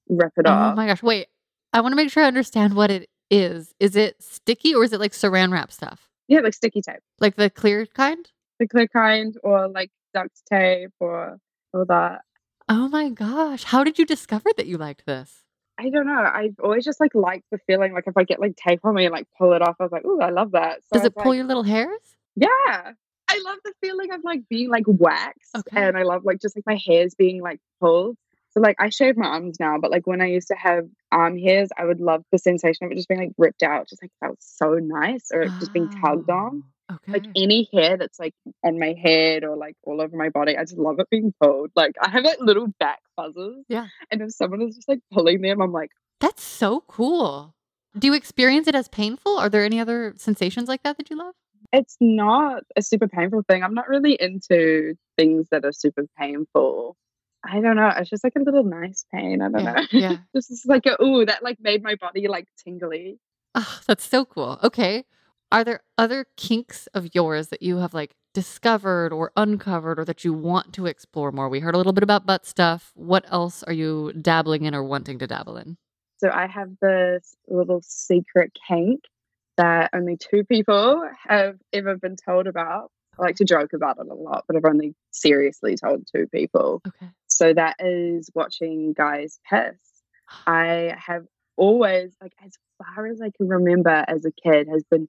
rip 0.09 0.33
it 0.37 0.47
oh 0.47 0.51
off. 0.51 0.73
Oh 0.73 0.77
my 0.77 0.87
gosh. 0.87 1.03
Wait, 1.03 1.29
I 1.73 1.81
want 1.81 1.93
to 1.93 1.97
make 1.97 2.11
sure 2.11 2.23
I 2.23 2.27
understand 2.27 2.75
what 2.75 2.91
it 2.91 3.09
is. 3.31 3.75
Is 3.79 3.97
it 3.97 4.23
sticky 4.23 4.75
or 4.75 4.85
is 4.85 4.93
it 4.93 5.01
like 5.01 5.13
saran 5.13 5.53
wrap 5.53 5.73
stuff? 5.73 6.09
Yeah, 6.29 6.41
like 6.41 6.55
sticky 6.55 6.83
tape. 6.83 7.01
Like 7.21 7.37
the 7.37 7.51
clear 7.51 7.87
kind? 7.87 8.31
The 8.59 8.69
clear 8.69 8.89
kind 8.89 9.37
or 9.43 9.69
like 9.69 9.91
duct 10.15 10.41
tape 10.51 10.93
or 11.01 11.39
all 11.73 11.85
that. 11.87 12.23
Oh 12.69 12.89
my 12.89 13.09
gosh. 13.11 13.65
How 13.65 13.85
did 13.85 13.99
you 13.99 14.05
discover 14.05 14.51
that 14.57 14.67
you 14.67 14.77
liked 14.77 15.07
this? 15.07 15.45
I 15.79 15.91
don't 15.91 16.07
know. 16.07 16.21
I've 16.21 16.57
always 16.63 16.85
just 16.85 17.01
like 17.01 17.15
liked 17.15 17.45
the 17.53 17.59
feeling 17.67 17.93
like 17.93 18.05
if 18.07 18.17
I 18.17 18.25
get 18.25 18.41
like 18.41 18.57
tape 18.57 18.81
on 18.85 18.95
me 18.95 19.05
and 19.05 19.13
like 19.13 19.29
pull 19.39 19.53
it 19.53 19.63
off, 19.63 19.77
I 19.79 19.85
was 19.85 19.93
like, 19.93 20.03
oh, 20.05 20.21
I 20.21 20.31
love 20.31 20.53
that. 20.53 20.81
So 20.93 20.99
Does 20.99 21.05
it 21.05 21.15
pull 21.15 21.31
like, 21.31 21.37
your 21.37 21.47
little 21.47 21.63
hairs? 21.63 22.01
Yeah. 22.35 22.93
I 23.31 23.43
love 23.45 23.59
the 23.65 23.73
feeling 23.81 24.13
of 24.13 24.21
like 24.25 24.49
being 24.49 24.71
like 24.71 24.85
waxed. 24.87 25.57
Okay. 25.57 25.87
And 25.87 25.97
I 25.97 26.03
love 26.03 26.25
like 26.25 26.41
just 26.41 26.57
like 26.57 26.67
my 26.67 26.81
hairs 26.85 27.15
being 27.15 27.43
like 27.43 27.61
pulled. 27.81 28.17
So 28.51 28.61
like 28.61 28.77
I 28.81 28.89
shave 28.89 29.17
my 29.17 29.27
arms 29.27 29.61
now, 29.61 29.79
but 29.79 29.91
like 29.91 30.07
when 30.07 30.21
I 30.21 30.27
used 30.27 30.49
to 30.49 30.55
have 30.55 30.89
arm 31.13 31.39
hairs, 31.39 31.69
I 31.77 31.85
would 31.85 32.01
love 32.01 32.25
the 32.33 32.39
sensation 32.39 32.87
of 32.87 32.93
it 32.93 32.97
just 32.97 33.09
being 33.09 33.21
like 33.21 33.33
ripped 33.39 33.63
out, 33.63 33.89
just 33.89 34.03
like 34.03 34.11
felt 34.21 34.39
so 34.41 34.75
nice, 34.75 35.29
or 35.33 35.45
just 35.45 35.73
being 35.73 35.91
tugged 35.91 36.31
on. 36.31 36.63
Ah. 36.65 36.69
Oh, 36.91 36.95
Okay. 36.95 37.13
Like 37.13 37.27
any 37.37 37.69
hair 37.73 37.97
that's 37.97 38.19
like 38.19 38.35
on 38.65 38.79
my 38.79 38.95
head 39.01 39.45
or 39.45 39.57
like 39.57 39.77
all 39.85 40.01
over 40.01 40.17
my 40.17 40.31
body, 40.31 40.57
I 40.57 40.63
just 40.63 40.79
love 40.79 40.99
it 41.01 41.09
being 41.11 41.35
pulled. 41.41 41.71
Like 41.77 41.93
I 42.01 42.09
have 42.11 42.25
like 42.25 42.41
little 42.41 42.69
back 42.81 43.01
buzzes. 43.17 43.65
Yeah. 43.69 43.89
And 44.11 44.23
if 44.23 44.33
someone 44.33 44.63
is 44.63 44.77
just 44.77 44.89
like 44.89 45.01
pulling 45.13 45.43
them, 45.43 45.61
I'm 45.61 45.73
like, 45.73 45.91
That's 46.21 46.43
so 46.43 46.85
cool. 46.89 47.55
Do 47.99 48.07
you 48.07 48.15
experience 48.15 48.69
it 48.69 48.75
as 48.75 48.89
painful? 48.89 49.39
Are 49.39 49.49
there 49.49 49.65
any 49.65 49.81
other 49.81 50.15
sensations 50.17 50.69
like 50.69 50.83
that 50.85 50.97
that 50.99 51.11
you 51.11 51.17
love? 51.17 51.35
it's 51.71 51.99
not 52.01 52.63
a 52.77 52.81
super 52.83 53.07
painful 53.09 53.43
thing. 53.47 53.63
I'm 53.63 53.75
not 53.75 53.89
really 53.91 54.15
into 54.19 54.95
things 55.19 55.49
that 55.51 55.67
are 55.67 55.73
super 55.73 56.07
painful. 56.19 56.97
I 57.45 57.61
don't 57.61 57.77
know. 57.77 57.93
It's 57.95 58.09
just 58.09 58.25
like 58.25 58.33
a 58.37 58.41
little 58.43 58.65
nice 58.65 59.05
pain. 59.13 59.43
I 59.43 59.51
don't 59.51 59.63
Yeah, 59.65 59.73
know. 59.75 59.87
yeah. 59.93 60.17
this 60.33 60.49
is 60.51 60.65
like 60.67 60.87
a 60.87 60.97
ooh 61.03 61.27
that 61.27 61.43
like 61.43 61.59
made 61.61 61.83
my 61.83 61.97
body 61.97 62.27
like 62.29 62.47
tingly. 62.65 63.19
Oh, 63.55 63.81
that's 63.87 64.07
so 64.09 64.25
cool. 64.25 64.59
Okay. 64.63 65.05
Are 65.51 65.65
there 65.65 65.81
other 65.97 66.27
kinks 66.37 66.89
of 66.89 67.15
yours 67.15 67.49
that 67.49 67.63
you 67.63 67.79
have 67.79 67.95
like 67.95 68.15
discovered 68.35 69.13
or 69.13 69.33
uncovered 69.37 69.99
or 69.99 70.05
that 70.05 70.25
you 70.25 70.33
want 70.33 70.73
to 70.75 70.87
explore 70.87 71.33
more? 71.33 71.49
We 71.49 71.61
heard 71.61 71.75
a 71.75 71.79
little 71.79 71.95
bit 71.95 72.03
about 72.03 72.27
butt 72.27 72.45
stuff. 72.45 72.93
What 72.95 73.25
else 73.31 73.63
are 73.63 73.73
you 73.73 74.13
dabbling 74.21 74.65
in 74.65 74.75
or 74.75 74.85
wanting 74.85 75.19
to 75.21 75.27
dabble 75.27 75.57
in? 75.57 75.79
So 76.19 76.31
I 76.31 76.47
have 76.47 76.71
this 76.83 77.35
little 77.47 77.81
secret 77.83 78.53
kink 78.69 79.01
that 79.57 79.91
only 79.95 80.17
two 80.17 80.45
people 80.45 81.09
have 81.27 81.57
ever 81.73 81.97
been 81.97 82.17
told 82.17 82.47
about. 82.47 82.91
I 83.19 83.23
like 83.23 83.37
to 83.37 83.45
joke 83.45 83.73
about 83.73 83.99
it 83.99 84.07
a 84.11 84.15
lot, 84.15 84.45
but 84.47 84.57
I've 84.57 84.65
only 84.65 84.95
seriously 85.11 85.77
told 85.77 86.07
two 86.15 86.27
people. 86.29 86.83
Okay. 86.87 87.11
So 87.27 87.55
that 87.55 87.77
is 87.81 88.31
watching 88.35 88.93
guys 88.93 89.41
piss. 89.49 89.77
I 90.47 90.95
have 90.99 91.25
always, 91.57 92.15
like, 92.21 92.33
as 92.45 92.53
far 92.79 93.07
as 93.07 93.21
I 93.21 93.31
can 93.31 93.49
remember 93.49 94.05
as 94.07 94.25
a 94.25 94.31
kid, 94.31 94.69
has 94.69 94.85
been 94.85 95.09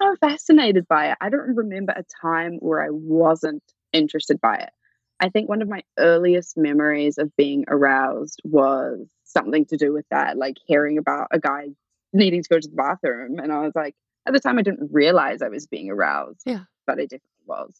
so 0.00 0.16
fascinated 0.20 0.86
by 0.88 1.10
it. 1.12 1.18
I 1.20 1.28
don't 1.30 1.56
remember 1.56 1.92
a 1.96 2.04
time 2.20 2.54
where 2.60 2.82
I 2.82 2.90
wasn't 2.90 3.62
interested 3.92 4.40
by 4.40 4.56
it. 4.56 4.70
I 5.20 5.28
think 5.28 5.48
one 5.48 5.62
of 5.62 5.68
my 5.68 5.82
earliest 5.98 6.56
memories 6.56 7.18
of 7.18 7.34
being 7.36 7.64
aroused 7.68 8.40
was 8.44 9.06
something 9.24 9.64
to 9.66 9.76
do 9.76 9.92
with 9.92 10.04
that, 10.10 10.36
like 10.36 10.56
hearing 10.66 10.98
about 10.98 11.28
a 11.30 11.38
guy 11.38 11.68
needing 12.12 12.42
to 12.42 12.48
go 12.48 12.58
to 12.58 12.68
the 12.68 12.74
bathroom. 12.74 13.38
And 13.38 13.52
I 13.52 13.60
was 13.60 13.72
like, 13.74 13.94
at 14.26 14.32
the 14.32 14.40
time, 14.40 14.58
I 14.58 14.62
didn't 14.62 14.90
realize 14.92 15.42
I 15.42 15.48
was 15.48 15.66
being 15.66 15.90
aroused, 15.90 16.42
Yeah. 16.44 16.64
but 16.86 16.94
I 16.98 17.02
definitely 17.02 17.46
was. 17.46 17.72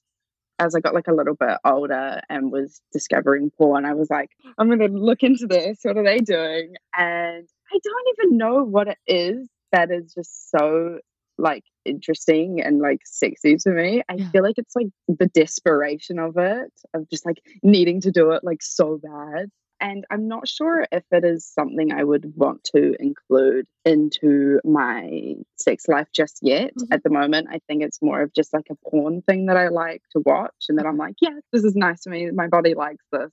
As 0.59 0.75
I 0.75 0.81
got 0.81 0.95
like 0.95 1.09
a 1.09 1.13
little 1.15 1.35
bit 1.35 1.59
older 1.65 2.21
and 2.29 2.53
was 2.53 2.81
discovering 2.93 3.51
porn, 3.51 3.85
I 3.85 3.95
was 3.95 4.09
like, 4.11 4.31
I'm 4.59 4.69
going 4.69 4.79
to 4.79 4.87
look 4.99 5.23
into 5.23 5.47
this. 5.47 5.79
What 5.83 5.97
are 5.97 6.05
they 6.05 6.19
doing? 6.19 6.75
And 6.97 7.49
I 7.73 7.79
don't 7.83 8.19
even 8.19 8.37
know 8.39 8.63
what 8.63 8.89
it 8.89 8.99
is 9.07 9.49
that 9.73 9.91
is 9.91 10.13
just 10.15 10.51
so 10.51 10.99
like 11.39 11.65
interesting 11.85 12.61
and 12.61 12.81
like 12.81 13.01
sexy 13.05 13.57
to 13.59 13.71
me. 13.71 14.03
I 14.09 14.15
Yeah. 14.17 14.29
feel 14.33 14.43
like 14.43 14.59
it's 14.59 14.77
like 14.77 14.89
the 15.09 15.27
desperation 15.29 16.19
of 16.19 16.37
it, 16.37 16.73
of 16.95 17.09
just 17.11 17.27
like 17.27 17.43
needing 17.63 18.01
to 18.03 18.11
do 18.13 18.33
it 18.33 18.45
like 18.45 18.63
so 18.63 18.99
bad. 19.03 19.51
And 19.81 20.05
I'm 20.13 20.29
not 20.29 20.47
sure 20.47 20.87
if 20.93 21.03
it 21.11 21.25
is 21.25 21.45
something 21.45 21.93
I 21.93 22.05
would 22.05 22.35
want 22.37 22.63
to 22.75 22.95
include 23.01 23.67
into 23.85 24.61
my 24.65 25.35
sex 25.57 25.89
life 25.89 26.07
just 26.15 26.39
yet. 26.41 26.73
Mhm. 26.79 26.87
At 26.93 27.03
the 27.03 27.11
moment, 27.11 27.49
I 27.51 27.59
think 27.67 27.83
it's 27.83 28.01
more 28.01 28.23
of 28.23 28.33
just 28.33 28.53
like 28.53 28.67
a 28.71 28.77
porn 28.89 29.23
thing 29.23 29.47
that 29.47 29.57
I 29.57 29.69
like 29.69 30.03
to 30.13 30.21
watch 30.25 30.67
and 30.69 30.79
that 30.79 30.87
I'm 30.87 30.97
like, 30.99 31.17
yeah, 31.21 31.37
this 31.53 31.65
is 31.65 31.75
nice 31.75 32.03
to 32.03 32.11
me. 32.11 32.31
My 32.31 32.47
body 32.47 32.75
likes 32.75 33.05
this. 33.11 33.33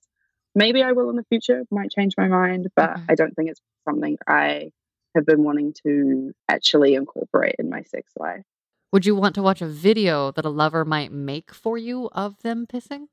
Maybe 0.55 0.81
I 0.81 0.93
will 0.93 1.11
in 1.11 1.15
the 1.17 1.25
future, 1.29 1.63
might 1.69 1.91
change 1.91 2.15
my 2.17 2.27
mind, 2.27 2.67
but 2.75 2.91
Okay. 2.91 3.01
I 3.09 3.13
don't 3.15 3.35
think 3.35 3.51
it's 3.51 3.61
something 3.87 4.17
I 4.27 4.71
have 5.19 5.25
been 5.25 5.43
wanting 5.43 5.73
to 5.85 6.33
actually 6.47 6.95
incorporate 6.95 7.55
in 7.59 7.69
my 7.69 7.83
sex 7.83 8.11
life. 8.17 8.43
Would 8.91 9.05
you 9.05 9.15
want 9.15 9.35
to 9.35 9.43
watch 9.43 9.61
a 9.61 9.67
video 9.67 10.31
that 10.31 10.45
a 10.45 10.49
lover 10.49 10.83
might 10.83 11.11
make 11.11 11.53
for 11.53 11.77
you 11.77 12.09
of 12.13 12.41
them 12.41 12.65
pissing? 12.65 13.05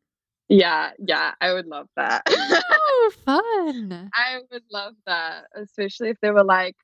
Yeah, 0.49 0.93
yeah, 0.99 1.33
I 1.41 1.53
would 1.53 1.67
love 1.67 1.89
that. 1.97 2.23
Oh, 2.29 3.13
fun. 3.25 4.11
I 4.15 4.39
would 4.51 4.63
love 4.71 4.95
that, 5.07 5.47
especially 5.55 6.11
if 6.11 6.21
they 6.21 6.31
were 6.31 6.45
like, 6.45 6.77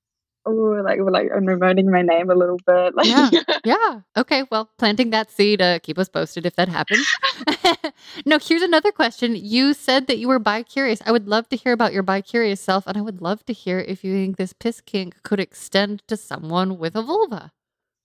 oh, 0.46 0.82
like, 0.84 0.98
like 1.00 1.28
I'm 1.34 1.44
promoting 1.44 1.90
my 1.90 2.02
name 2.02 2.30
a 2.30 2.34
little 2.34 2.58
bit. 2.66 2.94
Like, 2.94 3.06
Yeah. 3.06 3.30
Yeah. 3.64 4.00
Okay. 4.16 4.44
Well, 4.50 4.70
planting 4.78 5.10
that 5.10 5.30
seed, 5.30 5.62
uh, 5.62 5.78
keep 5.80 5.98
us 5.98 6.08
posted 6.08 6.46
if 6.46 6.56
that 6.56 6.68
happens. 6.68 7.06
no, 8.26 8.38
here's 8.38 8.62
another 8.62 8.92
question. 8.92 9.36
You 9.36 9.74
said 9.74 10.06
that 10.06 10.18
you 10.18 10.28
were 10.28 10.38
bi 10.38 10.62
curious. 10.62 11.00
I 11.04 11.12
would 11.12 11.28
love 11.28 11.48
to 11.50 11.56
hear 11.56 11.72
about 11.72 11.92
your 11.92 12.02
bi 12.02 12.20
curious 12.20 12.60
self, 12.60 12.86
and 12.86 12.96
I 12.96 13.00
would 13.00 13.20
love 13.20 13.44
to 13.46 13.52
hear 13.52 13.78
if 13.78 14.04
you 14.04 14.14
think 14.14 14.36
this 14.36 14.52
piss 14.52 14.80
kink 14.80 15.22
could 15.22 15.40
extend 15.40 16.06
to 16.08 16.16
someone 16.16 16.78
with 16.78 16.96
a 16.96 17.02
vulva. 17.02 17.52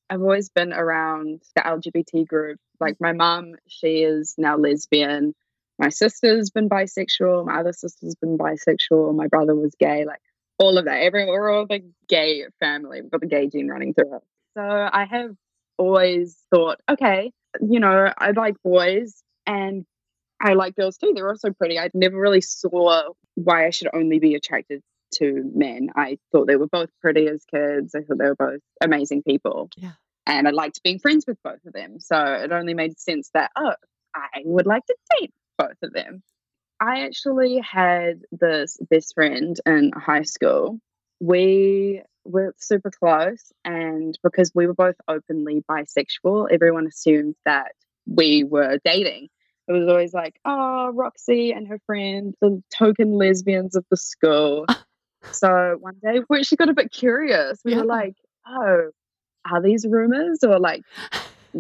I've 0.10 0.22
always 0.22 0.50
been 0.50 0.72
around 0.72 1.42
the 1.56 1.62
LGBT 1.62 2.28
group. 2.28 2.60
Like 2.80 2.98
my 3.00 3.12
mom, 3.12 3.56
she 3.68 4.04
is 4.04 4.36
now 4.38 4.58
lesbian. 4.58 5.34
My 5.80 5.90
sister's 5.90 6.50
been 6.50 6.70
bisexual. 6.70 7.46
My 7.46 7.60
other 7.60 7.74
sister's 7.74 8.16
been 8.16 8.38
bisexual. 8.38 9.16
My 9.16 9.28
brother 9.28 9.56
was 9.56 9.76
gay. 9.78 10.06
Like 10.06 10.22
all 10.60 10.78
of 10.78 10.86
that. 10.86 11.02
Everyone, 11.02 11.30
we're 11.30 11.52
all 11.52 11.66
the 11.66 11.84
gay 12.08 12.46
family. 12.60 13.02
We've 13.02 13.12
got 13.12 13.22
the 13.22 13.28
gay 13.28 13.48
gene 13.48 13.68
running 13.68 13.94
through 13.94 14.16
us. 14.16 14.24
So 14.56 14.64
I 14.64 15.06
have 15.06 15.36
always 15.78 16.38
thought, 16.52 16.80
okay, 16.90 17.32
you 17.62 17.80
know, 17.80 18.12
I 18.18 18.32
like 18.32 18.56
boys 18.64 19.22
and 19.46 19.86
I 20.42 20.54
like 20.54 20.76
girls 20.76 20.98
too. 20.98 21.14
They're 21.16 21.30
also 21.30 21.52
pretty. 21.52 21.80
I 21.80 21.90
never 21.94 22.20
really 22.20 22.42
saw 22.42 23.04
why 23.36 23.68
I 23.68 23.70
should 23.70 23.90
only 23.94 24.20
be 24.20 24.36
attracted 24.36 24.82
to 25.16 25.52
men. 25.56 25.90
I 25.96 26.18
thought 26.32 26.48
they 26.48 26.56
were 26.56 26.68
both 26.68 26.90
pretty 27.02 27.28
as 27.28 27.46
kids. 27.46 27.96
I 27.96 28.02
thought 28.02 28.18
they 28.18 28.26
were 28.26 28.36
both 28.36 28.60
amazing 28.82 29.24
people. 29.24 29.70
Yeah. 29.78 29.94
And 30.26 30.48
I 30.48 30.52
liked 30.52 30.84
being 30.84 31.00
friends 31.00 31.26
with 31.26 31.38
both 31.44 31.64
of 31.66 31.74
them. 31.74 32.00
So 32.00 32.18
it 32.18 32.52
only 32.52 32.74
made 32.74 33.00
sense 33.00 33.30
that, 33.34 33.52
oh, 33.56 33.74
I 34.14 34.42
would 34.44 34.66
like 34.66 34.86
to 34.88 34.96
date 35.20 35.34
both 35.58 35.78
of 35.82 35.94
them. 35.94 36.22
I 36.80 37.06
actually 37.06 37.60
had 37.60 38.22
this 38.32 38.78
best 38.90 39.16
friend 39.16 39.60
in 39.66 39.92
high 39.96 40.24
school 40.24 40.80
we 41.20 42.02
were 42.26 42.54
super 42.58 42.92
close. 42.92 43.52
And 43.64 44.18
because 44.24 44.52
we 44.54 44.68
were 44.68 44.74
both 44.74 44.96
openly 45.08 45.64
bisexual, 45.70 46.50
everyone 46.52 46.88
assumed 46.88 47.36
that 47.46 47.72
we 48.06 48.44
were 48.44 48.80
dating. 48.84 49.30
It 49.68 49.72
was 49.72 49.88
always 49.88 50.14
like, 50.14 50.40
oh, 50.46 50.92
Roxie 50.94 51.52
and 51.52 51.68
her 51.68 51.80
friend, 51.86 52.34
the 52.42 52.62
token 52.74 53.12
lesbians 53.12 53.76
of 53.76 53.86
the 53.90 53.98
school. 53.98 54.66
so 55.32 55.78
one 55.80 55.96
day 56.02 56.22
we 56.30 56.40
actually 56.40 56.58
got 56.58 56.70
a 56.70 56.74
bit 56.74 56.92
curious. 56.92 57.60
We 57.66 57.72
yeah. 57.72 57.80
were 57.80 57.86
like, 57.86 58.16
oh, 58.48 58.92
are 59.50 59.62
these 59.62 59.86
rumors 59.88 60.44
or 60.44 60.60
like, 60.60 60.84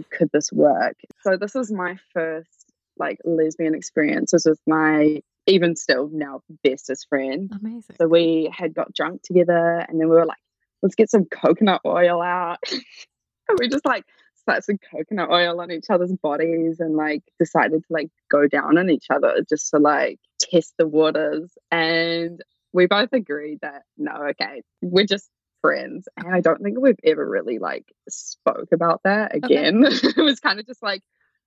could 0.10 0.30
this 0.32 0.52
work? 0.52 0.96
So 1.22 1.38
this 1.38 1.54
was 1.54 1.72
my 1.72 1.98
first 2.14 2.57
like 3.00 3.20
lesbian 3.24 3.76
experiences 3.76 4.46
with 4.48 4.60
my 4.68 5.22
even 5.46 5.76
still 5.76 6.10
now 6.12 6.42
bestest 6.64 7.08
friend. 7.10 7.52
Amazing. 7.60 7.96
So 8.00 8.08
we 8.08 8.52
had 8.54 8.74
got 8.74 8.94
drunk 8.94 9.22
together 9.24 9.86
and 9.88 10.00
then 10.00 10.10
we 10.10 10.16
were 10.16 10.26
like, 10.26 10.38
let's 10.82 10.96
get 10.96 11.10
some 11.10 11.26
coconut 11.26 11.82
oil 11.86 12.22
out. 12.22 12.60
and 12.72 13.58
we 13.60 13.70
just 13.70 13.86
like 13.86 14.04
spat 14.36 14.66
some 14.66 14.78
coconut 14.92 15.30
oil 15.30 15.60
on 15.62 15.72
each 15.72 15.90
other's 15.90 16.14
bodies 16.22 16.80
and 16.80 16.96
like 16.96 17.24
decided 17.40 17.82
to 17.82 17.88
like 17.90 18.10
go 18.30 18.48
down 18.48 18.78
on 18.78 18.90
each 18.90 19.08
other 19.10 19.42
just 19.48 19.72
to 19.72 19.80
like 19.80 20.20
test 20.40 20.74
the 20.78 20.88
waters. 20.88 21.58
And 21.72 22.42
we 22.74 22.86
both 22.86 23.14
agreed 23.14 23.60
that 23.62 23.84
no, 23.98 24.12
okay, 24.32 24.62
we're 24.82 25.06
just 25.06 25.30
friends. 25.62 26.08
And 26.18 26.34
I 26.34 26.42
don't 26.42 26.62
think 26.62 26.80
we've 26.80 27.00
ever 27.04 27.28
really 27.28 27.60
like 27.60 27.86
spoke 28.10 28.70
about 28.74 29.02
that 29.04 29.36
again. 29.36 29.86
Okay. 29.86 30.08
it 30.18 30.22
was 30.22 30.40
kind 30.40 30.60
of 30.60 30.68
just 30.68 30.84
like, 30.84 31.02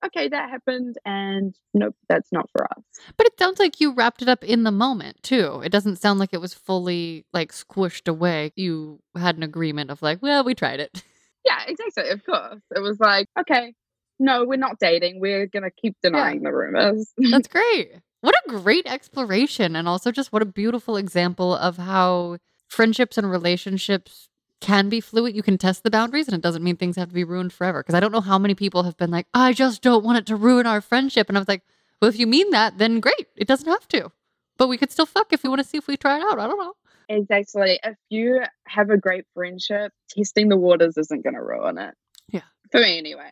okay, 0.05 0.27
that 0.27 0.49
happened, 0.49 0.97
and 1.05 1.55
nope, 1.73 1.95
that's 2.09 2.31
not 2.31 2.49
for 2.51 2.65
us. 2.65 2.83
But 3.17 3.27
it 3.27 3.37
sounds 3.37 3.59
like 3.59 3.79
you 3.79 3.93
wrapped 3.93 4.21
it 4.21 4.29
up 4.29 4.43
in 4.43 4.63
the 4.63 4.71
moment 4.71 5.21
too. 5.23 5.61
It 5.63 5.71
doesn't 5.71 5.97
sound 5.97 6.19
like 6.19 6.33
it 6.33 6.41
was 6.41 6.53
fully 6.53 7.25
like 7.33 7.51
squished 7.51 8.07
away. 8.07 8.51
You 8.55 8.99
had 9.15 9.37
an 9.37 9.43
agreement 9.43 9.91
of 9.91 10.01
like, 10.01 10.21
well, 10.21 10.43
we 10.43 10.55
tried 10.55 10.79
it. 10.79 11.03
Yeah, 11.43 11.57
exactly. 11.67 12.07
Of 12.09 12.23
course, 12.23 12.61
it 12.75 12.81
was 12.81 12.99
like, 12.99 13.27
okay, 13.39 13.73
no, 14.19 14.45
we're 14.45 14.57
not 14.57 14.77
dating. 14.79 15.19
We're 15.19 15.47
gonna 15.47 15.71
keep 15.71 15.95
denying 16.03 16.43
yeah. 16.43 16.49
the 16.49 16.55
rumors. 16.55 17.11
that's 17.31 17.47
great. 17.47 17.93
What 18.21 18.35
a 18.45 18.49
great 18.49 18.85
exploration, 18.85 19.75
and 19.75 19.87
also 19.87 20.11
just 20.11 20.31
what 20.31 20.43
a 20.43 20.45
beautiful 20.45 20.97
example 20.97 21.55
of 21.55 21.77
how 21.77 22.37
friendships 22.67 23.17
and 23.17 23.29
relationships 23.29 24.29
can 24.61 24.87
be 24.89 25.01
fluid. 25.01 25.35
You 25.35 25.43
can 25.43 25.57
test 25.57 25.83
the 25.83 25.91
boundaries, 25.91 26.27
and 26.27 26.35
it 26.35 26.41
doesn't 26.41 26.63
mean 26.63 26.77
things 26.77 26.95
have 26.95 27.09
to 27.09 27.13
be 27.13 27.23
ruined 27.23 27.51
forever. 27.51 27.81
Because 27.81 27.95
I 27.95 27.99
don't 27.99 28.11
know 28.11 28.21
how 28.21 28.37
many 28.37 28.55
people 28.55 28.83
have 28.83 28.95
been 28.95 29.11
like, 29.11 29.27
I 29.33 29.53
just 29.53 29.81
don't 29.81 30.05
want 30.05 30.19
it 30.19 30.25
to 30.27 30.35
ruin 30.35 30.65
our 30.65 30.81
friendship. 30.81 31.27
And 31.27 31.37
I 31.37 31.41
was 31.41 31.47
like, 31.47 31.63
well, 32.01 32.09
if 32.09 32.17
you 32.17 32.27
mean 32.27 32.51
that, 32.51 32.77
then 32.77 32.99
great. 32.99 33.27
It 33.35 33.47
doesn't 33.47 33.67
have 33.67 33.87
to. 33.89 34.11
But 34.57 34.67
we 34.67 34.77
could 34.77 34.91
still 34.91 35.05
fuck 35.05 35.33
if 35.33 35.43
we 35.43 35.49
want 35.49 35.61
to 35.61 35.67
see 35.67 35.77
if 35.77 35.87
we 35.87 35.97
try 35.97 36.17
it 36.17 36.23
out. 36.23 36.39
I 36.39 36.47
don't 36.47 36.59
know. 36.59 36.73
Exactly. 37.09 37.79
If 37.83 37.97
you 38.09 38.41
have 38.67 38.89
a 38.89 38.97
great 38.97 39.25
friendship, 39.33 39.91
testing 40.09 40.49
the 40.49 40.57
waters 40.57 40.97
isn't 40.97 41.23
going 41.23 41.33
to 41.33 41.41
ruin 41.41 41.77
it. 41.77 41.93
Yeah. 42.29 42.41
For 42.71 42.79
me, 42.79 42.97
anyway. 42.97 43.31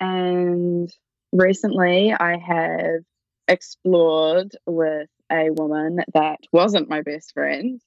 And 0.00 0.90
recently, 1.32 2.12
I 2.12 2.38
have 2.38 3.02
explored 3.46 4.56
with 4.66 5.08
a 5.30 5.50
woman 5.50 6.00
that 6.14 6.40
wasn't 6.52 6.88
my 6.88 7.02
best 7.02 7.32
friend 7.32 7.80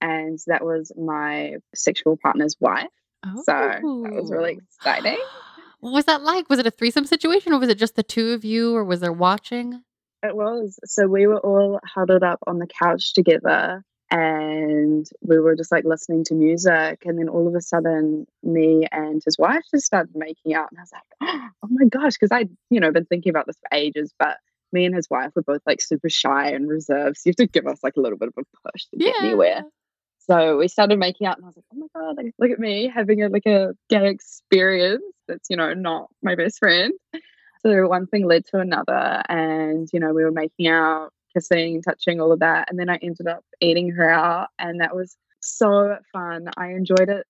and 0.00 0.38
that 0.46 0.64
was 0.64 0.92
my 0.96 1.56
sexual 1.74 2.16
partner's 2.16 2.56
wife. 2.60 2.88
Oh. 3.24 3.42
So 3.44 3.52
that 3.52 3.82
was 3.82 4.30
really 4.30 4.58
oh. 4.60 4.64
exciting. 4.78 5.18
What 5.80 5.92
was 5.92 6.06
that 6.06 6.22
like? 6.22 6.48
Was 6.48 6.58
it 6.58 6.66
a 6.66 6.70
threesome 6.70 7.04
situation 7.04 7.52
or 7.52 7.60
was 7.60 7.68
it 7.68 7.78
just 7.78 7.96
the 7.96 8.02
two 8.02 8.32
of 8.32 8.46
you 8.46 8.74
or 8.74 8.82
was 8.82 9.00
there 9.00 9.12
watching? 9.12 9.82
It 10.22 10.34
was. 10.34 10.80
So 10.86 11.06
we 11.06 11.26
were 11.26 11.38
all 11.38 11.78
huddled 11.84 12.22
up 12.22 12.40
on 12.46 12.58
the 12.58 12.66
couch 12.66 13.12
together 13.12 13.84
and 14.10 15.06
we 15.20 15.38
were 15.38 15.54
just 15.54 15.70
like 15.70 15.84
listening 15.84 16.24
to 16.24 16.34
music 16.34 17.02
and 17.04 17.18
then 17.18 17.28
all 17.28 17.46
of 17.46 17.54
a 17.54 17.60
sudden 17.60 18.26
me 18.42 18.86
and 18.90 19.22
his 19.24 19.38
wife 19.38 19.62
just 19.70 19.84
started 19.84 20.14
making 20.14 20.54
out 20.54 20.68
and 20.70 20.78
I 20.78 20.82
was 20.82 20.92
like, 20.92 21.50
oh 21.62 21.68
my 21.68 21.86
gosh, 21.86 22.14
because 22.14 22.32
I'd, 22.32 22.50
you 22.70 22.80
know, 22.80 22.90
been 22.90 23.06
thinking 23.06 23.30
about 23.30 23.46
this 23.46 23.56
for 23.56 23.76
ages, 23.76 24.12
but 24.18 24.38
me 24.72 24.84
and 24.84 24.94
his 24.94 25.08
wife 25.10 25.32
were 25.36 25.42
both 25.42 25.62
like 25.66 25.80
super 25.80 26.08
shy 26.08 26.50
and 26.50 26.68
reserved. 26.68 27.16
So 27.16 27.22
you 27.26 27.30
have 27.30 27.36
to 27.36 27.46
give 27.46 27.66
us 27.66 27.80
like 27.82 27.96
a 27.96 28.00
little 28.00 28.18
bit 28.18 28.28
of 28.28 28.34
a 28.38 28.70
push 28.70 28.84
to 28.86 28.90
yeah. 28.92 29.12
get 29.12 29.24
anywhere. 29.24 29.62
So 30.28 30.58
we 30.58 30.68
started 30.68 30.98
making 30.98 31.26
out, 31.26 31.36
and 31.36 31.44
I 31.44 31.48
was 31.48 31.56
like, 31.56 31.64
"Oh 31.72 31.76
my 31.78 31.86
god, 31.94 32.16
like, 32.16 32.34
look 32.38 32.50
at 32.50 32.58
me 32.58 32.88
having 32.92 33.22
a 33.22 33.28
like 33.28 33.46
a 33.46 33.74
gay 33.88 34.08
experience 34.08 35.02
that's 35.28 35.48
you 35.50 35.56
know 35.56 35.72
not 35.74 36.08
my 36.22 36.34
best 36.34 36.58
friend." 36.58 36.92
So 37.62 37.88
one 37.88 38.06
thing 38.06 38.26
led 38.26 38.44
to 38.46 38.58
another, 38.60 39.22
and 39.28 39.88
you 39.92 40.00
know 40.00 40.12
we 40.12 40.24
were 40.24 40.32
making 40.32 40.68
out, 40.68 41.10
kissing, 41.34 41.82
touching, 41.82 42.20
all 42.20 42.32
of 42.32 42.40
that, 42.40 42.68
and 42.70 42.78
then 42.78 42.88
I 42.88 42.96
ended 43.02 43.26
up 43.28 43.44
eating 43.60 43.90
her 43.92 44.08
out, 44.10 44.48
and 44.58 44.80
that 44.80 44.94
was 44.96 45.16
so 45.40 45.96
fun. 46.12 46.48
I 46.56 46.68
enjoyed 46.72 47.08
it 47.08 47.26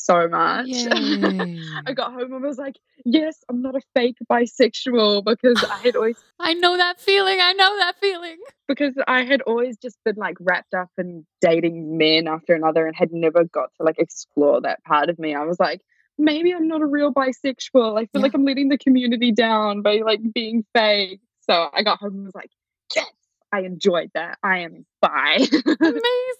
so 0.00 0.28
much. 0.28 0.68
I 0.72 1.92
got 1.94 2.12
home 2.12 2.32
and 2.32 2.42
was 2.42 2.58
like, 2.58 2.76
yes, 3.04 3.38
I'm 3.48 3.62
not 3.62 3.76
a 3.76 3.80
fake 3.94 4.16
bisexual 4.30 5.24
because 5.24 5.62
I 5.62 5.78
had 5.78 5.96
always. 5.96 6.16
I 6.40 6.54
know 6.54 6.76
that 6.76 7.00
feeling. 7.00 7.38
I 7.40 7.52
know 7.52 7.76
that 7.78 7.96
feeling. 8.00 8.38
Because 8.66 8.94
I 9.06 9.24
had 9.24 9.42
always 9.42 9.76
just 9.76 9.98
been 10.04 10.16
like 10.16 10.36
wrapped 10.40 10.74
up 10.74 10.90
in 10.98 11.26
dating 11.40 11.98
men 11.98 12.28
after 12.28 12.54
another 12.54 12.86
and 12.86 12.96
had 12.96 13.12
never 13.12 13.44
got 13.44 13.70
to 13.76 13.84
like 13.84 13.98
explore 13.98 14.60
that 14.62 14.82
part 14.84 15.10
of 15.10 15.18
me. 15.18 15.34
I 15.34 15.44
was 15.44 15.60
like, 15.60 15.80
maybe 16.18 16.52
I'm 16.52 16.68
not 16.68 16.82
a 16.82 16.86
real 16.86 17.12
bisexual. 17.12 17.98
I 17.98 18.06
feel 18.06 18.08
yeah. 18.14 18.20
like 18.20 18.34
I'm 18.34 18.44
letting 18.44 18.68
the 18.68 18.78
community 18.78 19.32
down 19.32 19.82
by 19.82 19.96
like 20.04 20.20
being 20.32 20.64
fake. 20.74 21.20
So 21.42 21.68
I 21.72 21.82
got 21.82 21.98
home 21.98 22.14
and 22.14 22.24
was 22.24 22.34
like, 22.34 22.50
yes, 22.94 23.06
I 23.52 23.60
enjoyed 23.60 24.10
that. 24.14 24.38
I 24.42 24.60
am 24.60 24.86
bi. 25.00 25.38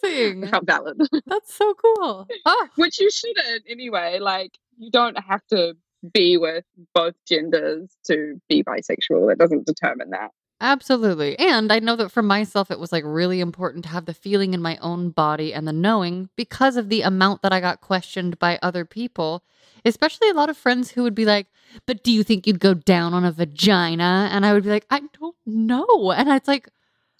Amazing. 0.04 0.48
Felt 0.48 0.66
valid. 0.66 1.00
That's 1.26 1.54
so 1.54 1.74
cool. 1.74 2.28
Oh. 2.46 2.68
Which 2.76 3.00
you 3.00 3.10
shouldn't 3.10 3.64
anyway. 3.68 4.18
Like 4.20 4.52
you 4.78 4.90
don't 4.90 5.18
have 5.18 5.44
to 5.48 5.74
be 6.12 6.36
with 6.36 6.64
both 6.94 7.14
genders 7.28 7.90
to 8.06 8.40
be 8.48 8.62
bisexual. 8.62 9.32
It 9.32 9.38
doesn't 9.38 9.66
determine 9.66 10.10
that. 10.10 10.30
Absolutely. 10.62 11.38
And 11.38 11.72
I 11.72 11.78
know 11.78 11.96
that 11.96 12.12
for 12.12 12.22
myself, 12.22 12.70
it 12.70 12.78
was 12.78 12.92
like 12.92 13.04
really 13.06 13.40
important 13.40 13.84
to 13.84 13.90
have 13.90 14.04
the 14.04 14.12
feeling 14.12 14.52
in 14.52 14.60
my 14.60 14.76
own 14.82 15.08
body 15.08 15.54
and 15.54 15.66
the 15.66 15.72
knowing 15.72 16.28
because 16.36 16.76
of 16.76 16.90
the 16.90 17.00
amount 17.00 17.40
that 17.42 17.52
I 17.52 17.60
got 17.60 17.80
questioned 17.80 18.38
by 18.38 18.58
other 18.60 18.84
people, 18.84 19.42
especially 19.86 20.28
a 20.28 20.34
lot 20.34 20.50
of 20.50 20.58
friends 20.58 20.90
who 20.90 21.02
would 21.02 21.14
be 21.14 21.24
like, 21.24 21.46
But 21.86 22.04
do 22.04 22.12
you 22.12 22.22
think 22.22 22.46
you'd 22.46 22.60
go 22.60 22.74
down 22.74 23.14
on 23.14 23.24
a 23.24 23.32
vagina? 23.32 24.28
And 24.30 24.44
I 24.44 24.52
would 24.52 24.64
be 24.64 24.68
like, 24.68 24.86
I 24.90 25.00
don't 25.18 25.36
know. 25.46 26.12
And 26.12 26.28
it's 26.28 26.48
like, 26.48 26.68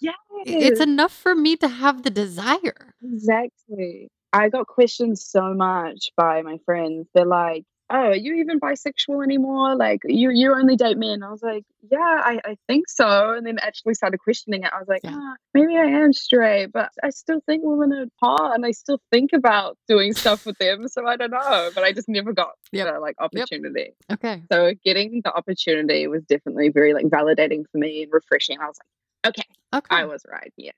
Yes. 0.01 0.15
It's 0.45 0.81
enough 0.81 1.13
for 1.13 1.35
me 1.35 1.55
to 1.57 1.67
have 1.67 2.03
the 2.03 2.09
desire. 2.09 2.93
Exactly. 3.03 4.09
I 4.33 4.49
got 4.49 4.67
questioned 4.67 5.19
so 5.19 5.53
much 5.53 6.11
by 6.15 6.41
my 6.41 6.57
friends. 6.65 7.07
They're 7.13 7.25
like, 7.25 7.65
"Oh, 7.89 8.07
are 8.11 8.15
you 8.15 8.35
even 8.35 8.59
bisexual 8.61 9.23
anymore? 9.23 9.75
Like, 9.75 9.99
you 10.05 10.31
you 10.31 10.53
only 10.55 10.77
date 10.77 10.97
men?" 10.97 11.21
I 11.21 11.29
was 11.29 11.43
like, 11.43 11.63
"Yeah, 11.91 11.97
I, 11.99 12.39
I 12.45 12.55
think 12.67 12.89
so." 12.89 13.33
And 13.33 13.45
then 13.45 13.59
actually 13.59 13.93
started 13.93 14.19
questioning 14.19 14.63
it. 14.63 14.71
I 14.73 14.79
was 14.79 14.87
like, 14.87 15.01
yeah. 15.03 15.11
ah, 15.13 15.35
"Maybe 15.53 15.75
I 15.77 15.83
am 15.83 16.13
straight, 16.13 16.67
but 16.67 16.89
I 17.03 17.09
still 17.09 17.41
think 17.45 17.63
women 17.65 17.91
are 17.93 18.07
hot, 18.21 18.55
and 18.55 18.65
I 18.65 18.71
still 18.71 19.01
think 19.11 19.31
about 19.33 19.77
doing 19.87 20.13
stuff 20.13 20.45
with 20.45 20.57
them. 20.57 20.87
So 20.87 21.05
I 21.05 21.17
don't 21.17 21.31
know." 21.31 21.69
But 21.75 21.83
I 21.83 21.91
just 21.91 22.07
never 22.07 22.31
got 22.31 22.51
yep. 22.71 22.87
the 22.87 22.99
like 22.99 23.17
opportunity. 23.19 23.91
Yep. 24.09 24.23
Okay. 24.23 24.43
So 24.51 24.73
getting 24.85 25.21
the 25.23 25.33
opportunity 25.33 26.07
was 26.07 26.23
definitely 26.23 26.69
very 26.69 26.93
like 26.93 27.05
validating 27.05 27.65
for 27.69 27.79
me 27.79 28.03
and 28.03 28.13
refreshing. 28.13 28.57
I 28.59 28.67
was 28.67 28.77
like, 28.79 28.87
Okay. 29.25 29.43
Okay. 29.73 29.95
I 29.95 30.05
was 30.05 30.25
right. 30.29 30.51
Yes. 30.57 30.75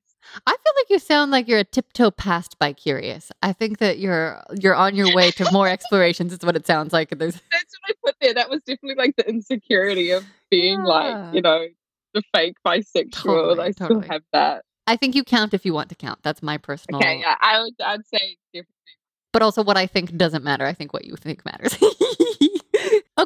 I 0.47 0.51
feel 0.51 0.73
like 0.77 0.89
you 0.89 0.99
sound 0.99 1.31
like 1.31 1.47
you're 1.47 1.59
a 1.59 1.63
tiptoe 1.63 2.11
past 2.11 2.57
bi 2.59 2.73
curious. 2.73 3.31
I 3.41 3.53
think 3.53 3.79
that 3.79 3.99
you're 3.99 4.41
you're 4.59 4.75
on 4.75 4.95
your 4.95 5.13
way 5.13 5.31
to 5.31 5.51
more 5.51 5.67
explorations. 5.67 6.31
Is 6.31 6.39
what 6.39 6.55
it 6.55 6.65
sounds 6.65 6.93
like. 6.93 7.09
There's 7.09 7.35
that's 7.51 7.79
what 7.81 7.89
I 7.89 7.93
put 8.05 8.15
there. 8.21 8.33
That 8.33 8.49
was 8.49 8.61
definitely 8.61 8.95
like 8.95 9.15
the 9.15 9.27
insecurity 9.27 10.11
of 10.11 10.25
being 10.49 10.79
yeah. 10.79 10.85
like 10.85 11.33
you 11.33 11.41
know 11.41 11.65
the 12.13 12.23
fake 12.33 12.55
bisexual. 12.65 13.11
Totally, 13.11 13.59
I 13.59 13.71
totally. 13.71 14.01
still 14.03 14.13
have 14.13 14.23
that. 14.31 14.63
I 14.85 14.95
think 14.97 15.15
you 15.15 15.23
count 15.23 15.53
if 15.53 15.65
you 15.65 15.73
want 15.73 15.89
to 15.89 15.95
count. 15.95 16.19
That's 16.23 16.43
my 16.43 16.57
personal. 16.57 16.99
Okay, 16.99 17.19
yeah, 17.19 17.35
I 17.39 17.61
would. 17.61 17.73
I'd 17.83 18.05
say 18.05 18.37
differently. 18.53 18.69
But 19.31 19.41
also, 19.41 19.63
what 19.63 19.77
I 19.77 19.87
think 19.87 20.15
doesn't 20.15 20.43
matter. 20.43 20.65
I 20.65 20.73
think 20.73 20.93
what 20.93 21.05
you 21.05 21.15
think 21.15 21.43
matters. 21.43 21.75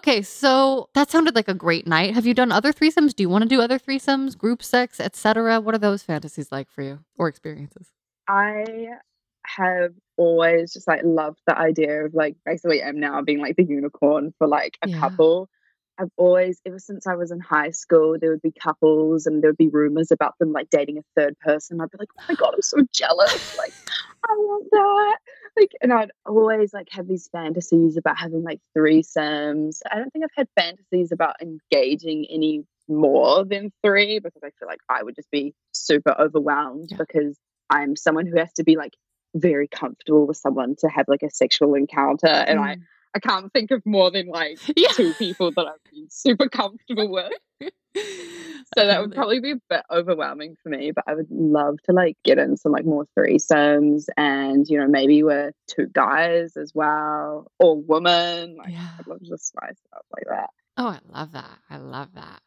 Okay, 0.08 0.22
so 0.22 0.88
that 0.93 1.12
sounded 1.12 1.36
like 1.36 1.49
a 1.49 1.53
great 1.53 1.86
night. 1.86 2.14
Have 2.14 2.26
you 2.26 2.34
done 2.34 2.49
other 2.49 2.72
threesomes? 2.72 3.14
Do 3.14 3.24
you 3.24 3.30
want 3.30 3.41
to 3.41 3.49
do 3.49 3.60
other 3.60 3.78
threesomes, 3.78 4.38
group 4.38 4.64
sex, 4.64 5.01
etc.? 5.01 5.60
What 5.60 5.76
are 5.76 5.80
those 5.80 6.01
fantasies 6.01 6.49
like 6.49 6.72
for 6.72 6.82
you 6.82 6.99
or 7.18 7.28
experiences? 7.28 7.91
I 8.26 8.88
have 9.45 9.91
always 10.16 10.72
just 10.72 10.88
like 10.88 11.01
loved 11.03 11.41
the 11.45 11.58
idea 11.58 12.05
of 12.05 12.14
like 12.14 12.38
basically 12.45 12.82
am 12.82 13.01
now 13.01 13.22
being 13.22 13.41
like 13.41 13.58
the 13.58 13.66
unicorn 13.66 14.34
for 14.38 14.47
like 14.47 14.78
a 14.82 14.88
yeah. 14.88 14.97
couple. 14.97 15.49
I've 15.99 16.12
always, 16.16 16.62
ever 16.66 16.80
since 16.80 17.05
I 17.05 17.16
was 17.16 17.32
in 17.32 17.41
high 17.41 17.72
school, 17.72 18.16
there 18.18 18.30
would 18.30 18.41
be 18.41 18.53
couples 18.53 19.26
and 19.26 19.43
there 19.43 19.49
would 19.49 19.58
be 19.58 19.68
rumors 19.68 20.12
about 20.12 20.36
them 20.39 20.53
like 20.53 20.70
dating 20.70 20.99
a 20.99 21.01
third 21.20 21.38
person. 21.39 21.82
I'd 21.82 21.91
be 21.91 21.97
like, 21.97 22.12
oh 22.18 22.24
my 22.30 22.36
God, 22.36 22.53
I'm 22.53 22.62
so 22.62 22.78
jealous. 22.93 23.58
Like, 23.58 23.74
I 24.24 24.32
want 24.36 24.68
that. 24.72 25.18
Like, 25.58 25.72
and 25.82 25.91
I'd 25.91 26.12
always 26.26 26.74
like 26.74 26.88
have 26.91 27.08
these 27.08 27.28
fantasies 27.32 27.97
about 27.97 28.18
having 28.18 28.43
like 28.43 28.60
threesomes. 28.78 29.80
I 29.91 29.95
don't 29.97 30.12
think 30.12 30.26
I've 30.26 30.30
had 30.36 30.47
fantasies 30.55 31.12
about 31.12 31.36
engaging 31.41 32.26
any 32.30 32.64
more 32.88 33.43
than 33.43 33.72
three 33.84 34.20
because 34.20 34.41
I 34.43 34.51
feel 34.60 34.68
like 34.68 34.80
I 34.89 35.03
would 35.03 35.16
just 35.16 35.32
be 35.32 35.53
super 35.74 36.16
overwhelmed 36.18 36.89
yeah. 36.91 36.97
because 36.97 37.38
I'm 37.70 37.95
someone 37.95 38.28
who 38.28 38.38
has 38.38 38.53
to 38.53 38.64
be 38.64 38.78
like 38.78 38.93
very 39.36 39.68
comfortable 39.68 40.26
with 40.28 40.38
someone 40.38 40.76
to 40.80 40.88
have 40.88 41.05
like 41.08 41.24
a 41.24 41.30
sexual 41.30 41.74
encounter. 41.74 42.28
And 42.28 42.60
I, 42.60 42.76
Mm. 42.76 42.82
I 43.16 43.20
can't 43.20 43.51
think 43.51 43.72
of 43.72 43.84
more 43.86 44.12
than 44.12 44.28
like 44.28 44.60
Yeah. 44.78 44.89
two 44.93 45.14
people 45.16 45.51
that 45.51 45.66
I've 45.66 45.91
been 45.91 46.08
super 46.10 46.49
comfortable 46.49 47.10
with. 47.10 47.34
So 48.76 48.86
that 48.86 49.01
would 49.01 49.11
probably 49.15 49.39
be 49.39 49.51
a 49.51 49.61
bit 49.70 49.84
overwhelming 49.91 50.55
for 50.61 50.70
me, 50.70 50.91
but 50.91 51.03
I 51.07 51.15
would 51.15 51.30
love 51.30 51.78
to 51.86 51.93
like 51.93 52.18
get 52.24 52.38
in 52.38 52.57
some 52.57 52.72
like 52.72 52.86
more 52.86 53.05
threesomes 53.18 54.07
and 54.18 54.68
you 54.68 54.80
know 54.80 54.88
maybe 54.88 55.24
with 55.24 55.53
two 55.68 55.88
guys 55.88 56.57
as 56.57 56.72
well 56.74 57.51
or 57.59 57.80
woman. 57.80 58.57
Like 58.57 58.70
Yeah. 58.72 58.89
I'd 58.99 59.07
love 59.07 59.20
to 59.20 59.26
just 59.26 59.47
spice 59.47 59.80
up 59.95 60.05
like 60.13 60.26
that. 60.30 60.49
Oh, 60.78 60.88
I 60.88 60.99
love 61.11 61.32
that. 61.32 61.59
I 61.70 61.78
love 61.78 62.09
that. 62.15 62.41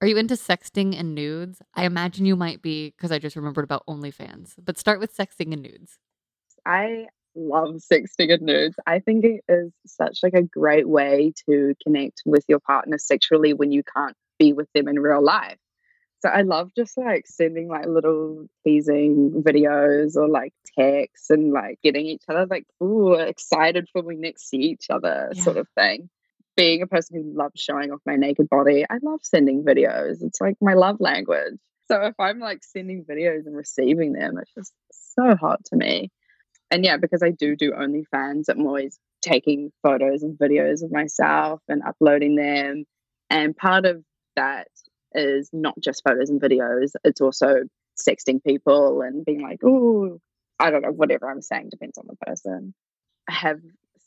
Are 0.00 0.06
you 0.06 0.18
into 0.18 0.34
sexting 0.34 0.98
and 0.98 1.14
nudes? 1.14 1.62
I 1.74 1.84
imagine 1.84 2.26
you 2.26 2.36
might 2.36 2.60
be 2.60 2.90
because 2.90 3.10
I 3.10 3.18
just 3.18 3.36
remembered 3.36 3.64
about 3.64 3.86
OnlyFans. 3.88 4.54
But 4.62 4.78
start 4.78 5.00
with 5.00 5.16
sexting 5.16 5.52
and 5.52 5.62
nudes. 5.62 5.98
I 6.66 7.06
love 7.34 7.76
sexting 7.76 8.32
and 8.32 8.42
nudes. 8.42 8.76
I 8.86 8.98
think 8.98 9.24
it 9.24 9.44
is 9.48 9.72
such 9.86 10.18
like 10.22 10.34
a 10.34 10.42
great 10.42 10.88
way 10.88 11.32
to 11.48 11.74
connect 11.82 12.22
with 12.26 12.44
your 12.48 12.60
partner 12.60 12.98
sexually 12.98 13.54
when 13.54 13.72
you 13.72 13.82
can't 13.82 14.16
be 14.38 14.52
with 14.52 14.68
them 14.74 14.88
in 14.88 14.98
real 14.98 15.22
life. 15.22 15.58
So 16.26 16.32
I 16.32 16.42
love 16.42 16.72
just 16.74 16.98
like 16.98 17.24
sending 17.28 17.68
like 17.68 17.86
little 17.86 18.48
teasing 18.64 19.44
videos 19.46 20.16
or 20.16 20.28
like 20.28 20.52
texts 20.76 21.30
and 21.30 21.52
like 21.52 21.78
getting 21.84 22.06
each 22.06 22.24
other 22.28 22.46
like 22.46 22.66
ooh 22.82 23.12
excited 23.12 23.88
for 23.92 24.02
when 24.02 24.16
we 24.16 24.22
next 24.22 24.48
see 24.48 24.56
each 24.56 24.86
other 24.90 25.30
sort 25.36 25.56
of 25.56 25.68
thing. 25.76 26.10
Being 26.56 26.82
a 26.82 26.88
person 26.88 27.22
who 27.22 27.38
loves 27.38 27.60
showing 27.60 27.92
off 27.92 28.00
my 28.04 28.16
naked 28.16 28.48
body, 28.50 28.84
I 28.90 28.96
love 29.02 29.20
sending 29.22 29.62
videos. 29.62 30.16
It's 30.20 30.40
like 30.40 30.56
my 30.60 30.74
love 30.74 30.96
language. 30.98 31.60
So 31.88 32.02
if 32.02 32.14
I'm 32.18 32.40
like 32.40 32.64
sending 32.64 33.04
videos 33.04 33.46
and 33.46 33.54
receiving 33.54 34.12
them, 34.12 34.38
it's 34.38 34.52
just 34.52 34.72
so 35.14 35.36
hot 35.36 35.64
to 35.66 35.76
me 35.76 36.10
and 36.70 36.84
yeah, 36.84 36.96
because 36.96 37.22
I 37.22 37.30
do 37.30 37.54
do 37.54 37.72
OnlyFans, 37.72 38.48
I'm 38.48 38.66
always 38.66 38.98
taking 39.22 39.70
photos 39.82 40.22
and 40.22 40.36
videos 40.36 40.82
of 40.82 40.90
myself 40.90 41.60
and 41.68 41.82
uploading 41.82 42.34
them. 42.34 42.84
And 43.30 43.56
part 43.56 43.84
of 43.84 44.02
that 44.34 44.68
is 45.16 45.50
not 45.52 45.78
just 45.80 46.02
photos 46.06 46.30
and 46.30 46.40
videos, 46.40 46.92
it's 47.04 47.20
also 47.20 47.62
sexting 47.96 48.42
people 48.44 49.02
and 49.02 49.24
being 49.24 49.42
like, 49.42 49.60
oh, 49.64 50.20
I 50.58 50.70
don't 50.70 50.82
know, 50.82 50.92
whatever 50.92 51.30
I'm 51.30 51.42
saying 51.42 51.68
depends 51.70 51.98
on 51.98 52.06
the 52.08 52.16
person. 52.16 52.74
I 53.28 53.32
have 53.32 53.60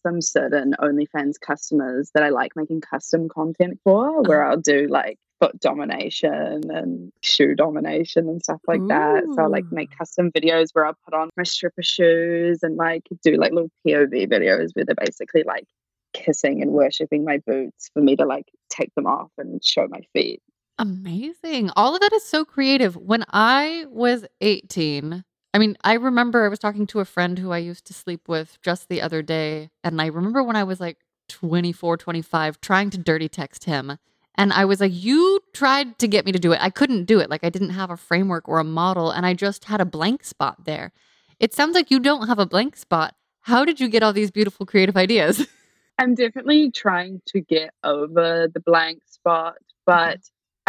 some 0.03 0.21
certain 0.21 0.75
OnlyFans 0.79 1.39
customers 1.39 2.11
that 2.13 2.23
I 2.23 2.29
like 2.29 2.55
making 2.55 2.81
custom 2.81 3.27
content 3.29 3.79
for, 3.83 4.21
where 4.23 4.43
uh-huh. 4.43 4.51
I'll 4.51 4.61
do 4.61 4.87
like 4.87 5.17
foot 5.39 5.59
domination 5.59 6.69
and 6.69 7.11
shoe 7.21 7.55
domination 7.55 8.27
and 8.27 8.43
stuff 8.43 8.61
like 8.67 8.85
that. 8.87 9.23
So 9.35 9.43
I'll 9.43 9.51
like 9.51 9.71
make 9.71 9.97
custom 9.97 10.31
videos 10.31 10.69
where 10.73 10.85
I'll 10.85 10.97
put 11.05 11.13
on 11.13 11.29
my 11.37 11.43
stripper 11.43 11.83
shoes 11.83 12.59
and 12.61 12.75
like 12.75 13.03
do 13.23 13.35
like 13.35 13.53
little 13.53 13.71
POV 13.85 14.29
videos 14.29 14.69
where 14.73 14.85
they're 14.85 14.95
basically 14.95 15.43
like 15.43 15.65
kissing 16.13 16.61
and 16.61 16.71
worshipping 16.71 17.23
my 17.23 17.37
boots 17.45 17.89
for 17.93 18.01
me 18.01 18.15
to 18.17 18.25
like 18.25 18.47
take 18.69 18.93
them 18.95 19.05
off 19.05 19.31
and 19.37 19.63
show 19.63 19.87
my 19.87 20.01
feet. 20.13 20.41
Amazing. 20.79 21.71
All 21.75 21.93
of 21.93 22.01
that 22.01 22.13
is 22.13 22.23
so 22.23 22.45
creative. 22.45 22.95
When 22.95 23.25
I 23.29 23.85
was 23.89 24.25
18, 24.39 25.25
I 25.53 25.57
mean, 25.57 25.77
I 25.83 25.93
remember 25.93 26.45
I 26.45 26.47
was 26.47 26.59
talking 26.59 26.87
to 26.87 27.01
a 27.01 27.05
friend 27.05 27.37
who 27.37 27.51
I 27.51 27.57
used 27.57 27.85
to 27.87 27.93
sleep 27.93 28.29
with 28.29 28.57
just 28.61 28.87
the 28.87 29.01
other 29.01 29.21
day. 29.21 29.71
And 29.83 30.01
I 30.01 30.05
remember 30.05 30.41
when 30.41 30.55
I 30.55 30.63
was 30.63 30.79
like 30.79 30.97
24, 31.27 31.97
25, 31.97 32.61
trying 32.61 32.89
to 32.91 32.97
dirty 32.97 33.27
text 33.27 33.65
him. 33.65 33.97
And 34.35 34.53
I 34.53 34.63
was 34.63 34.79
like, 34.79 34.93
You 34.93 35.41
tried 35.53 35.99
to 35.99 36.07
get 36.07 36.25
me 36.25 36.31
to 36.31 36.39
do 36.39 36.53
it. 36.53 36.59
I 36.61 36.69
couldn't 36.69 37.05
do 37.05 37.19
it. 37.19 37.29
Like, 37.29 37.43
I 37.43 37.49
didn't 37.49 37.71
have 37.71 37.89
a 37.89 37.97
framework 37.97 38.47
or 38.47 38.59
a 38.59 38.63
model, 38.63 39.11
and 39.11 39.25
I 39.25 39.33
just 39.33 39.65
had 39.65 39.81
a 39.81 39.85
blank 39.85 40.23
spot 40.23 40.63
there. 40.63 40.93
It 41.39 41.53
sounds 41.53 41.75
like 41.75 41.91
you 41.91 41.99
don't 41.99 42.27
have 42.27 42.39
a 42.39 42.45
blank 42.45 42.77
spot. 42.77 43.15
How 43.41 43.65
did 43.65 43.81
you 43.81 43.89
get 43.89 44.01
all 44.01 44.13
these 44.13 44.31
beautiful 44.31 44.65
creative 44.65 44.95
ideas? 44.95 45.45
I'm 45.97 46.15
definitely 46.15 46.71
trying 46.71 47.21
to 47.27 47.41
get 47.41 47.71
over 47.83 48.47
the 48.53 48.61
blank 48.61 49.01
spot, 49.05 49.55
mm-hmm. 49.55 49.61
but 49.85 50.19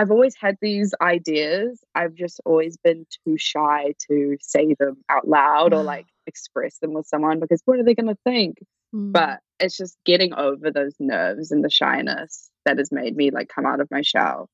I've 0.01 0.11
always 0.11 0.35
had 0.35 0.57
these 0.63 0.95
ideas. 1.03 1.79
I've 1.95 2.15
just 2.15 2.41
always 2.47 2.79
been 2.79 3.05
too 3.23 3.37
shy 3.37 3.93
to 4.09 4.39
say 4.41 4.75
them 4.79 4.97
out 5.11 5.29
loud 5.29 5.75
or 5.75 5.83
like 5.83 6.07
express 6.27 6.79
them 6.79 6.95
with 6.95 7.07
someone 7.07 7.39
because 7.39 7.61
what 7.67 7.79
are 7.79 7.85
they 7.85 7.95
going 7.95 8.09
to 8.09 8.17
think? 8.25 8.61
Mm. 8.95 9.13
But 9.13 9.41
it's 9.59 9.77
just 9.77 9.99
getting 10.07 10.33
over 10.33 10.71
those 10.71 10.95
nerves 10.99 11.51
and 11.51 11.63
the 11.63 11.69
shyness 11.69 12.49
that 12.65 12.79
has 12.79 12.91
made 12.91 13.15
me 13.15 13.31
like 13.31 13.51
come 13.55 13.67
out 13.67 13.81
of 13.81 13.91
my 13.91 14.01
shell. 14.01 14.49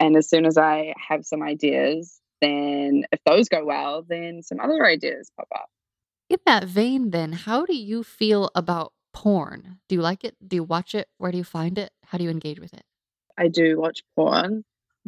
And 0.00 0.16
as 0.16 0.30
soon 0.30 0.46
as 0.46 0.56
I 0.56 0.94
have 0.96 1.26
some 1.26 1.42
ideas, 1.42 2.18
then 2.40 3.04
if 3.12 3.20
those 3.26 3.50
go 3.50 3.66
well, 3.66 4.02
then 4.02 4.42
some 4.42 4.60
other 4.60 4.82
ideas 4.82 5.30
pop 5.36 5.48
up. 5.54 5.68
In 6.30 6.38
that 6.46 6.64
vein, 6.64 7.10
then, 7.10 7.32
how 7.32 7.66
do 7.66 7.76
you 7.76 8.02
feel 8.02 8.50
about 8.54 8.94
porn? 9.12 9.78
Do 9.90 9.94
you 9.94 10.00
like 10.00 10.24
it? 10.24 10.36
Do 10.46 10.56
you 10.56 10.64
watch 10.64 10.94
it? 10.94 11.08
Where 11.18 11.30
do 11.30 11.36
you 11.36 11.44
find 11.44 11.76
it? 11.76 11.92
How 12.06 12.16
do 12.16 12.24
you 12.24 12.30
engage 12.30 12.60
with 12.60 12.72
it? 12.72 12.84
I 13.38 13.48
do 13.48 13.78
watch 13.78 14.00
porn, 14.16 14.64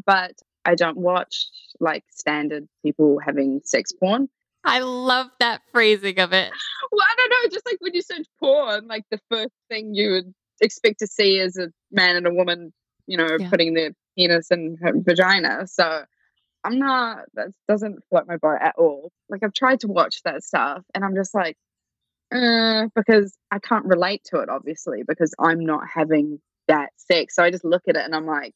but 0.07 0.33
I 0.65 0.75
don't 0.75 0.97
watch 0.97 1.47
like 1.81 2.05
standard 2.11 2.69
people 2.85 3.19
having 3.25 3.61
sex 3.65 3.93
porn. 3.93 4.29
I 4.65 4.81
love 4.81 5.29
that 5.41 5.63
phrasing 5.73 6.19
of 6.19 6.33
it. 6.33 6.51
Well, 6.93 7.07
I 7.09 7.15
don't 7.17 7.31
know, 7.31 7.51
just 7.51 7.65
like 7.67 7.79
when 7.81 7.95
you 7.95 8.03
search 8.03 8.27
porn, 8.41 8.87
like 8.87 9.05
the 9.11 9.21
first 9.31 9.53
thing 9.71 9.95
you 9.95 10.11
would 10.11 10.35
expect 10.61 10.99
to 10.99 11.07
see 11.07 11.39
is 11.39 11.57
a 11.57 11.69
man 11.91 12.17
and 12.17 12.27
a 12.27 12.35
woman, 12.35 12.73
you 13.07 13.17
know, 13.17 13.29
Yeah. 13.39 13.49
putting 13.49 13.75
their 13.75 13.93
penis 14.17 14.51
in 14.51 14.77
her 14.83 14.93
vagina. 14.95 15.67
So 15.69 16.03
I'm 16.65 16.79
not, 16.79 17.21
that 17.35 17.49
doesn't 17.69 18.01
float 18.11 18.27
my 18.27 18.37
boat 18.37 18.59
at 18.61 18.75
all. 18.77 19.11
Like 19.29 19.43
I've 19.45 19.55
tried 19.55 19.81
to 19.81 19.89
watch 19.89 20.23
that 20.25 20.43
stuff 20.43 20.83
and 20.95 21.05
I'm 21.05 21.15
just 21.15 21.35
like, 21.35 21.57
uh, 22.35 22.89
because 22.95 23.39
I 23.51 23.59
can't 23.61 23.87
relate 23.87 24.25
to 24.27 24.41
it, 24.41 24.49
obviously, 24.51 25.03
because 25.07 25.33
I'm 25.39 25.65
not 25.65 25.85
having 25.93 26.41
that 26.67 26.91
sex. 26.97 27.37
So 27.37 27.43
I 27.43 27.51
just 27.51 27.65
look 27.65 27.83
at 27.89 27.97
it 27.97 28.05
and 28.05 28.15
I'm 28.15 28.27
like, 28.27 28.55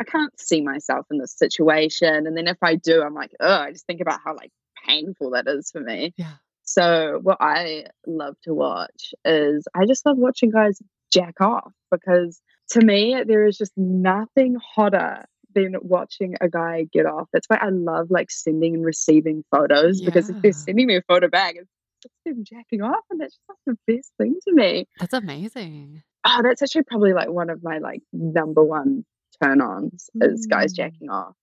I 0.00 0.04
can't 0.04 0.38
see 0.40 0.60
myself 0.60 1.06
in 1.10 1.18
this 1.18 1.36
situation. 1.36 2.26
And 2.26 2.36
then 2.36 2.48
if 2.48 2.58
I 2.62 2.74
do, 2.76 3.02
I'm 3.02 3.14
like, 3.14 3.32
oh, 3.40 3.60
I 3.60 3.72
just 3.72 3.86
think 3.86 4.00
about 4.00 4.20
how 4.24 4.34
like 4.34 4.50
painful 4.86 5.30
that 5.30 5.46
is 5.46 5.70
for 5.70 5.80
me. 5.80 6.12
Yeah. 6.16 6.34
So 6.64 7.20
what 7.22 7.38
I 7.40 7.86
love 8.06 8.36
to 8.44 8.54
watch 8.54 9.14
is 9.24 9.66
I 9.74 9.86
just 9.86 10.04
love 10.06 10.16
watching 10.16 10.50
guys 10.50 10.80
jack 11.12 11.40
off 11.40 11.72
because 11.90 12.40
to 12.70 12.80
me 12.80 13.22
there 13.26 13.46
is 13.46 13.56
just 13.56 13.72
nothing 13.76 14.56
hotter 14.74 15.26
than 15.54 15.76
watching 15.82 16.34
a 16.40 16.48
guy 16.48 16.86
get 16.92 17.06
off. 17.06 17.28
That's 17.32 17.46
why 17.46 17.58
I 17.60 17.68
love 17.68 18.10
like 18.10 18.30
sending 18.30 18.74
and 18.74 18.84
receiving 18.84 19.44
photos 19.50 20.00
because 20.00 20.28
if 20.30 20.40
they're 20.42 20.52
sending 20.52 20.86
me 20.86 20.96
a 20.96 21.02
photo 21.02 21.28
back, 21.28 21.54
it's 21.56 21.70
just 22.02 22.14
them 22.24 22.44
jacking 22.44 22.82
off 22.82 23.04
and 23.10 23.20
that's 23.20 23.34
just 23.34 23.48
like 23.48 23.58
the 23.86 23.94
best 23.94 24.12
thing 24.18 24.36
to 24.48 24.52
me. 24.52 24.88
That's 24.98 25.14
amazing. 25.14 26.02
Oh, 26.26 26.40
that's 26.42 26.62
actually 26.62 26.84
probably 26.84 27.12
like 27.12 27.28
one 27.28 27.50
of 27.50 27.62
my 27.62 27.78
like 27.78 28.00
number 28.12 28.64
one 28.64 29.04
turn 29.42 29.60
ons 29.60 30.10
is 30.20 30.46
guys 30.46 30.72
Mm. 30.72 30.76
jacking 30.76 31.10
off. 31.10 31.34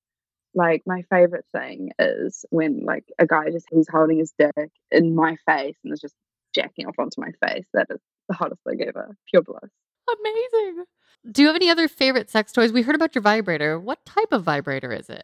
Like 0.54 0.82
my 0.86 1.04
favorite 1.10 1.46
thing 1.56 1.92
is 1.98 2.46
when 2.50 2.84
like 2.86 3.06
a 3.20 3.26
guy 3.26 3.50
just 3.52 3.68
he's 3.72 3.88
holding 3.90 4.18
his 4.20 4.34
dick 4.38 4.72
in 4.92 5.16
my 5.16 5.38
face 5.48 5.76
and 5.84 5.94
is 5.94 6.02
just 6.02 6.16
jacking 6.54 6.88
off 6.88 6.96
onto 7.00 7.22
my 7.22 7.32
face. 7.48 7.66
That 7.74 7.88
is 7.90 8.00
the 8.28 8.36
hottest 8.36 8.62
thing 8.68 8.82
ever. 8.86 9.16
Pure 9.30 9.44
bliss. 9.44 9.72
Amazing. 10.20 10.84
Do 11.32 11.42
you 11.42 11.48
have 11.48 11.56
any 11.56 11.70
other 11.70 11.88
favorite 11.88 12.30
sex 12.30 12.52
toys? 12.52 12.72
We 12.74 12.82
heard 12.82 12.96
about 12.96 13.16
your 13.16 13.22
vibrator. 13.22 13.80
What 13.80 14.04
type 14.06 14.32
of 14.32 14.44
vibrator 14.44 14.92
is 14.92 15.10
it? 15.10 15.24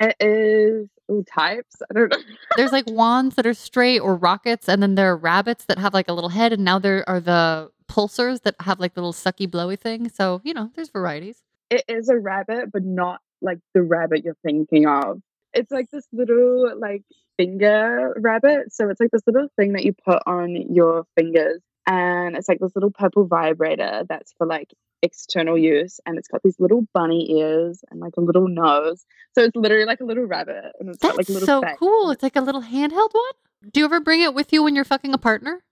It 0.00 0.14
is 0.20 0.88
ooh, 1.10 1.24
types. 1.24 1.74
I 1.90 1.94
don't 1.94 2.10
know. 2.12 2.18
There's 2.56 2.70
like 2.70 2.88
wands 2.88 3.34
that 3.34 3.46
are 3.46 3.54
straight 3.54 3.98
or 3.98 4.14
rockets, 4.14 4.68
and 4.68 4.80
then 4.80 4.94
there 4.94 5.10
are 5.10 5.16
rabbits 5.16 5.64
that 5.64 5.78
have 5.78 5.92
like 5.94 6.08
a 6.08 6.12
little 6.12 6.30
head, 6.30 6.52
and 6.52 6.64
now 6.64 6.78
there 6.78 7.08
are 7.08 7.18
the 7.18 7.70
pulsars 7.90 8.42
that 8.42 8.54
have 8.60 8.78
like 8.78 8.96
little 8.96 9.12
sucky 9.12 9.50
blowy 9.50 9.74
thing. 9.76 10.08
So, 10.08 10.40
you 10.44 10.54
know, 10.54 10.70
there's 10.76 10.90
varieties. 10.90 11.42
It 11.70 11.84
is 11.88 12.08
a 12.08 12.18
rabbit, 12.18 12.70
but 12.72 12.84
not 12.84 13.20
like 13.40 13.58
the 13.74 13.82
rabbit 13.82 14.24
you're 14.24 14.36
thinking 14.44 14.86
of. 14.86 15.20
It's 15.54 15.70
like 15.70 15.90
this 15.90 16.06
little 16.12 16.78
like 16.78 17.02
finger 17.36 18.14
rabbit. 18.18 18.72
So 18.72 18.88
it's 18.90 19.00
like 19.00 19.10
this 19.10 19.22
little 19.26 19.48
thing 19.56 19.72
that 19.72 19.84
you 19.84 19.94
put 20.04 20.22
on 20.26 20.54
your 20.74 21.04
fingers, 21.16 21.60
and 21.86 22.36
it's 22.36 22.48
like 22.48 22.58
this 22.60 22.74
little 22.74 22.90
purple 22.90 23.26
vibrator 23.26 24.04
that's 24.08 24.32
for 24.36 24.46
like 24.46 24.72
external 25.02 25.56
use, 25.56 26.00
and 26.06 26.18
it's 26.18 26.28
got 26.28 26.42
these 26.42 26.58
little 26.58 26.84
bunny 26.92 27.38
ears 27.38 27.82
and 27.90 28.00
like 28.00 28.16
a 28.16 28.20
little 28.20 28.48
nose. 28.48 29.04
So 29.34 29.42
it's 29.44 29.56
literally 29.56 29.84
like 29.86 30.00
a 30.00 30.04
little 30.04 30.24
rabbit, 30.24 30.72
and 30.80 30.88
it's 30.88 30.98
got 30.98 31.16
That's 31.16 31.18
like 31.18 31.28
a 31.28 31.32
little 31.32 31.46
so 31.46 31.62
face. 31.62 31.76
cool. 31.78 32.10
It's 32.10 32.22
like 32.22 32.36
a 32.36 32.40
little 32.40 32.62
handheld 32.62 33.14
one. 33.14 33.70
Do 33.72 33.80
you 33.80 33.84
ever 33.86 34.00
bring 34.00 34.20
it 34.20 34.34
with 34.34 34.52
you 34.52 34.62
when 34.62 34.74
you're 34.74 34.84
fucking 34.84 35.14
a 35.14 35.18
partner? 35.18 35.62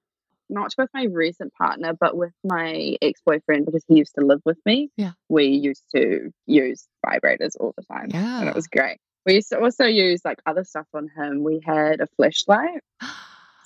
Not 0.48 0.72
with 0.78 0.88
my 0.94 1.04
recent 1.04 1.52
partner, 1.54 1.92
but 1.92 2.16
with 2.16 2.32
my 2.44 2.96
ex 3.02 3.20
boyfriend 3.24 3.66
because 3.66 3.84
he 3.88 3.96
used 3.96 4.14
to 4.18 4.24
live 4.24 4.40
with 4.44 4.58
me. 4.64 4.90
Yeah. 4.96 5.12
We 5.28 5.46
used 5.46 5.84
to 5.94 6.30
use 6.46 6.86
vibrators 7.04 7.52
all 7.58 7.74
the 7.76 7.84
time. 7.84 8.08
Yeah. 8.10 8.40
And 8.40 8.48
it 8.48 8.54
was 8.54 8.66
great. 8.68 8.98
We 9.24 9.34
used 9.34 9.48
to 9.48 9.60
also 9.60 9.84
use 9.86 10.20
like 10.24 10.38
other 10.46 10.62
stuff 10.64 10.86
on 10.94 11.08
him. 11.16 11.42
We 11.42 11.60
had 11.64 12.00
a 12.00 12.08
Fleshlight. 12.20 12.78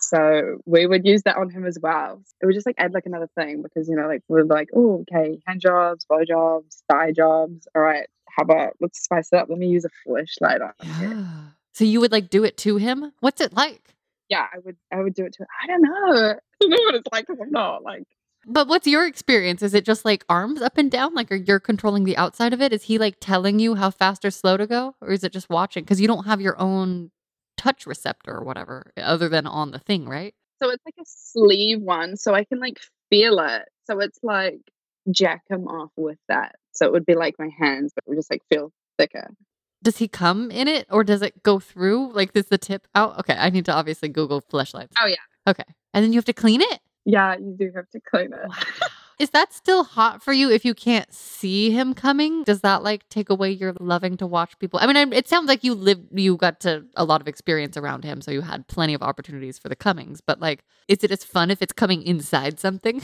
So 0.02 0.56
we 0.64 0.86
would 0.86 1.04
use 1.04 1.22
that 1.24 1.36
on 1.36 1.50
him 1.50 1.66
as 1.66 1.78
well. 1.80 2.22
It 2.40 2.46
would 2.46 2.54
just 2.54 2.64
like 2.64 2.76
add 2.78 2.94
like 2.94 3.04
another 3.04 3.28
thing 3.38 3.60
because, 3.62 3.86
you 3.86 3.96
know, 3.96 4.08
like 4.08 4.22
we're 4.28 4.44
like, 4.44 4.70
oh, 4.74 5.02
okay, 5.02 5.38
hand 5.46 5.60
jobs, 5.60 6.06
blow 6.06 6.24
jobs, 6.24 6.82
thigh 6.90 7.12
jobs. 7.12 7.68
All 7.76 7.82
right, 7.82 8.08
how 8.26 8.44
about 8.44 8.72
let's 8.80 9.02
spice 9.04 9.28
it 9.30 9.36
up? 9.36 9.48
Let 9.50 9.58
me 9.58 9.66
use 9.68 9.84
a 9.84 9.90
Fleshlight 10.08 10.62
on 10.62 10.86
him. 10.86 11.10
yeah. 11.10 11.26
So 11.74 11.84
you 11.84 12.00
would 12.00 12.12
like 12.12 12.30
do 12.30 12.44
it 12.44 12.56
to 12.58 12.78
him? 12.78 13.12
What's 13.20 13.42
it 13.42 13.52
like? 13.52 13.94
Yeah, 14.30 14.46
I 14.52 14.58
would 14.64 14.76
I 14.92 15.00
would 15.02 15.14
do 15.14 15.26
it 15.26 15.34
too. 15.34 15.44
I 15.62 15.66
don't 15.66 15.82
know. 15.82 16.34
I 16.62 16.66
know 16.66 16.76
what 16.84 16.94
it's 16.94 17.08
like 17.12 17.26
because 17.26 17.40
I'm 17.42 17.50
not 17.50 17.82
like 17.82 18.04
But 18.46 18.68
what's 18.68 18.86
your 18.86 19.06
experience? 19.06 19.62
Is 19.62 19.74
it 19.74 19.84
just 19.84 20.04
like 20.04 20.24
arms 20.28 20.62
up 20.62 20.78
and 20.78 20.90
down? 20.90 21.14
Like, 21.14 21.30
are 21.30 21.36
you're 21.36 21.60
controlling 21.60 22.04
the 22.04 22.16
outside 22.16 22.52
of 22.52 22.62
it? 22.62 22.72
Is 22.72 22.84
he 22.84 22.98
like 22.98 23.16
telling 23.20 23.58
you 23.58 23.74
how 23.74 23.90
fast 23.90 24.24
or 24.24 24.30
slow 24.30 24.56
to 24.56 24.66
go? 24.66 24.94
Or 25.00 25.10
is 25.10 25.24
it 25.24 25.32
just 25.32 25.50
watching? 25.50 25.84
Because 25.84 26.00
you 26.00 26.06
don't 26.06 26.24
have 26.24 26.40
your 26.40 26.58
own 26.60 27.10
touch 27.58 27.86
receptor 27.86 28.32
or 28.32 28.44
whatever 28.44 28.92
eh, 28.96 29.02
other 29.02 29.28
than 29.28 29.46
on 29.46 29.72
the 29.72 29.78
thing, 29.78 30.08
right? 30.08 30.34
so 30.62 30.70
it's 30.70 30.84
like 30.84 30.94
a 31.00 31.04
sleeve 31.06 31.80
one, 31.80 32.16
so 32.16 32.34
I 32.34 32.44
can 32.44 32.60
like 32.60 32.78
feel 33.08 33.38
it. 33.40 33.62
So 33.86 33.98
it's 34.00 34.18
like 34.22 34.60
jack 35.10 35.42
him 35.48 35.66
off 35.66 35.90
with 35.96 36.18
that. 36.28 36.54
So 36.72 36.86
it 36.86 36.92
would 36.92 37.06
be 37.06 37.14
like 37.14 37.34
my 37.38 37.48
hands, 37.58 37.92
but 37.94 38.04
would 38.06 38.16
just 38.16 38.30
like 38.30 38.42
feel 38.50 38.70
thicker. 38.98 39.30
Does 39.82 39.98
he 39.98 40.08
come 40.08 40.50
in 40.50 40.68
it 40.68 40.86
or 40.90 41.04
does 41.04 41.22
it 41.22 41.42
go 41.42 41.58
through? 41.58 42.12
Like, 42.12 42.30
is 42.34 42.46
the 42.46 42.58
tip 42.58 42.86
out? 42.94 43.18
Okay, 43.20 43.34
I 43.34 43.50
need 43.50 43.64
to 43.66 43.72
obviously 43.72 44.08
Google 44.08 44.42
fleshlights. 44.42 44.92
Oh, 45.00 45.06
yeah. 45.06 45.16
Okay. 45.46 45.64
And 45.94 46.04
then 46.04 46.12
you 46.12 46.18
have 46.18 46.26
to 46.26 46.32
clean 46.32 46.60
it? 46.60 46.80
Yeah, 47.04 47.36
you 47.38 47.56
do 47.58 47.72
have 47.74 47.88
to 47.90 48.00
clean 48.00 48.32
it. 48.32 48.48
Wow. 48.48 48.88
Is 49.18 49.30
that 49.30 49.52
still 49.52 49.84
hot 49.84 50.22
for 50.22 50.32
you 50.32 50.50
if 50.50 50.64
you 50.64 50.72
can't 50.72 51.12
see 51.12 51.70
him 51.70 51.92
coming? 51.92 52.42
Does 52.42 52.62
that 52.62 52.82
like 52.82 53.06
take 53.10 53.28
away 53.28 53.50
your 53.50 53.74
loving 53.78 54.16
to 54.16 54.26
watch 54.26 54.58
people? 54.58 54.80
I 54.80 54.86
mean, 54.86 54.96
I, 54.96 55.14
it 55.14 55.28
sounds 55.28 55.46
like 55.46 55.62
you 55.62 55.74
lived, 55.74 56.08
you 56.18 56.38
got 56.38 56.60
to 56.60 56.86
a 56.96 57.04
lot 57.04 57.20
of 57.20 57.28
experience 57.28 57.76
around 57.76 58.02
him, 58.02 58.22
so 58.22 58.30
you 58.30 58.40
had 58.40 58.66
plenty 58.66 58.94
of 58.94 59.02
opportunities 59.02 59.58
for 59.58 59.68
the 59.68 59.76
comings. 59.76 60.22
But 60.22 60.40
like, 60.40 60.64
is 60.88 61.04
it 61.04 61.10
as 61.10 61.22
fun 61.22 61.50
if 61.50 61.60
it's 61.60 61.74
coming 61.74 62.02
inside 62.02 62.58
something? 62.58 63.02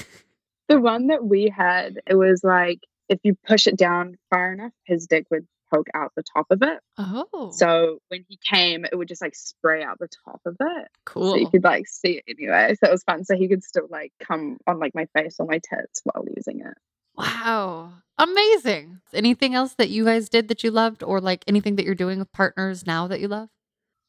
The 0.69 0.81
one 0.81 1.09
that 1.09 1.25
we 1.25 1.53
had, 1.55 2.01
it 2.07 2.15
was 2.15 2.41
like 2.43 2.81
if 3.11 3.21
you 3.23 3.37
push 3.47 3.67
it 3.67 3.77
down 3.77 4.17
far 4.31 4.55
enough, 4.55 4.73
his 4.85 5.07
dick 5.07 5.27
would 5.31 5.47
poke 5.73 5.89
out 5.95 6.13
the 6.17 6.23
top 6.35 6.47
of 6.51 6.63
it. 6.63 6.79
Oh, 6.99 7.51
So 7.53 7.99
when 8.09 8.25
he 8.29 8.39
came, 8.51 8.85
it 8.85 8.95
would 8.97 9.09
just 9.09 9.23
like 9.23 9.35
spray 9.35 9.83
out 9.83 9.99
the 9.99 10.09
top 10.25 10.41
of 10.47 10.57
it. 10.61 10.89
cool. 11.05 11.33
So 11.33 11.37
you 11.37 11.49
could 11.51 11.65
like 11.65 11.87
see 11.87 12.19
it 12.19 12.25
anyway. 12.29 12.75
So 12.83 12.89
it 12.89 12.93
was 12.93 13.03
fun. 13.05 13.25
So 13.25 13.37
he 13.37 13.49
could 13.49 13.63
still 13.65 13.87
like 13.91 14.13
come 14.23 14.59
on 14.67 14.79
like 14.79 14.95
my 14.95 15.07
face 15.17 15.37
or 15.39 15.47
my 15.47 15.59
tits 15.59 16.01
while 16.05 16.25
using 16.37 16.61
it. 16.61 16.75
Wow. 17.17 17.93
Amazing. 18.19 19.01
Anything 19.13 19.55
else 19.55 19.75
that 19.75 19.89
you 19.91 20.05
guys 20.05 20.29
did 20.29 20.49
that 20.49 20.65
you 20.65 20.71
loved 20.71 21.03
or 21.03 21.21
like 21.21 21.45
anything 21.47 21.77
that 21.77 21.85
you're 21.85 21.95
doing 21.95 22.19
with 22.19 22.33
partners 22.33 22.87
now 22.87 23.07
that 23.09 23.21
you 23.21 23.29
love? 23.29 23.49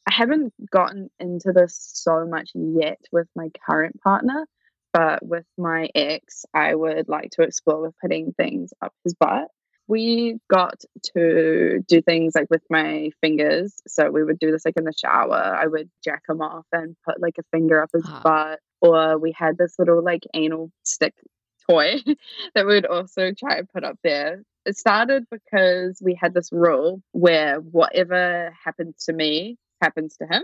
I 0.09 0.13
haven't 0.13 0.53
gotten 0.71 1.09
into 1.19 1.51
this 1.53 1.77
so 1.93 2.25
much 2.25 2.51
yet 2.53 2.99
with 3.11 3.27
my 3.35 3.49
current 3.69 3.99
partner, 4.01 4.47
but 4.93 5.25
with 5.25 5.45
my 5.57 5.89
ex, 5.93 6.45
I 6.53 6.73
would 6.73 7.09
like 7.09 7.31
to 7.31 7.41
explore 7.41 7.81
with 7.81 7.93
putting 8.01 8.31
things 8.31 8.71
up 8.81 8.93
his 9.03 9.13
butt. 9.15 9.49
We 9.87 10.39
got 10.49 10.81
to 11.15 11.79
do 11.87 12.01
things 12.01 12.35
like 12.35 12.47
with 12.49 12.63
my 12.69 13.11
fingers. 13.21 13.75
So 13.87 14.09
we 14.11 14.23
would 14.23 14.39
do 14.39 14.51
this 14.51 14.65
like 14.65 14.75
in 14.77 14.83
the 14.83 14.93
shower. 14.93 15.35
I 15.57 15.67
would 15.67 15.89
jack 16.03 16.23
him 16.27 16.41
off 16.41 16.65
and 16.71 16.95
put 17.05 17.21
like 17.21 17.35
a 17.39 17.43
finger 17.51 17.81
up 17.81 17.89
his 17.93 18.03
Ah. 18.05 18.21
butt. 18.23 18.59
Or 18.81 19.17
we 19.17 19.31
had 19.31 19.57
this 19.57 19.75
little 19.79 20.03
like 20.03 20.23
anal 20.33 20.71
stick 20.85 21.13
toy 21.69 21.95
that 22.55 22.65
we 22.67 22.73
would 22.75 22.85
also 22.85 23.31
try 23.31 23.57
and 23.57 23.69
put 23.69 23.83
up 23.83 23.97
there. 24.03 24.43
It 24.65 24.77
started 24.77 25.25
because 25.31 25.99
we 26.03 26.13
had 26.13 26.33
this 26.33 26.51
rule 26.51 27.01
where 27.13 27.55
whatever 27.59 28.53
happened 28.63 28.95
to 29.05 29.13
me 29.13 29.57
happens 29.81 30.17
to 30.17 30.27
him. 30.27 30.43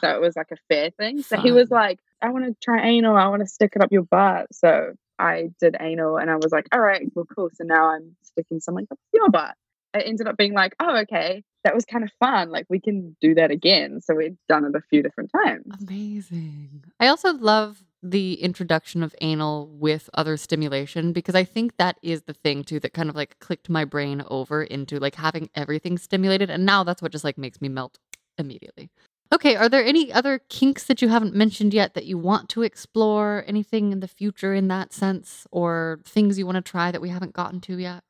So 0.00 0.08
it 0.10 0.20
was 0.20 0.34
like 0.34 0.50
a 0.50 0.56
fair 0.68 0.90
thing. 0.90 1.22
So 1.22 1.36
he 1.38 1.52
was 1.52 1.70
like, 1.70 2.00
I 2.20 2.30
want 2.30 2.44
to 2.46 2.56
try 2.60 2.84
anal. 2.84 3.16
I 3.16 3.28
want 3.28 3.40
to 3.40 3.46
stick 3.46 3.72
it 3.76 3.82
up 3.82 3.92
your 3.92 4.02
butt. 4.02 4.48
So 4.52 4.94
I 5.22 5.50
did 5.60 5.76
anal 5.80 6.16
and 6.16 6.30
I 6.30 6.36
was 6.36 6.50
like, 6.50 6.66
all 6.72 6.80
right, 6.80 7.02
well, 7.14 7.26
cool. 7.34 7.50
So 7.54 7.64
now 7.64 7.90
I'm 7.90 8.16
sticking 8.22 8.60
something 8.60 8.86
up 8.90 8.98
your 9.14 9.30
butt. 9.30 9.54
It 9.94 10.04
ended 10.06 10.26
up 10.26 10.36
being 10.36 10.54
like, 10.54 10.74
oh, 10.80 10.96
okay, 11.02 11.44
that 11.64 11.74
was 11.74 11.84
kind 11.84 12.02
of 12.02 12.10
fun. 12.18 12.50
Like 12.50 12.66
we 12.68 12.80
can 12.80 13.16
do 13.20 13.34
that 13.34 13.50
again. 13.50 14.00
So 14.00 14.14
we'd 14.14 14.36
done 14.48 14.64
it 14.64 14.74
a 14.74 14.80
few 14.90 15.02
different 15.02 15.30
times. 15.30 15.66
Amazing. 15.86 16.84
I 16.98 17.08
also 17.08 17.34
love 17.34 17.84
the 18.02 18.34
introduction 18.42 19.02
of 19.02 19.14
anal 19.20 19.68
with 19.68 20.10
other 20.14 20.36
stimulation 20.36 21.12
because 21.12 21.36
I 21.36 21.44
think 21.44 21.76
that 21.76 21.98
is 22.02 22.22
the 22.22 22.32
thing 22.32 22.64
too 22.64 22.80
that 22.80 22.94
kind 22.94 23.08
of 23.08 23.14
like 23.14 23.38
clicked 23.38 23.68
my 23.68 23.84
brain 23.84 24.24
over 24.28 24.62
into 24.62 24.98
like 24.98 25.14
having 25.14 25.50
everything 25.54 25.98
stimulated. 25.98 26.50
And 26.50 26.66
now 26.66 26.82
that's 26.82 27.00
what 27.00 27.12
just 27.12 27.22
like 27.22 27.38
makes 27.38 27.60
me 27.60 27.68
melt 27.68 27.98
immediately. 28.38 28.90
Okay, 29.32 29.56
are 29.56 29.68
there 29.68 29.84
any 29.84 30.12
other 30.12 30.40
kinks 30.50 30.84
that 30.84 31.00
you 31.00 31.08
haven't 31.08 31.34
mentioned 31.34 31.72
yet 31.72 31.94
that 31.94 32.04
you 32.04 32.18
want 32.18 32.50
to 32.50 32.62
explore? 32.62 33.44
Anything 33.46 33.90
in 33.90 34.00
the 34.00 34.08
future 34.08 34.52
in 34.52 34.68
that 34.68 34.92
sense, 34.92 35.46
or 35.50 36.00
things 36.04 36.38
you 36.38 36.44
want 36.44 36.56
to 36.56 36.70
try 36.70 36.90
that 36.90 37.00
we 37.00 37.08
haven't 37.08 37.32
gotten 37.32 37.60
to 37.62 37.78
yet? 37.78 38.04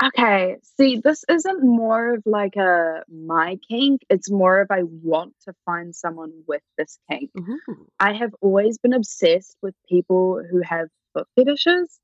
Okay, 0.00 0.56
see, 0.78 1.00
this 1.02 1.24
isn't 1.28 1.64
more 1.64 2.14
of 2.14 2.22
like 2.24 2.54
a 2.54 3.02
my 3.08 3.58
kink. 3.68 4.02
It's 4.08 4.30
more 4.30 4.60
of 4.60 4.68
I 4.70 4.84
want 4.84 5.34
to 5.46 5.54
find 5.66 5.92
someone 5.92 6.32
with 6.46 6.62
this 6.76 7.00
kink. 7.10 7.30
Ooh. 7.36 7.58
I 7.98 8.12
have 8.12 8.32
always 8.40 8.78
been 8.78 8.92
obsessed 8.92 9.56
with 9.60 9.74
people 9.88 10.40
who 10.48 10.62
have 10.62 10.86
foot 11.12 11.26
fetishes. 11.34 11.98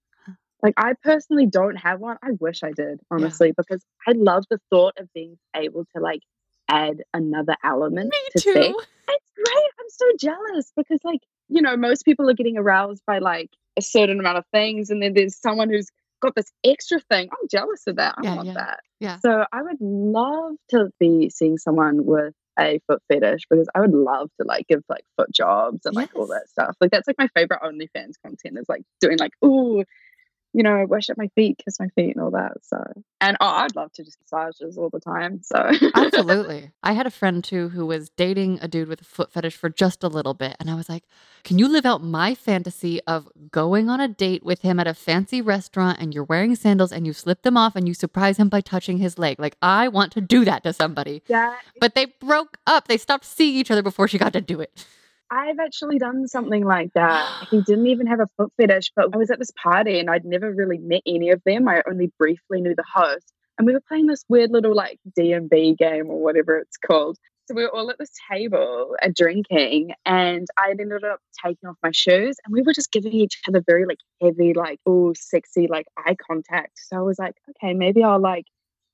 Like, 0.60 0.74
I 0.76 0.94
personally 1.04 1.46
don't 1.46 1.76
have 1.76 2.00
one. 2.00 2.16
I 2.22 2.30
wish 2.40 2.64
I 2.64 2.72
did, 2.72 2.98
honestly, 3.10 3.52
because 3.56 3.84
I 4.08 4.12
love 4.12 4.44
the 4.50 4.58
thought 4.70 4.94
of 4.98 5.12
being 5.12 5.36
able 5.54 5.84
to 5.94 6.02
like 6.02 6.22
add 6.68 7.02
another 7.12 7.56
element 7.64 8.10
Me 8.10 8.18
to 8.32 8.40
sex. 8.40 8.44
too. 8.44 8.78
It's 9.08 9.30
great. 9.36 9.70
I'm 9.80 9.88
so 9.88 10.06
jealous 10.18 10.72
because, 10.76 11.00
like, 11.04 11.20
you 11.48 11.60
know, 11.62 11.76
most 11.76 12.04
people 12.04 12.28
are 12.30 12.34
getting 12.34 12.56
aroused 12.56 13.02
by 13.06 13.18
like 13.18 13.50
a 13.76 13.82
certain 13.82 14.18
amount 14.20 14.38
of 14.38 14.44
things, 14.52 14.90
and 14.90 15.02
then 15.02 15.14
there's 15.14 15.36
someone 15.36 15.68
who's 15.68 15.88
got 16.20 16.34
this 16.34 16.50
extra 16.64 17.00
thing. 17.00 17.28
I'm 17.30 17.48
jealous 17.50 17.86
of 17.86 17.96
that. 17.96 18.14
I 18.16 18.22
Yeah, 18.22 18.34
want 18.36 18.46
yeah, 18.48 18.54
that. 18.54 18.80
yeah. 19.00 19.18
So 19.18 19.44
I 19.52 19.62
would 19.62 19.80
love 19.80 20.54
to 20.70 20.90
be 20.98 21.28
seeing 21.30 21.58
someone 21.58 22.06
with 22.06 22.32
a 22.58 22.80
foot 22.86 23.02
fetish 23.08 23.42
because 23.50 23.68
I 23.74 23.80
would 23.80 23.92
love 23.92 24.30
to 24.40 24.46
like 24.46 24.66
give 24.68 24.82
like 24.88 25.04
foot 25.16 25.30
jobs 25.32 25.84
and 25.84 25.94
like 25.94 26.10
all 26.14 26.28
that 26.28 26.48
stuff. 26.48 26.76
Like 26.80 26.92
that's 26.92 27.06
like 27.06 27.18
my 27.18 27.28
favorite 27.34 27.60
OnlyFans 27.62 28.14
content 28.24 28.58
is 28.58 28.66
like 28.68 28.82
doing 29.00 29.18
like 29.18 29.32
ooh, 29.44 29.82
you 30.54 30.62
know, 30.62 30.86
wash 30.88 31.10
up 31.10 31.18
my 31.18 31.26
feet, 31.34 31.60
kiss 31.64 31.80
my 31.80 31.88
feet, 31.88 32.14
and 32.14 32.22
all 32.22 32.30
that. 32.30 32.52
So 32.62 32.80
and 33.20 33.36
oh, 33.40 33.46
I'd 33.46 33.74
love 33.74 33.92
to 33.94 34.04
just 34.04 34.18
massages 34.20 34.78
all 34.78 34.88
the 34.88 35.00
time. 35.00 35.40
So 35.42 35.70
Absolutely. 35.94 36.70
I 36.82 36.92
had 36.92 37.06
a 37.06 37.10
friend 37.10 37.42
too 37.42 37.70
who 37.70 37.84
was 37.84 38.08
dating 38.10 38.60
a 38.62 38.68
dude 38.68 38.88
with 38.88 39.00
a 39.00 39.04
foot 39.04 39.32
fetish 39.32 39.56
for 39.56 39.68
just 39.68 40.04
a 40.04 40.08
little 40.08 40.32
bit. 40.32 40.56
And 40.60 40.70
I 40.70 40.76
was 40.76 40.88
like, 40.88 41.02
can 41.42 41.58
you 41.58 41.66
live 41.66 41.84
out 41.84 42.04
my 42.04 42.36
fantasy 42.36 43.00
of 43.02 43.28
going 43.50 43.90
on 43.90 44.00
a 44.00 44.06
date 44.06 44.44
with 44.44 44.62
him 44.62 44.78
at 44.78 44.86
a 44.86 44.94
fancy 44.94 45.42
restaurant 45.42 45.98
and 46.00 46.14
you're 46.14 46.24
wearing 46.24 46.54
sandals 46.54 46.92
and 46.92 47.04
you 47.04 47.12
slip 47.12 47.42
them 47.42 47.56
off 47.56 47.74
and 47.74 47.88
you 47.88 47.94
surprise 47.94 48.36
him 48.36 48.48
by 48.48 48.60
touching 48.60 48.98
his 48.98 49.18
leg? 49.18 49.40
Like, 49.40 49.56
I 49.60 49.88
want 49.88 50.12
to 50.12 50.20
do 50.20 50.44
that 50.44 50.62
to 50.62 50.72
somebody. 50.72 51.22
that 51.28 51.62
But 51.80 51.96
they 51.96 52.06
broke 52.20 52.58
up. 52.66 52.86
They 52.86 52.98
stopped 52.98 53.24
seeing 53.24 53.56
each 53.56 53.72
other 53.72 53.82
before 53.82 54.06
she 54.06 54.18
got 54.18 54.32
to 54.34 54.40
do 54.40 54.60
it. 54.60 54.86
I've 55.30 55.58
actually 55.58 55.98
done 55.98 56.28
something 56.28 56.64
like 56.64 56.92
that. 56.94 57.46
He 57.50 57.62
didn't 57.62 57.86
even 57.86 58.06
have 58.06 58.20
a 58.20 58.26
foot 58.36 58.52
fetish, 58.56 58.92
but 58.94 59.14
I 59.14 59.16
was 59.16 59.30
at 59.30 59.38
this 59.38 59.52
party 59.62 59.98
and 59.98 60.10
I'd 60.10 60.24
never 60.24 60.52
really 60.52 60.78
met 60.78 61.02
any 61.06 61.30
of 61.30 61.42
them. 61.44 61.68
I 61.68 61.82
only 61.88 62.12
briefly 62.18 62.60
knew 62.60 62.74
the 62.74 62.84
host. 62.92 63.32
And 63.58 63.66
we 63.66 63.72
were 63.72 63.82
playing 63.86 64.06
this 64.06 64.24
weird 64.28 64.50
little 64.50 64.74
like 64.74 64.98
D&B 65.14 65.76
game 65.78 66.10
or 66.10 66.22
whatever 66.22 66.58
it's 66.58 66.76
called. 66.76 67.18
So 67.46 67.54
we 67.54 67.62
were 67.62 67.74
all 67.74 67.90
at 67.90 67.98
this 67.98 68.10
table 68.32 68.96
and 69.02 69.14
drinking 69.14 69.92
and 70.06 70.46
I 70.56 70.70
ended 70.70 71.04
up 71.04 71.20
taking 71.44 71.68
off 71.68 71.76
my 71.82 71.90
shoes 71.92 72.36
and 72.44 72.52
we 72.54 72.62
were 72.62 72.72
just 72.72 72.90
giving 72.90 73.12
each 73.12 73.38
other 73.46 73.62
very 73.66 73.84
like 73.84 73.98
heavy, 74.22 74.54
like, 74.54 74.80
oh, 74.86 75.12
sexy, 75.14 75.68
like 75.68 75.86
eye 75.98 76.16
contact. 76.26 76.72
So 76.76 76.96
I 76.96 77.02
was 77.02 77.18
like, 77.18 77.34
okay, 77.50 77.74
maybe 77.74 78.02
I'll 78.02 78.18
like 78.18 78.46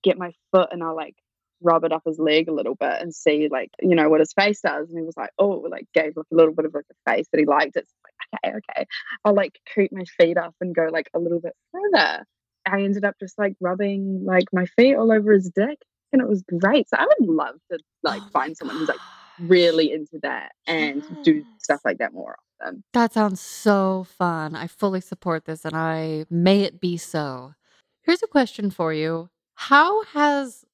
get 0.02 0.18
my 0.18 0.32
foot 0.50 0.70
and 0.72 0.82
I'll 0.82 0.96
like 0.96 1.14
rub 1.62 1.84
it 1.84 1.92
up 1.92 2.02
his 2.06 2.18
leg 2.18 2.48
a 2.48 2.52
little 2.52 2.74
bit 2.74 3.00
and 3.00 3.14
see 3.14 3.48
like 3.50 3.70
you 3.80 3.94
know 3.94 4.08
what 4.08 4.20
his 4.20 4.32
face 4.32 4.60
does. 4.60 4.88
And 4.88 4.98
he 4.98 5.04
was 5.04 5.16
like 5.16 5.30
oh 5.38 5.64
like 5.70 5.86
gave 5.94 6.16
like 6.16 6.26
a 6.32 6.36
little 6.36 6.54
bit 6.54 6.64
of 6.66 6.74
like 6.74 6.84
a 6.90 7.10
face 7.10 7.26
that 7.32 7.38
he 7.38 7.46
liked. 7.46 7.76
It's 7.76 7.92
like 8.04 8.40
okay 8.44 8.56
okay. 8.56 8.86
I'll 9.24 9.34
like 9.34 9.58
coot 9.74 9.90
my 9.92 10.04
feet 10.04 10.36
up 10.36 10.54
and 10.60 10.74
go 10.74 10.88
like 10.90 11.10
a 11.14 11.18
little 11.18 11.40
bit 11.40 11.54
further. 11.72 12.24
I 12.66 12.82
ended 12.82 13.04
up 13.04 13.16
just 13.20 13.38
like 13.38 13.54
rubbing 13.60 14.24
like 14.24 14.46
my 14.52 14.66
feet 14.66 14.94
all 14.94 15.12
over 15.12 15.32
his 15.32 15.50
dick 15.50 15.78
and 16.12 16.20
it 16.20 16.28
was 16.28 16.42
great. 16.42 16.88
So 16.88 16.96
i 16.98 17.06
would 17.06 17.28
love 17.28 17.56
to 17.70 17.78
like 18.02 18.22
Oh 18.22 18.28
find 18.32 18.56
someone 18.56 18.76
who's 18.76 18.88
like 18.88 18.98
really 19.40 19.92
into 19.92 20.18
that 20.22 20.52
and 20.66 21.02
do 21.24 21.44
stuff 21.58 21.80
like 21.84 21.98
that 21.98 22.12
more 22.12 22.36
often. 22.60 22.84
That 22.92 23.12
sounds 23.12 23.40
so 23.40 24.06
fun. 24.18 24.54
I 24.54 24.66
fully 24.66 25.00
support 25.00 25.44
this 25.46 25.64
and 25.64 25.74
I 25.74 26.26
may 26.30 26.62
it 26.62 26.80
be 26.80 26.96
so. 26.96 27.54
Here's 28.02 28.22
a 28.22 28.26
question 28.26 28.70
for 28.70 28.92
you. 28.92 29.30
How 29.54 30.04
has 30.04 30.64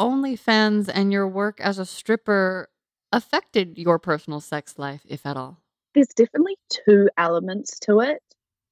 OnlyFans 0.00 0.90
and 0.92 1.12
your 1.12 1.28
work 1.28 1.60
as 1.60 1.78
a 1.78 1.86
stripper 1.86 2.68
affected 3.12 3.76
your 3.76 3.98
personal 3.98 4.40
sex 4.40 4.78
life, 4.78 5.02
if 5.06 5.26
at 5.26 5.36
all? 5.36 5.58
there's 5.94 6.08
definitely 6.08 6.56
two 6.68 7.08
elements 7.16 7.78
to 7.80 8.00
it. 8.00 8.22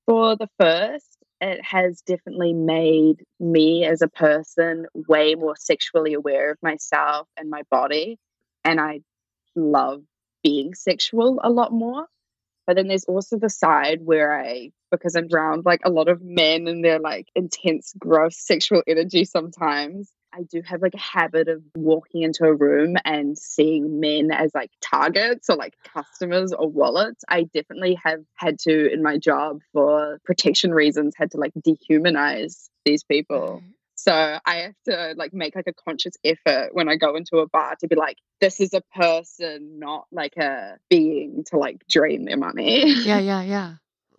For 0.07 0.37
the 0.37 0.49
first, 0.59 1.19
it 1.41 1.65
has 1.65 2.03
definitely 2.03 2.55
made 2.55 3.25
me 3.39 3.85
as 3.85 4.03
a 4.03 4.09
person 4.09 4.87
way 4.95 5.35
more 5.35 5.57
sexually 5.57 6.15
aware 6.15 6.53
of 6.53 6.59
myself 6.63 7.29
and 7.37 7.51
my 7.51 7.63
body. 7.71 8.19
And 8.65 8.81
I 8.81 9.01
love 9.55 10.03
being 10.43 10.75
sexual 10.75 11.41
a 11.43 11.51
lot 11.51 11.73
more. 11.73 12.07
But 12.67 12.77
then 12.77 12.89
there's 12.89 13.05
also 13.05 13.39
the 13.39 13.51
side 13.51 14.01
where 14.05 14.39
I, 14.39 14.71
because 14.91 15.15
I'm 15.15 15.29
around 15.33 15.65
like 15.65 15.81
a 15.85 15.91
lot 15.91 16.09
of 16.09 16.23
men 16.23 16.69
and 16.69 16.85
their 16.85 16.99
like 16.99 17.29
intense, 17.35 17.95
gross 17.99 18.37
sexual 18.39 18.83
energy 18.87 19.25
sometimes, 19.25 20.11
I 20.33 20.43
do 20.43 20.63
have 20.63 20.83
like 20.83 20.95
a 20.95 20.99
habit 20.99 21.49
of 21.49 21.63
walking 21.75 22.23
into 22.23 22.45
a 22.45 22.55
room 22.55 22.97
and 23.05 23.37
seeing 23.39 24.01
men 24.01 24.31
as 24.31 24.53
like 24.55 24.71
targets 24.81 25.49
or 25.49 25.57
like 25.57 25.75
customers 25.95 26.53
or 26.53 26.69
wallets. 26.69 27.25
I 27.29 27.45
definitely 27.45 27.99
have 28.05 28.21
had 28.35 28.59
to, 28.61 28.93
in 28.93 29.03
my 29.03 29.19
job 29.19 29.61
for 29.73 30.21
protection 30.25 30.73
reasons, 30.73 31.15
had 31.17 31.33
to 31.33 31.39
like 31.39 31.53
dehumanize 31.55 32.69
these 32.85 33.05
people. 33.05 33.63
Mm-hmm. 33.63 33.69
So 33.97 34.13
I 34.13 34.57
have 34.57 34.75
to 34.85 35.15
like 35.17 35.35
make 35.35 35.57
like 35.57 35.67
a 35.67 35.73
conscious 35.73 36.15
effort 36.25 36.71
when 36.73 36.89
I 36.89 36.95
go 36.95 37.17
into 37.17 37.39
a 37.39 37.49
bar 37.49 37.75
to 37.81 37.89
be 37.89 37.97
like, 37.97 38.17
this 38.41 38.61
is 38.61 38.73
a 38.73 38.83
person, 38.95 39.81
not 39.81 40.07
like 40.13 40.37
a 40.37 40.77
being 40.89 41.43
to 41.49 41.59
like 41.59 41.83
drain 41.91 42.25
their 42.25 42.37
money. 42.37 42.93
Yeah, 42.93 43.19
yeah, 43.19 43.43
yeah. 43.43 43.75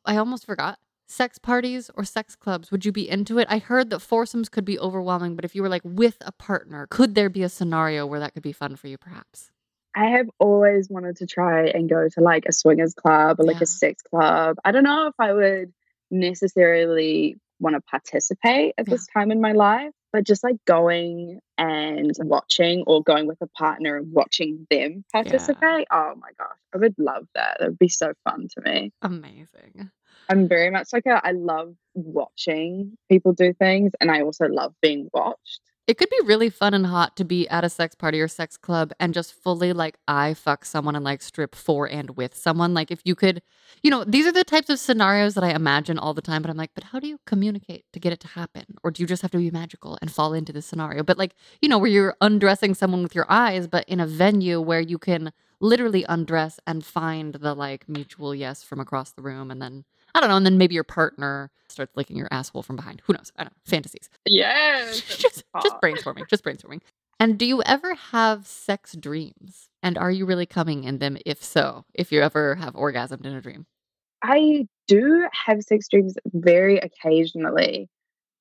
I 0.05 0.17
almost 0.17 0.45
forgot. 0.45 0.79
Sex 1.11 1.39
parties 1.39 1.89
or 1.95 2.03
sex 2.03 2.35
clubs, 2.35 2.69
would 2.69 2.85
you 2.85 2.91
be 2.91 3.09
into 3.09 3.39
it? 3.39 3.47
I 3.49 3.57
heard 3.57 3.89
that 3.89 3.99
foursomes 3.99 4.47
could 4.47 4.63
be 4.63 4.77
overwhelming, 4.77 5.35
but 5.35 5.43
if 5.43 5.55
you 5.55 5.63
were 5.63 5.67
like 5.69 5.81
with 5.83 6.17
a 6.21 6.31
partner, 6.31 6.85
could 6.91 7.15
there 7.15 7.29
be 7.29 7.41
a 7.41 7.49
scenario 7.49 8.05
where 8.05 8.19
that 8.19 8.35
could 8.35 8.43
be 8.43 8.51
fun 8.53 8.75
for 8.75 8.87
you 8.87 8.97
perhaps? 8.99 9.49
I 9.95 10.05
have 10.11 10.29
always 10.37 10.87
wanted 10.87 11.17
to 11.17 11.25
try 11.25 11.65
and 11.65 11.89
go 11.89 12.07
to 12.07 12.21
like 12.21 12.45
a 12.47 12.51
swingers 12.53 12.93
club 12.93 13.39
or 13.39 13.43
like 13.45 13.55
Yeah. 13.55 13.63
a 13.63 13.65
sex 13.65 14.03
club. 14.03 14.57
I 14.63 14.71
don't 14.71 14.83
know 14.83 15.07
if 15.07 15.15
I 15.17 15.33
would 15.33 15.73
necessarily 16.11 17.37
want 17.59 17.75
to 17.75 17.81
participate 17.81 18.75
at 18.77 18.87
Yeah. 18.87 18.91
this 18.93 19.07
time 19.07 19.31
in 19.31 19.41
my 19.41 19.53
life, 19.53 19.91
but 20.13 20.23
just 20.25 20.43
like 20.43 20.63
going 20.65 21.39
and 21.57 22.11
watching 22.19 22.83
or 22.85 23.01
going 23.03 23.25
with 23.25 23.41
a 23.41 23.47
partner 23.47 23.97
and 23.97 24.13
watching 24.13 24.67
them 24.69 25.03
participate. 25.11 25.87
Oh 25.91 26.13
my 26.17 26.29
gosh, 26.37 26.57
I 26.73 26.77
would 26.77 26.95
love 26.99 27.25
that. 27.33 27.57
That 27.59 27.69
would 27.69 27.79
be 27.79 27.89
so 27.89 28.13
fun 28.23 28.47
to 28.55 28.61
me. 28.61 28.91
Amazing. 29.01 29.89
I'm 30.29 30.47
very 30.47 30.69
much 30.69 30.89
like 30.93 31.07
a, 31.07 31.19
I 31.23 31.31
love 31.31 31.73
watching 31.95 32.97
people 33.09 33.33
do 33.33 33.51
things 33.53 33.91
and 33.99 34.11
I 34.11 34.21
also 34.21 34.45
love 34.47 34.73
being 34.81 35.09
watched. 35.11 35.61
It 35.87 35.97
could 35.97 36.11
be 36.11 36.19
really 36.23 36.51
fun 36.51 36.75
and 36.75 36.85
hot 36.85 37.17
to 37.17 37.25
be 37.25 37.49
at 37.49 37.63
a 37.63 37.69
sex 37.69 37.95
party 37.95 38.21
or 38.21 38.27
sex 38.27 38.57
club 38.57 38.93
and 38.99 39.11
just 39.11 39.33
fully 39.33 39.73
like 39.73 39.97
I 40.07 40.35
fuck 40.35 40.63
someone 40.63 40.95
and 40.95 41.03
like 41.03 41.23
strip 41.23 41.55
for 41.55 41.89
and 41.89 42.15
with 42.15 42.37
someone. 42.37 42.75
Like 42.75 42.91
if 42.91 43.01
you 43.05 43.15
could, 43.15 43.41
you 43.81 43.89
know, 43.89 44.03
these 44.03 44.27
are 44.27 44.31
the 44.31 44.43
types 44.43 44.69
of 44.69 44.77
scenarios 44.77 45.33
that 45.33 45.43
I 45.43 45.49
imagine 45.49 45.97
all 45.97 46.13
the 46.13 46.21
time, 46.21 46.43
but 46.43 46.51
I'm 46.51 46.57
like, 46.57 46.75
but 46.75 46.83
how 46.83 46.99
do 46.99 47.07
you 47.07 47.19
communicate 47.25 47.85
to 47.93 47.99
get 47.99 48.13
it 48.13 48.19
to 48.19 48.27
happen? 48.27 48.65
Or 48.83 48.91
do 48.91 49.01
you 49.01 49.07
just 49.07 49.23
have 49.23 49.31
to 49.31 49.39
be 49.39 49.49
magical 49.49 49.97
and 49.99 50.11
fall 50.11 50.33
into 50.33 50.53
the 50.53 50.61
scenario? 50.61 51.01
But 51.01 51.17
like, 51.17 51.33
you 51.59 51.67
know, 51.67 51.79
where 51.79 51.89
you're 51.89 52.15
undressing 52.21 52.75
someone 52.75 53.01
with 53.01 53.15
your 53.15 53.25
eyes, 53.27 53.65
but 53.65 53.83
in 53.89 53.99
a 53.99 54.05
venue 54.05 54.61
where 54.61 54.81
you 54.81 54.99
can 54.99 55.33
literally 55.59 56.05
undress 56.07 56.59
and 56.67 56.85
find 56.85 57.33
the 57.33 57.55
like 57.55 57.89
mutual 57.89 58.35
yes 58.35 58.61
from 58.61 58.79
across 58.79 59.11
the 59.11 59.23
room 59.23 59.49
and 59.49 59.59
then 59.59 59.85
I 60.15 60.19
don't 60.19 60.29
know, 60.29 60.37
and 60.37 60.45
then 60.45 60.57
maybe 60.57 60.75
your 60.75 60.83
partner 60.83 61.51
starts 61.67 61.95
licking 61.95 62.17
your 62.17 62.27
asshole 62.31 62.63
from 62.63 62.75
behind. 62.75 63.01
Who 63.05 63.13
knows? 63.13 63.31
I 63.37 63.43
don't 63.43 63.53
know. 63.53 63.61
Fantasies 63.65 64.09
Yes. 64.25 65.01
just 65.17 65.43
just 65.61 65.75
brainstorming 65.81 66.27
just 66.29 66.43
brainstorming 66.43 66.81
and 67.19 67.37
do 67.37 67.45
you 67.45 67.61
ever 67.63 67.93
have 67.95 68.47
sex 68.47 68.95
dreams 68.95 69.69
and 69.83 69.97
are 69.97 70.11
you 70.11 70.25
really 70.25 70.45
coming 70.45 70.83
in 70.83 70.97
them 70.97 71.17
if 71.25 71.43
so 71.43 71.85
if 71.93 72.11
you 72.11 72.21
ever 72.21 72.55
have 72.55 72.73
orgasmed 72.73 73.25
in 73.25 73.33
a 73.33 73.41
dream 73.41 73.65
I 74.21 74.67
do 74.87 75.27
have 75.31 75.61
sex 75.61 75.87
dreams 75.87 76.15
very 76.25 76.77
occasionally. 76.77 77.89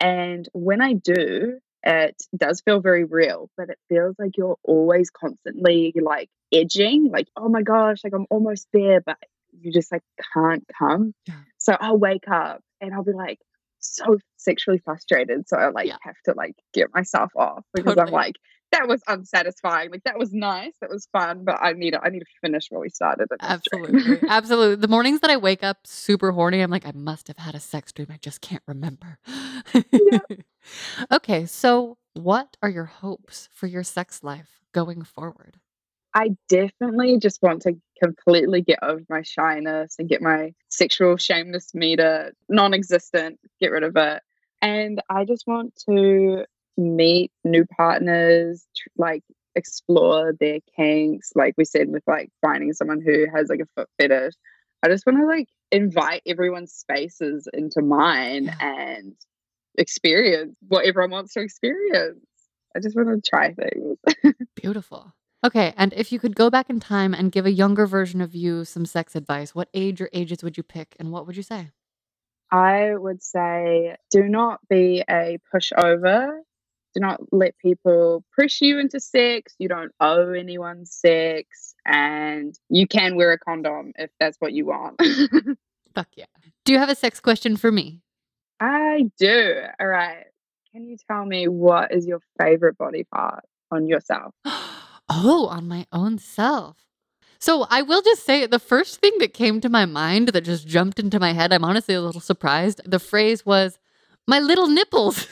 And 0.01 0.49
when 0.53 0.81
I 0.81 0.95
do, 0.95 1.59
it 1.85 2.16
does 2.37 2.61
feel 2.61 2.81
very 2.81 3.05
real, 3.05 3.51
but 3.57 3.71
it 3.71 3.79
feels 3.89 4.16
like 4.19 4.37
you're 4.37 4.57
always 4.64 5.11
constantly 5.11 5.93
like 6.01 6.29
edging, 6.53 7.11
like, 7.11 7.29
oh 7.37 7.49
my 7.49 7.62
gosh, 7.62 8.03
like 8.03 8.12
I'm 8.12 8.27
almost 8.31 8.66
there, 8.73 9.01
but 9.01 9.19
you 9.61 9.73
just 9.73 9.93
like 9.93 10.03
can't 10.35 10.64
come. 10.79 11.14
Yeah. 11.27 11.35
So 11.69 11.77
I'll 11.79 11.99
wake 11.99 12.27
up 12.31 12.62
and 12.81 12.95
I'll 12.95 13.05
be 13.05 13.12
like 13.12 13.39
so 13.79 14.16
sexually 14.39 14.79
frustrated. 14.79 15.47
So 15.49 15.59
I 15.59 15.69
like 15.69 15.87
Yeah. 15.89 15.97
have 16.01 16.16
to 16.25 16.33
like 16.35 16.55
get 16.73 16.89
myself 16.95 17.31
off 17.37 17.62
because 17.75 17.99
I'm 17.99 18.11
like, 18.11 18.37
that 18.73 18.89
was 18.89 19.03
unsatisfying. 19.07 19.91
Like 19.91 20.05
that 20.05 20.19
was 20.19 20.33
nice, 20.33 20.73
that 20.81 20.89
was 20.89 21.07
fun, 21.12 21.45
but 21.45 21.59
I 21.61 21.73
need 21.75 21.91
to 21.91 22.01
I 22.03 22.09
need 22.09 22.21
to 22.21 22.27
finish 22.41 22.69
what 22.71 22.81
we 22.81 22.89
started. 22.89 23.29
in 23.31 23.37
this 23.47 23.61
dream. 23.71 23.95
absolutely 23.95 24.19
absolutely 24.29 24.77
the 24.77 24.89
mornings 24.89 25.21
that 25.21 25.31
i 25.31 25.37
wake 25.37 25.62
up 25.62 25.79
super 25.87 26.33
horny 26.33 26.61
i'm 26.61 26.71
like 26.71 26.85
i 26.87 26.93
must 26.93 27.29
have 27.29 27.37
had 27.37 27.55
a 27.55 27.61
sex 27.61 27.93
dream 27.93 28.09
i 28.11 28.16
just 28.21 28.41
can't 28.41 28.62
remember 28.66 29.19
okay 31.12 31.47
so 31.47 31.97
what 32.14 32.57
are 32.62 32.69
your 32.69 32.87
hopes 32.87 33.49
for 33.53 33.66
your 33.69 33.85
sex 33.85 34.25
life 34.25 34.61
going 34.73 35.03
forward 35.03 35.59
I 36.14 36.30
definitely 36.48 37.18
just 37.18 37.42
want 37.42 37.62
to 37.62 37.74
completely 38.02 38.62
get 38.62 38.78
over 38.82 39.02
my 39.09 39.22
shyness 39.22 39.96
and 39.98 40.09
get 40.09 40.22
my 40.22 40.52
sexual 40.68 41.16
shameness 41.16 41.74
meter 41.74 42.32
non 42.48 42.74
existent, 42.74 43.38
get 43.61 43.72
rid 43.72 43.84
of 43.84 43.96
it. 43.96 44.22
And 44.62 45.00
I 45.11 45.24
just 45.24 45.46
want 45.46 45.74
to 45.88 46.44
meet 46.76 47.30
new 47.44 47.64
partners, 47.66 48.66
tr- 48.76 48.88
like 48.96 49.22
explore 49.54 50.32
their 50.38 50.61
kinks, 50.76 51.32
like 51.34 51.54
we 51.59 51.64
said, 51.64 51.88
with 51.88 52.04
like 52.06 52.30
finding 52.40 52.72
someone 52.72 53.00
who 53.00 53.26
has 53.34 53.48
like 53.48 53.61
a 53.61 53.66
foot 53.76 53.88
fetish. 53.98 54.34
I 54.82 54.88
just 54.88 55.04
want 55.06 55.18
to 55.18 55.26
like 55.26 55.48
invite 55.70 56.22
everyone's 56.26 56.72
spaces 56.72 57.48
into 57.52 57.82
mine 57.82 58.54
and 58.61 59.14
experience 59.76 60.56
what 60.66 60.86
everyone 60.86 61.11
wants 61.11 61.34
to 61.34 61.40
experience. 61.40 62.20
I 62.76 62.80
just 62.80 62.96
want 62.96 63.09
to 63.09 63.28
try 63.28 63.54
things. 63.54 63.98
Beautiful. 64.54 65.12
Okay, 65.45 65.72
and 65.76 65.93
if 65.93 66.11
you 66.11 66.18
could 66.18 66.34
go 66.34 66.51
back 66.51 66.68
in 66.68 66.80
time 66.80 67.14
and 67.14 67.30
give 67.30 67.47
a 67.47 67.53
younger 67.53 67.86
version 67.86 68.20
of 68.20 68.34
you 68.34 68.64
some 68.64 68.84
sex 68.84 69.14
advice, 69.14 69.55
what 69.55 69.68
age 69.72 70.01
or 70.01 70.11
ages 70.12 70.43
would 70.43 70.57
you 70.57 70.64
pick 70.64 70.97
and 70.99 71.12
what 71.12 71.26
would 71.26 71.36
you 71.36 71.45
say? 71.45 71.70
I 72.51 72.97
would 72.97 73.22
say 73.22 73.97
do 74.11 74.24
not 74.24 74.61
be 74.68 75.05
a 75.09 75.39
pushover. 75.55 76.41
Do 76.95 77.01
not 77.01 77.20
let 77.30 77.57
people 77.59 78.24
push 78.36 78.61
you 78.61 78.80
into 78.80 78.99
sex. 78.99 79.55
You 79.59 79.68
don't 79.68 79.93
owe 80.01 80.32
anyone 80.32 80.86
sex. 80.86 81.74
And 81.86 82.59
you 82.68 82.89
can 82.89 83.14
wear 83.14 83.32
a 83.32 83.39
condom 83.39 83.93
if 83.97 84.11
that's 84.18 84.39
what 84.41 84.53
you 84.53 84.66
want. 84.66 85.01
Fuck 85.95 86.09
yeah. 86.16 86.24
Do 86.64 86.72
you 86.72 86.78
have 86.78 86.89
a 86.89 86.95
sex 86.95 87.20
question 87.20 87.57
for 87.57 87.70
me? 87.70 88.01
I 88.59 89.11
do. 89.18 89.61
All 89.78 89.86
right. 89.86 90.24
Can 90.72 90.89
you 90.89 90.97
tell 91.09 91.24
me 91.24 91.47
what 91.47 91.93
is 91.93 92.07
your 92.07 92.20
favorite 92.41 92.76
body 92.76 93.05
part 93.05 93.45
on 93.70 93.86
yourself? 93.86 94.34
oh, 95.09 95.46
on 95.48 95.68
my 95.68 95.86
own 95.92 96.18
self. 96.18 96.76
So 97.40 97.66
I 97.70 97.82
will 97.82 98.02
just 98.02 98.24
say 98.24 98.46
the 98.46 98.59
first 98.59 99.00
thing 99.00 99.12
that 99.20 99.32
came 99.32 99.61
to 99.61 99.68
my 99.68 99.86
mind 99.86 100.28
that 100.28 100.40
just 100.42 100.66
jumped 100.66 100.98
into 100.98 101.20
my 101.20 101.32
head, 101.32 101.52
I'm 101.52 101.64
honestly 101.64 101.94
a 101.94 102.00
little 102.00 102.20
surprised. 102.20 102.80
The 102.84 102.98
phrase 102.98 103.46
was, 103.46 103.78
my 104.26 104.40
little 104.40 104.66
nipples. 104.66 105.26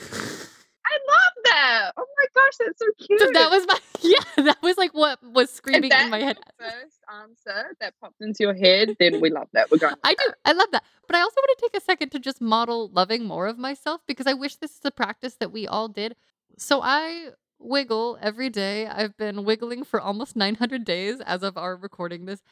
I 0.86 0.98
love 1.08 1.32
that. 1.44 1.92
Oh 1.96 2.06
my 2.16 2.26
gosh, 2.34 2.52
that's 2.60 2.78
so 2.78 2.86
cute. 3.04 3.20
So 3.20 3.30
that 3.32 3.50
was 3.50 3.66
my, 3.66 3.78
yeah, 4.02 4.44
that 4.44 4.62
was 4.62 4.78
like 4.78 4.94
what 4.94 5.18
was 5.22 5.50
screaming 5.50 5.90
that 5.90 6.04
in 6.04 6.10
my 6.10 6.20
head. 6.20 6.36
the 6.36 6.64
first 6.64 7.00
answer 7.20 7.74
that 7.80 7.94
popped 8.00 8.20
into 8.20 8.38
your 8.40 8.54
head, 8.54 8.96
then 9.00 9.20
we 9.20 9.30
love 9.30 9.48
that. 9.52 9.70
We're 9.70 9.78
going. 9.78 9.96
I 10.04 10.14
do. 10.14 10.32
I 10.44 10.52
love 10.52 10.68
that. 10.72 10.84
But 11.08 11.16
I 11.16 11.20
also 11.22 11.34
want 11.36 11.58
to 11.58 11.62
take 11.66 11.82
a 11.82 11.84
second 11.84 12.10
to 12.10 12.20
just 12.20 12.40
model 12.40 12.88
loving 12.92 13.24
more 13.24 13.48
of 13.48 13.58
myself 13.58 14.00
because 14.06 14.28
I 14.28 14.34
wish 14.34 14.56
this 14.56 14.72
is 14.72 14.80
a 14.84 14.92
practice 14.92 15.36
that 15.40 15.52
we 15.52 15.66
all 15.66 15.88
did. 15.88 16.14
So 16.56 16.80
I 16.82 17.30
wiggle 17.58 18.18
every 18.20 18.50
day. 18.50 18.86
I've 18.86 19.16
been 19.16 19.44
wiggling 19.44 19.84
for 19.84 20.00
almost 20.00 20.36
900 20.36 20.84
days 20.84 21.20
as 21.20 21.42
of 21.42 21.56
our 21.56 21.76
recording 21.76 22.26
this. 22.26 22.42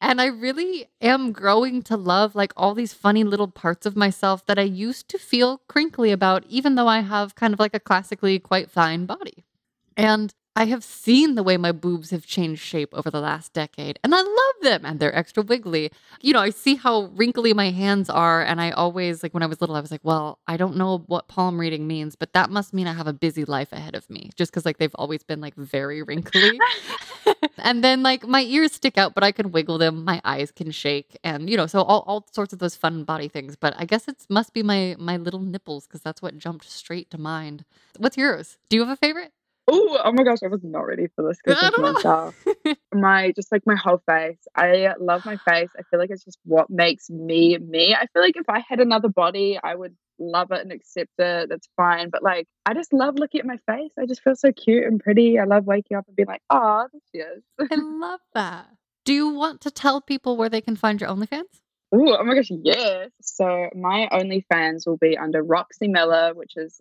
And 0.00 0.20
I 0.20 0.26
really 0.26 0.86
am 1.00 1.32
growing 1.32 1.82
to 1.84 1.96
love 1.96 2.34
like 2.34 2.52
all 2.56 2.74
these 2.74 2.92
funny 2.92 3.24
little 3.24 3.48
parts 3.48 3.86
of 3.86 3.96
myself 3.96 4.44
that 4.46 4.58
I 4.58 4.62
used 4.62 5.08
to 5.10 5.18
feel 5.18 5.58
crinkly 5.68 6.10
about, 6.10 6.44
even 6.48 6.74
though 6.74 6.88
I 6.88 7.00
have 7.00 7.34
kind 7.34 7.54
of 7.54 7.60
like 7.60 7.74
a 7.74 7.80
classically 7.80 8.38
quite 8.38 8.70
fine 8.70 9.06
body. 9.06 9.44
And 9.96 10.34
I 10.56 10.66
have 10.66 10.84
seen 10.84 11.34
the 11.34 11.42
way 11.42 11.56
my 11.56 11.72
boobs 11.72 12.10
have 12.10 12.26
changed 12.26 12.62
shape 12.62 12.90
over 12.92 13.10
the 13.10 13.20
last 13.20 13.52
decade, 13.52 13.98
and 14.04 14.14
I 14.14 14.20
love 14.22 14.54
them, 14.62 14.84
and 14.84 15.00
they're 15.00 15.14
extra 15.14 15.42
wiggly. 15.42 15.90
You 16.20 16.32
know, 16.32 16.40
I 16.40 16.50
see 16.50 16.76
how 16.76 17.06
wrinkly 17.14 17.52
my 17.52 17.70
hands 17.70 18.08
are, 18.08 18.40
and 18.40 18.60
I 18.60 18.70
always, 18.70 19.24
like 19.24 19.34
when 19.34 19.42
I 19.42 19.46
was 19.46 19.60
little, 19.60 19.74
I 19.74 19.80
was 19.80 19.90
like, 19.90 20.04
well, 20.04 20.38
I 20.46 20.56
don't 20.56 20.76
know 20.76 20.98
what 21.06 21.26
palm 21.26 21.58
reading 21.58 21.88
means, 21.88 22.14
but 22.14 22.34
that 22.34 22.50
must 22.50 22.72
mean 22.72 22.86
I 22.86 22.92
have 22.92 23.08
a 23.08 23.12
busy 23.12 23.44
life 23.44 23.72
ahead 23.72 23.96
of 23.96 24.08
me, 24.08 24.30
just 24.36 24.52
because 24.52 24.64
like 24.64 24.78
they've 24.78 24.94
always 24.94 25.24
been 25.24 25.40
like 25.40 25.56
very 25.56 26.02
wrinkly. 26.02 26.60
and 27.58 27.82
then 27.82 28.02
like 28.02 28.26
my 28.26 28.42
ears 28.42 28.72
stick 28.72 28.96
out, 28.96 29.14
but 29.14 29.24
I 29.24 29.32
can 29.32 29.50
wiggle 29.50 29.78
them, 29.78 30.04
my 30.04 30.20
eyes 30.24 30.52
can 30.52 30.70
shake, 30.70 31.18
and 31.24 31.50
you 31.50 31.56
know, 31.56 31.66
so 31.66 31.82
all, 31.82 32.04
all 32.06 32.26
sorts 32.32 32.52
of 32.52 32.58
those 32.60 32.76
fun 32.76 33.04
body 33.04 33.28
things. 33.28 33.56
But 33.56 33.74
I 33.76 33.84
guess 33.86 34.08
it 34.08 34.24
must 34.28 34.52
be 34.52 34.62
my 34.62 34.94
my 34.98 35.16
little 35.16 35.40
nipples 35.40 35.86
because 35.86 36.02
that's 36.02 36.22
what 36.22 36.38
jumped 36.38 36.70
straight 36.70 37.10
to 37.10 37.18
mind. 37.18 37.64
What's 37.98 38.16
yours? 38.16 38.58
Do 38.68 38.76
you 38.76 38.82
have 38.84 38.92
a 38.92 38.96
favorite? 38.96 39.32
Oh, 39.66 39.98
oh 40.04 40.12
my 40.12 40.24
gosh, 40.24 40.38
I 40.44 40.48
was 40.48 40.62
not 40.62 40.80
ready 40.80 41.06
for 41.16 41.26
this 41.26 41.38
I 41.46 41.52
question 41.52 41.70
don't 41.72 41.82
know. 41.82 41.92
myself. 41.94 42.44
my 42.94 43.32
just 43.32 43.50
like 43.50 43.62
my 43.64 43.76
whole 43.76 44.02
face. 44.06 44.38
I 44.54 44.92
love 45.00 45.24
my 45.24 45.36
face. 45.36 45.70
I 45.78 45.82
feel 45.90 45.98
like 45.98 46.10
it's 46.10 46.24
just 46.24 46.38
what 46.44 46.68
makes 46.68 47.08
me 47.08 47.56
me. 47.58 47.94
I 47.94 48.06
feel 48.12 48.22
like 48.22 48.36
if 48.36 48.48
I 48.48 48.62
had 48.68 48.80
another 48.80 49.08
body, 49.08 49.58
I 49.62 49.74
would 49.74 49.96
love 50.18 50.52
it 50.52 50.60
and 50.60 50.70
accept 50.70 51.12
it. 51.18 51.48
That's 51.48 51.68
fine. 51.76 52.10
But 52.10 52.22
like 52.22 52.46
I 52.66 52.74
just 52.74 52.92
love 52.92 53.14
looking 53.16 53.40
at 53.40 53.46
my 53.46 53.58
face. 53.66 53.92
I 53.98 54.04
just 54.04 54.22
feel 54.22 54.36
so 54.36 54.52
cute 54.52 54.84
and 54.84 55.00
pretty. 55.00 55.38
I 55.38 55.44
love 55.44 55.64
waking 55.64 55.96
up 55.96 56.06
and 56.06 56.16
being 56.16 56.28
like, 56.28 56.42
oh, 56.50 56.86
there 56.92 57.00
she 57.12 57.18
is. 57.18 57.42
I 57.70 57.74
love 57.76 58.20
that. 58.34 58.66
Do 59.06 59.14
you 59.14 59.28
want 59.28 59.62
to 59.62 59.70
tell 59.70 60.00
people 60.00 60.36
where 60.36 60.48
they 60.48 60.60
can 60.60 60.76
find 60.76 61.00
your 61.00 61.10
OnlyFans? 61.10 61.42
Ooh, 61.94 62.16
oh 62.16 62.24
my 62.24 62.34
gosh, 62.34 62.50
yes. 62.50 63.10
So 63.22 63.70
my 63.74 64.08
OnlyFans 64.12 64.86
will 64.86 64.96
be 64.96 65.16
under 65.16 65.42
Roxie 65.42 65.88
Miller, 65.88 66.34
which 66.34 66.52
is 66.56 66.80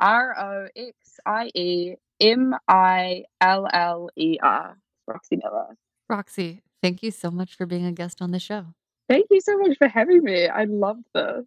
R 0.00 0.34
O 0.38 0.68
X 0.76 0.94
I 1.26 1.50
E 1.54 1.94
M 2.20 2.54
I 2.68 3.24
L 3.40 3.68
L 3.72 4.10
E 4.16 4.38
R. 4.42 4.78
Roxie 5.06 5.36
Miller. 5.36 5.76
Roxie, 6.08 6.62
thank 6.82 7.02
you 7.02 7.10
so 7.10 7.30
much 7.30 7.56
for 7.56 7.66
being 7.66 7.84
a 7.84 7.92
guest 7.92 8.22
on 8.22 8.30
the 8.30 8.38
show. 8.38 8.66
Thank 9.08 9.26
you 9.30 9.40
so 9.40 9.56
much 9.58 9.76
for 9.78 9.88
having 9.88 10.22
me. 10.24 10.48
I 10.48 10.64
love 10.64 10.98
this. 11.14 11.44